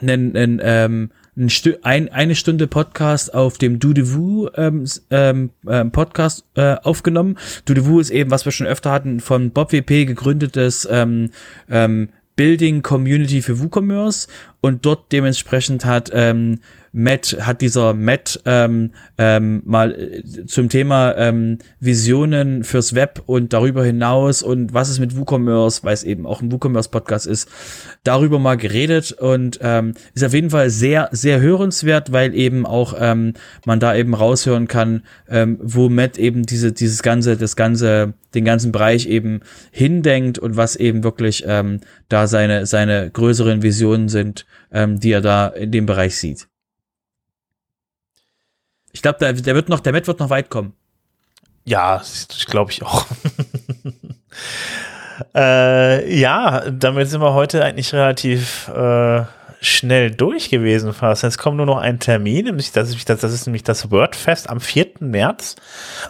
[0.00, 1.50] einen, einen ähm, ein
[1.82, 7.38] ein, eine Stunde Podcast auf dem Dudevu ähm, ähm, ähm, Podcast äh, aufgenommen.
[7.64, 11.30] Dudevu ist eben, was wir schon öfter hatten, von Bob WP gegründetes ähm,
[11.70, 14.28] ähm, Building Community für WooCommerce
[14.60, 16.60] und dort dementsprechend hat ähm,
[16.98, 23.52] Matt, hat dieser Matt ähm, ähm, mal äh, zum Thema ähm, Visionen fürs Web und
[23.52, 27.48] darüber hinaus und was ist mit WooCommerce, weil es eben auch ein WooCommerce-Podcast ist,
[28.02, 32.94] darüber mal geredet und ähm, ist auf jeden Fall sehr, sehr hörenswert, weil eben auch
[32.98, 33.34] ähm,
[33.64, 38.44] man da eben raushören kann, ähm, wo Matt eben diese, dieses ganze, das ganze, den
[38.44, 41.78] ganzen Bereich eben hindenkt und was eben wirklich ähm,
[42.08, 46.48] da seine, seine größeren Visionen sind, ähm, die er da in dem Bereich sieht.
[48.98, 50.72] Ich glaube, der, der wird noch, der Matt wird noch weit kommen.
[51.64, 52.02] Ja,
[52.46, 53.06] glaube ich auch.
[55.36, 59.22] äh, ja, damit sind wir heute eigentlich relativ äh,
[59.60, 61.22] schnell durch gewesen fast.
[61.22, 64.60] Jetzt kommt nur noch ein Termin, nämlich das ist, das, ist nämlich das Wordfest am
[64.60, 64.86] 4.
[64.98, 65.54] März.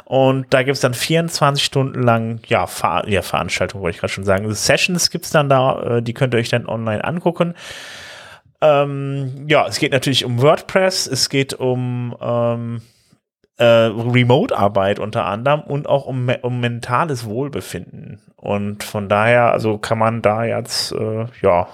[0.06, 4.14] Und da gibt es dann 24 Stunden lang, ja, Ver ja Veranstaltungen wollte ich gerade
[4.14, 4.50] schon sagen.
[4.54, 7.52] Sessions gibt es dann da, äh, die könnt ihr euch dann online angucken.
[8.60, 12.82] Ähm, ja, es geht natürlich um WordPress, es geht um ähm,
[13.56, 18.20] äh, Remote-Arbeit unter anderem und auch um, um mentales Wohlbefinden.
[18.36, 21.68] Und von daher, also kann man da jetzt, äh, ja,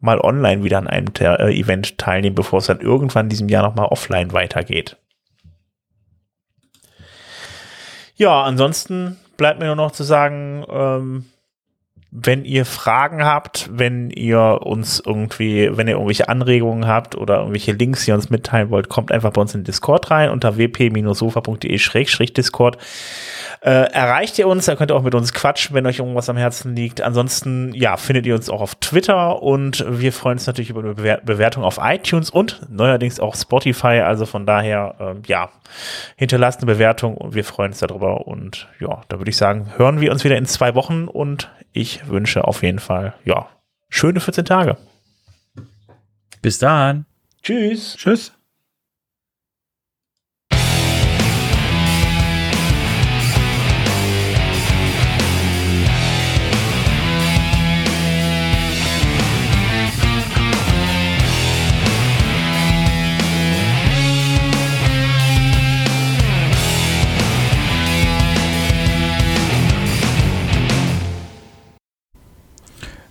[0.00, 3.48] mal online wieder an einem Te äh, Event teilnehmen, bevor es dann irgendwann in diesem
[3.48, 4.96] Jahr nochmal offline weitergeht.
[8.14, 11.26] Ja, ansonsten bleibt mir nur noch zu sagen, ähm,
[12.10, 17.72] wenn ihr Fragen habt, wenn ihr uns irgendwie, wenn ihr irgendwelche Anregungen habt oder irgendwelche
[17.72, 20.56] Links, die ihr uns mitteilen wollt, kommt einfach bei uns in den Discord rein unter
[20.56, 22.78] wp-sofa.de-discord.
[23.60, 26.36] Äh, erreicht ihr uns, da könnt ihr auch mit uns quatschen, wenn euch irgendwas am
[26.36, 27.00] Herzen liegt.
[27.00, 30.94] Ansonsten, ja, findet ihr uns auch auf Twitter und wir freuen uns natürlich über eine
[30.94, 34.02] Bewer Bewertung auf iTunes und neuerdings auch Spotify.
[34.04, 35.48] Also von daher, äh, ja,
[36.16, 38.26] hinterlasst eine Bewertung und wir freuen uns darüber.
[38.26, 42.08] Und ja, da würde ich sagen, hören wir uns wieder in zwei Wochen und ich
[42.08, 43.48] wünsche auf jeden Fall, ja,
[43.88, 44.76] schöne 14 Tage.
[46.42, 47.06] Bis dann.
[47.42, 47.96] Tschüss.
[47.96, 48.35] Tschüss.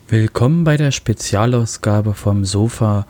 [0.07, 3.07] Willkommen bei der Spezialausgabe vom Sofa,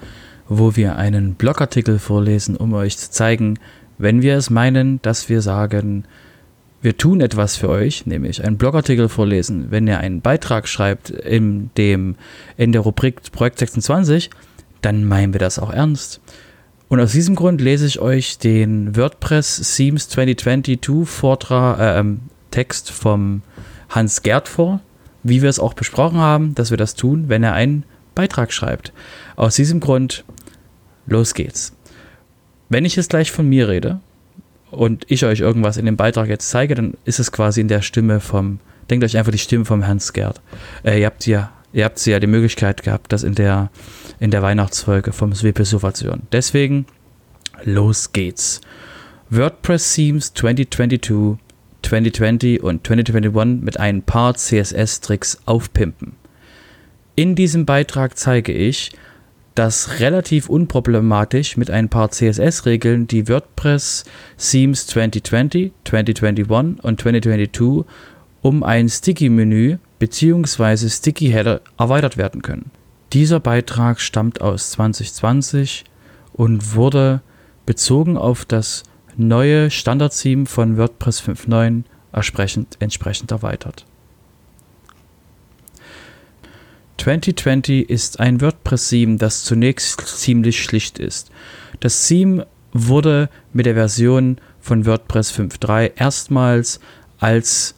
[0.47, 3.59] wo wir einen Blogartikel vorlesen, um euch zu zeigen,
[3.97, 6.05] wenn wir es meinen, dass wir sagen,
[6.81, 9.71] wir tun etwas für euch, nämlich einen Blogartikel vorlesen.
[9.71, 12.15] Wenn ihr einen Beitrag schreibt in, dem,
[12.55, 14.29] in der Rubrik Projekt 26,
[14.79, 16.21] dann meinen wir das auch ernst.
[16.87, 22.89] Und aus diesem Grund lese ich euch den WordPress Themes 2022 Vortrag, äh, ähm, Text
[22.89, 23.41] vom
[23.89, 24.79] Hans Gerd vor
[25.25, 27.83] wie wir es auch besprochen haben, dass wir das tun, wenn er einen
[28.13, 28.93] Beitrag schreibt.
[29.35, 30.23] Aus diesem Grund,
[31.07, 31.73] los geht's.
[32.69, 33.99] Wenn ich jetzt gleich von mir rede
[34.69, 37.81] und ich euch irgendwas in dem Beitrag jetzt zeige, dann ist es quasi in der
[37.81, 38.59] Stimme vom,
[38.91, 40.41] denkt euch einfach die Stimme vom Herrn Skert.
[40.83, 43.71] Äh, ihr habt ja, ihr habt ja die Möglichkeit gehabt, das in der,
[44.19, 46.27] in der Weihnachtsfolge vom SWP Sofa zu hören.
[46.31, 46.85] Deswegen,
[47.63, 48.61] los geht's.
[49.31, 51.39] WordPress Themes 2022
[51.85, 56.13] 2020 und 2021 mit ein paar CSS-Tricks aufpimpen.
[57.15, 58.91] In diesem Beitrag zeige ich,
[59.53, 64.03] dass relativ unproblematisch mit ein paar CSS-Regeln die WordPress
[64.37, 67.85] Themes 2020, 2021 und 2022
[68.41, 70.89] um ein Sticky-Menü bzw.
[70.89, 72.69] Sticky-Header erweitert werden können.
[73.13, 75.85] Dieser Beitrag stammt aus 2020
[76.33, 77.21] und wurde
[77.65, 78.83] bezogen auf das
[79.17, 83.85] neue Standard-Theme von WordPress 5.9 entsprechend, entsprechend erweitert.
[86.97, 91.29] 2020 ist ein WordPress-Theme, das zunächst ziemlich schlicht ist.
[91.79, 96.79] Das Theme wurde mit der Version von WordPress 5.3 erstmals
[97.19, 97.75] als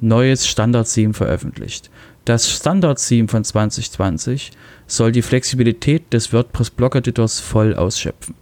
[0.00, 1.90] neues Standard-Theme veröffentlicht.
[2.24, 4.50] Das Standard-Theme von 2020
[4.86, 8.34] soll die Flexibilität des WordPress-Blog-Editors voll ausschöpfen.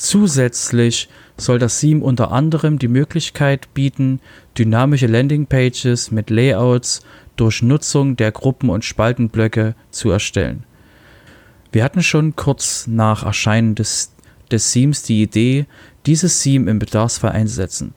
[0.00, 4.20] Zusätzlich soll das Theme unter anderem die Möglichkeit bieten,
[4.56, 7.02] dynamische Landingpages mit Layouts
[7.36, 10.64] durch Nutzung der Gruppen- und Spaltenblöcke zu erstellen.
[11.70, 14.14] Wir hatten schon kurz nach Erscheinen des,
[14.50, 15.66] des Themes die Idee,
[16.06, 17.92] dieses Theme im Bedarfsfall einzusetzen.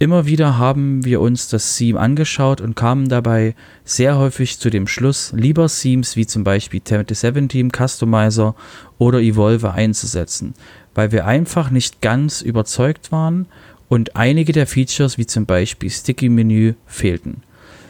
[0.00, 3.54] Immer wieder haben wir uns das Theme angeschaut und kamen dabei
[3.84, 8.54] sehr häufig zu dem Schluss, lieber Themes wie zum Beispiel Template Team Customizer
[8.98, 10.54] oder Evolver einzusetzen,
[10.94, 13.46] weil wir einfach nicht ganz überzeugt waren
[13.88, 17.42] und einige der Features wie zum Beispiel Sticky Menü fehlten.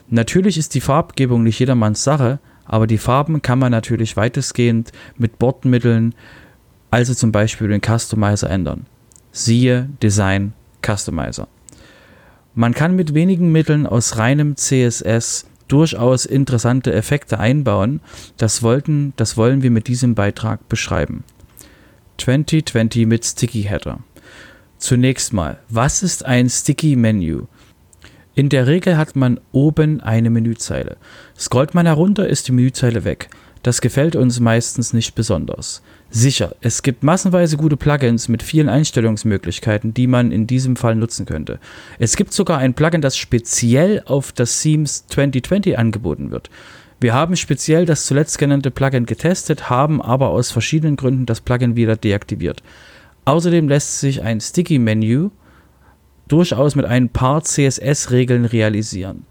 [0.08, 5.38] Natürlich ist die Farbgebung nicht jedermanns Sache, aber die Farben kann man natürlich weitestgehend mit
[5.38, 6.14] Bordmitteln,
[6.90, 8.86] also zum Beispiel den Customizer ändern.
[9.32, 10.52] Siehe Design
[10.84, 11.48] Customizer.
[12.54, 18.00] Man kann mit wenigen Mitteln aus reinem CSS durchaus interessante Effekte einbauen.
[18.36, 21.24] Das, wollten, das wollen wir mit diesem Beitrag beschreiben.
[22.18, 24.00] 2020 mit Sticky Header.
[24.78, 27.46] Zunächst mal, was ist ein Sticky Menu?
[28.34, 30.96] In der Regel hat man oben eine Menüzeile.
[31.38, 33.28] Scrollt man herunter, ist die Menüzeile weg.
[33.62, 35.82] Das gefällt uns meistens nicht besonders.
[36.10, 41.24] Sicher, es gibt massenweise gute Plugins mit vielen Einstellungsmöglichkeiten, die man in diesem Fall nutzen
[41.24, 41.58] könnte.
[41.98, 46.50] Es gibt sogar ein Plugin, das speziell auf das Themes 2020 angeboten wird.
[47.04, 51.76] Wir haben speziell das zuletzt genannte Plugin getestet, haben aber aus verschiedenen Gründen das Plugin
[51.76, 52.62] wieder deaktiviert.
[53.26, 55.28] Außerdem lässt sich ein Sticky-Menü
[56.28, 59.26] durchaus mit ein paar CSS-Regeln realisieren.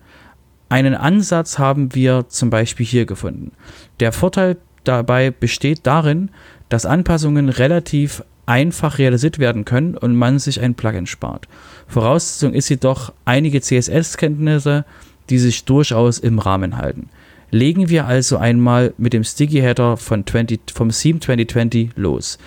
[0.70, 3.54] Einen Ansatz haben wir zum Beispiel hier gefunden.
[4.00, 6.30] Der Vorteil dabei besteht darin,
[6.70, 11.48] dass Anpassungen relativ einfach realisiert werden können und man sich ein Plugin spart.
[11.88, 14.86] Voraussetzung ist jedoch einige CSS-Kenntnisse,
[15.32, 17.10] die sich durchaus im Rahmen halten.
[17.54, 22.40] Legen wir also einmal mit dem Sticky Header von 20, vom Theme 2020 los.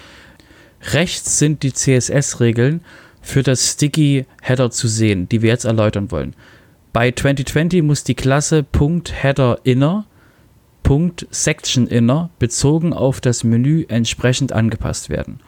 [0.95, 2.81] Rechts sind die CSS-Regeln
[3.23, 6.35] für das Sticky Header zu sehen, die wir jetzt erläutern wollen.
[6.93, 10.07] Bei 2020 muss die Klasse .header_inner
[11.31, 15.39] .sectionInner bezogen auf das Menü entsprechend angepasst werden.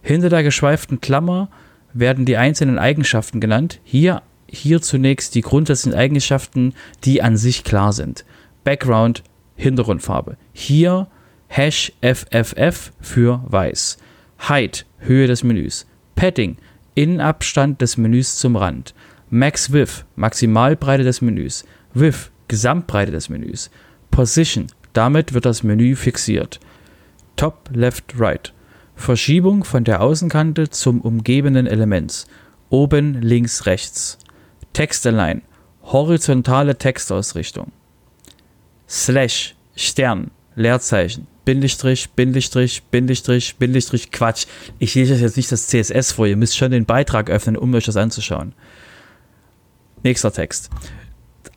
[0.00, 1.50] Hinter der geschweiften Klammer
[1.92, 3.78] werden die einzelnen Eigenschaften genannt.
[3.84, 6.72] Hier, hier zunächst die grundsätzlichen Eigenschaften,
[7.04, 8.24] die an sich klar sind.
[8.64, 9.22] Background,
[9.56, 10.36] Hintergrundfarbe.
[10.52, 11.08] Hier
[11.48, 13.98] Hash FFF für weiß.
[14.48, 15.86] Height, Höhe des Menüs.
[16.14, 16.56] Padding,
[16.94, 18.94] Innenabstand des Menüs zum Rand.
[19.30, 21.64] Max Width, Maximalbreite des Menüs.
[21.94, 23.70] Width, Gesamtbreite des Menüs.
[24.10, 26.60] Position, damit wird das Menü fixiert.
[27.36, 28.52] Top, Left, Right.
[28.94, 32.26] Verschiebung von der Außenkante zum umgebenden Element.
[32.68, 34.18] Oben, links, rechts.
[34.72, 35.42] Text Align.
[35.82, 37.72] Horizontale Textausrichtung.
[38.88, 44.46] Slash, Stern, Leerzeichen, Bindestrich, Bindestrich, Bindestrich, Bindestrich, Quatsch.
[44.78, 47.84] Ich lese jetzt nicht das CSS vor, ihr müsst schon den Beitrag öffnen, um euch
[47.84, 48.54] das anzuschauen.
[50.02, 50.70] Nächster Text.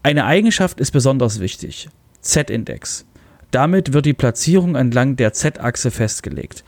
[0.04, 1.90] Eine Eigenschaft ist besonders wichtig.
[2.22, 3.06] Z-Index.
[3.52, 6.64] Damit wird die Platzierung entlang der Z-Achse festgelegt.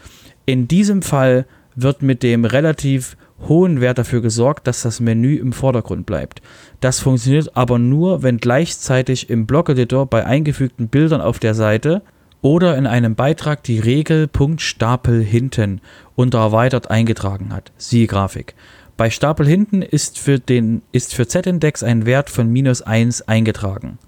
[0.46, 5.54] In diesem Fall wird mit dem relativ hohen Wert dafür gesorgt, dass das Menü im
[5.54, 6.42] Vordergrund bleibt.
[6.80, 12.02] Das funktioniert aber nur, wenn gleichzeitig im Blockeditor bei eingefügten Bildern auf der Seite
[12.42, 15.82] oder in einem Beitrag die Regel Punkt Stapel hinten
[16.16, 17.72] unter erweitert eingetragen hat.
[17.78, 18.56] Siehe Grafik.
[18.96, 24.00] Bei Stapel hinten ist für, den, ist für Z-Index ein Wert von minus 1 eingetragen.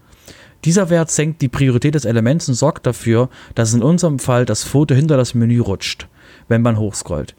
[0.65, 4.63] Dieser Wert senkt die Priorität des Elements und sorgt dafür, dass in unserem Fall das
[4.63, 6.07] Foto hinter das Menü rutscht,
[6.47, 7.35] wenn man hochscrollt.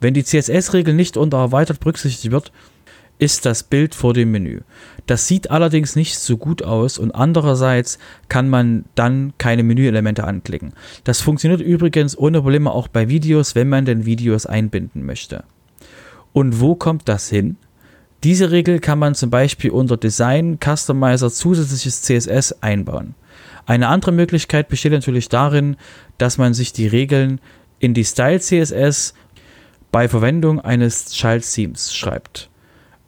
[0.00, 2.52] Wenn die CSS-Regel nicht unter erweitert berücksichtigt wird,
[3.18, 4.60] ist das Bild vor dem Menü.
[5.06, 7.98] Das sieht allerdings nicht so gut aus und andererseits
[8.28, 10.72] kann man dann keine Menüelemente anklicken.
[11.04, 15.44] Das funktioniert übrigens ohne Probleme auch bei Videos, wenn man denn Videos einbinden möchte.
[16.32, 17.56] Und wo kommt das hin?
[18.24, 23.14] Diese Regel kann man zum Beispiel unter Design Customizer zusätzliches CSS einbauen.
[23.66, 25.76] Eine andere Möglichkeit besteht natürlich darin,
[26.18, 27.40] dass man sich die Regeln
[27.78, 29.14] in die Style CSS
[29.92, 32.48] bei Verwendung eines Child Themes schreibt.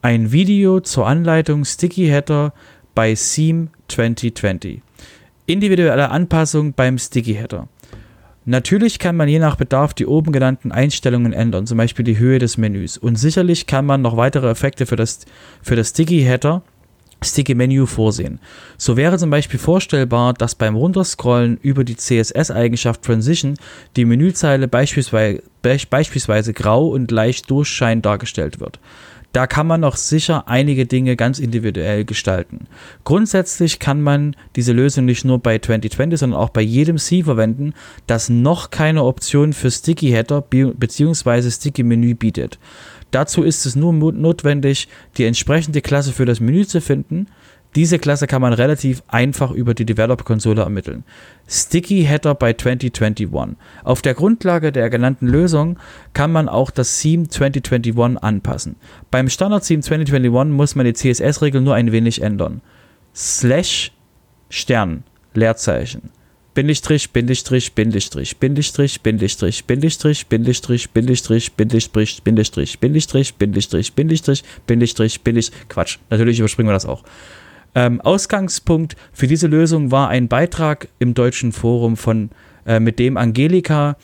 [0.01, 2.53] Ein Video zur Anleitung Sticky Header
[2.93, 4.81] bei Theme 2020.
[5.45, 7.67] Individuelle Anpassung beim Sticky Header.
[8.45, 12.39] Natürlich kann man je nach Bedarf die oben genannten Einstellungen ändern, zum Beispiel die Höhe
[12.39, 12.97] des Menüs.
[12.97, 15.21] Und sicherlich kann man noch weitere Effekte für das,
[15.61, 16.61] für das Sticky Header,
[17.23, 18.39] Sticky Menu vorsehen.
[18.77, 23.55] So wäre zum Beispiel vorstellbar, dass beim Runterscrollen über die CSS-Eigenschaft Transition
[23.95, 28.79] die Menüzeile beispielsweise, beispielsweise grau und leicht durchscheinend dargestellt wird
[29.33, 32.67] da kann man noch sicher einige Dinge ganz individuell gestalten.
[33.03, 37.73] Grundsätzlich kann man diese Lösung nicht nur bei 2020, sondern auch bei jedem C verwenden,
[38.05, 41.49] das noch keine Option für Sticky Header bzw.
[41.49, 42.59] Sticky Menü bietet.
[43.13, 47.27] Dazu ist es nur notwendig, die entsprechende Klasse für das Menü zu finden
[47.75, 51.03] diese Klasse kann man relativ einfach über die Developer-Konsole ermitteln.
[51.47, 53.57] Sticky Header bei 2021.
[53.83, 55.79] Auf der Grundlage der genannten Lösung
[56.13, 58.75] kann man auch das Theme 2021 anpassen.
[59.09, 62.61] Beim Standard-Theme 2021 muss man die CSS-Regel nur ein wenig ändern.
[63.15, 63.91] Slash
[64.49, 65.03] Stern
[65.33, 66.11] Leerzeichen
[66.53, 75.67] Bindestrich, Bindestrich, Bindestrich, Bindestrich, Bindestrich, Bindestrich, Bindestrich, Bindestrich, Bindestrich, Bindestrich, Bindestrich, Bindestrich, Bindestrich, Bindestrich, Bindestrich,
[75.69, 75.97] Quatsch.
[76.11, 77.03] Natürlich überspringen wir das auch.
[77.75, 82.29] Ähm, Ausgangspunkt für diese Lösung war ein Beitrag im deutschen Forum von,
[82.67, 83.97] äh, mit dem Angelika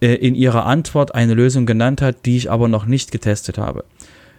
[0.00, 3.84] äh, in ihrer Antwort eine Lösung genannt hat, die ich aber noch nicht getestet habe.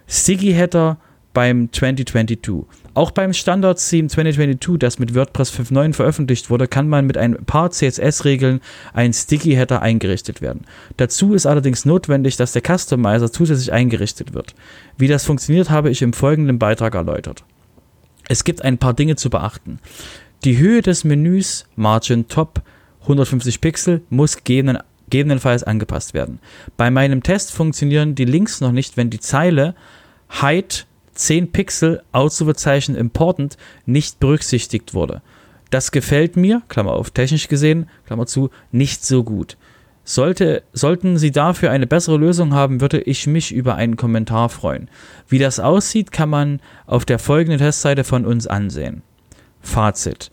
[0.08, 0.98] Sticky Header
[1.34, 2.64] beim 2022.
[2.98, 7.70] Auch beim Standard-Theme 2022, das mit WordPress 5.9 veröffentlicht wurde, kann man mit ein paar
[7.70, 8.60] CSS-Regeln
[8.92, 10.64] ein Sticky-Header eingerichtet werden.
[10.96, 14.56] Dazu ist allerdings notwendig, dass der Customizer zusätzlich eingerichtet wird.
[14.96, 17.44] Wie das funktioniert, habe ich im folgenden Beitrag erläutert.
[18.28, 19.78] Es gibt ein paar Dinge zu beachten.
[20.42, 22.62] Die Höhe des Menüs, Margin Top
[23.02, 26.40] 150 Pixel, muss gegebenenfalls angepasst werden.
[26.76, 29.76] Bei meinem Test funktionieren die Links noch nicht, wenn die Zeile
[30.42, 30.88] Height
[31.18, 35.20] 10 Pixel Ausrufezeichen important nicht berücksichtigt wurde.
[35.70, 39.56] Das gefällt mir, Klammer auf, technisch gesehen, Klammer zu, nicht so gut.
[40.04, 44.88] Sollte, sollten Sie dafür eine bessere Lösung haben, würde ich mich über einen Kommentar freuen.
[45.28, 49.02] Wie das aussieht, kann man auf der folgenden Testseite von uns ansehen.
[49.60, 50.30] Fazit.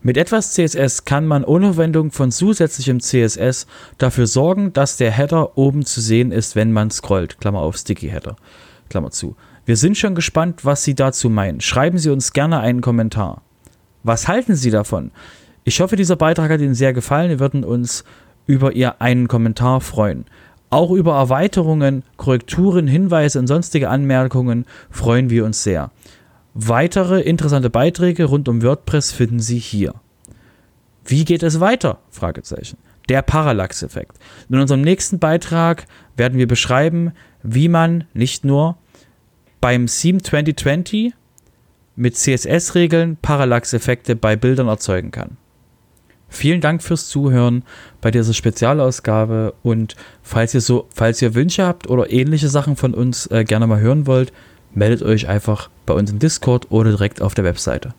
[0.00, 3.66] Mit etwas CSS kann man ohne Verwendung von zusätzlichem CSS
[3.98, 7.40] dafür sorgen, dass der Header oben zu sehen ist, wenn man scrollt.
[7.40, 8.36] Klammer auf Sticky Header.
[8.88, 9.36] Klammer zu.
[9.66, 11.60] Wir sind schon gespannt, was Sie dazu meinen.
[11.60, 13.42] Schreiben Sie uns gerne einen Kommentar.
[14.04, 15.10] Was halten Sie davon?
[15.64, 17.30] Ich hoffe, dieser Beitrag hat Ihnen sehr gefallen.
[17.30, 18.04] Wir würden uns
[18.46, 20.24] über ihr einen Kommentar freuen.
[20.70, 25.90] Auch über Erweiterungen, Korrekturen, Hinweise und sonstige Anmerkungen freuen wir uns sehr.
[26.54, 29.94] Weitere interessante Beiträge rund um WordPress finden Sie hier.
[31.04, 31.98] Wie geht es weiter?
[33.08, 34.16] Der Parallax-Effekt.
[34.48, 35.86] In unserem nächsten Beitrag
[36.16, 37.12] werden wir beschreiben,
[37.42, 38.76] wie man nicht nur
[39.60, 41.12] beim Theme 2020
[41.96, 45.36] mit CSS-Regeln Parallax-Effekte bei Bildern erzeugen kann.
[46.28, 47.62] Vielen Dank fürs Zuhören
[48.00, 52.94] bei dieser Spezialausgabe und falls ihr so, falls ihr Wünsche habt oder ähnliche Sachen von
[52.94, 54.32] uns äh, gerne mal hören wollt,
[54.74, 57.94] meldet euch einfach bei uns im Discord oder direkt auf der Webseite.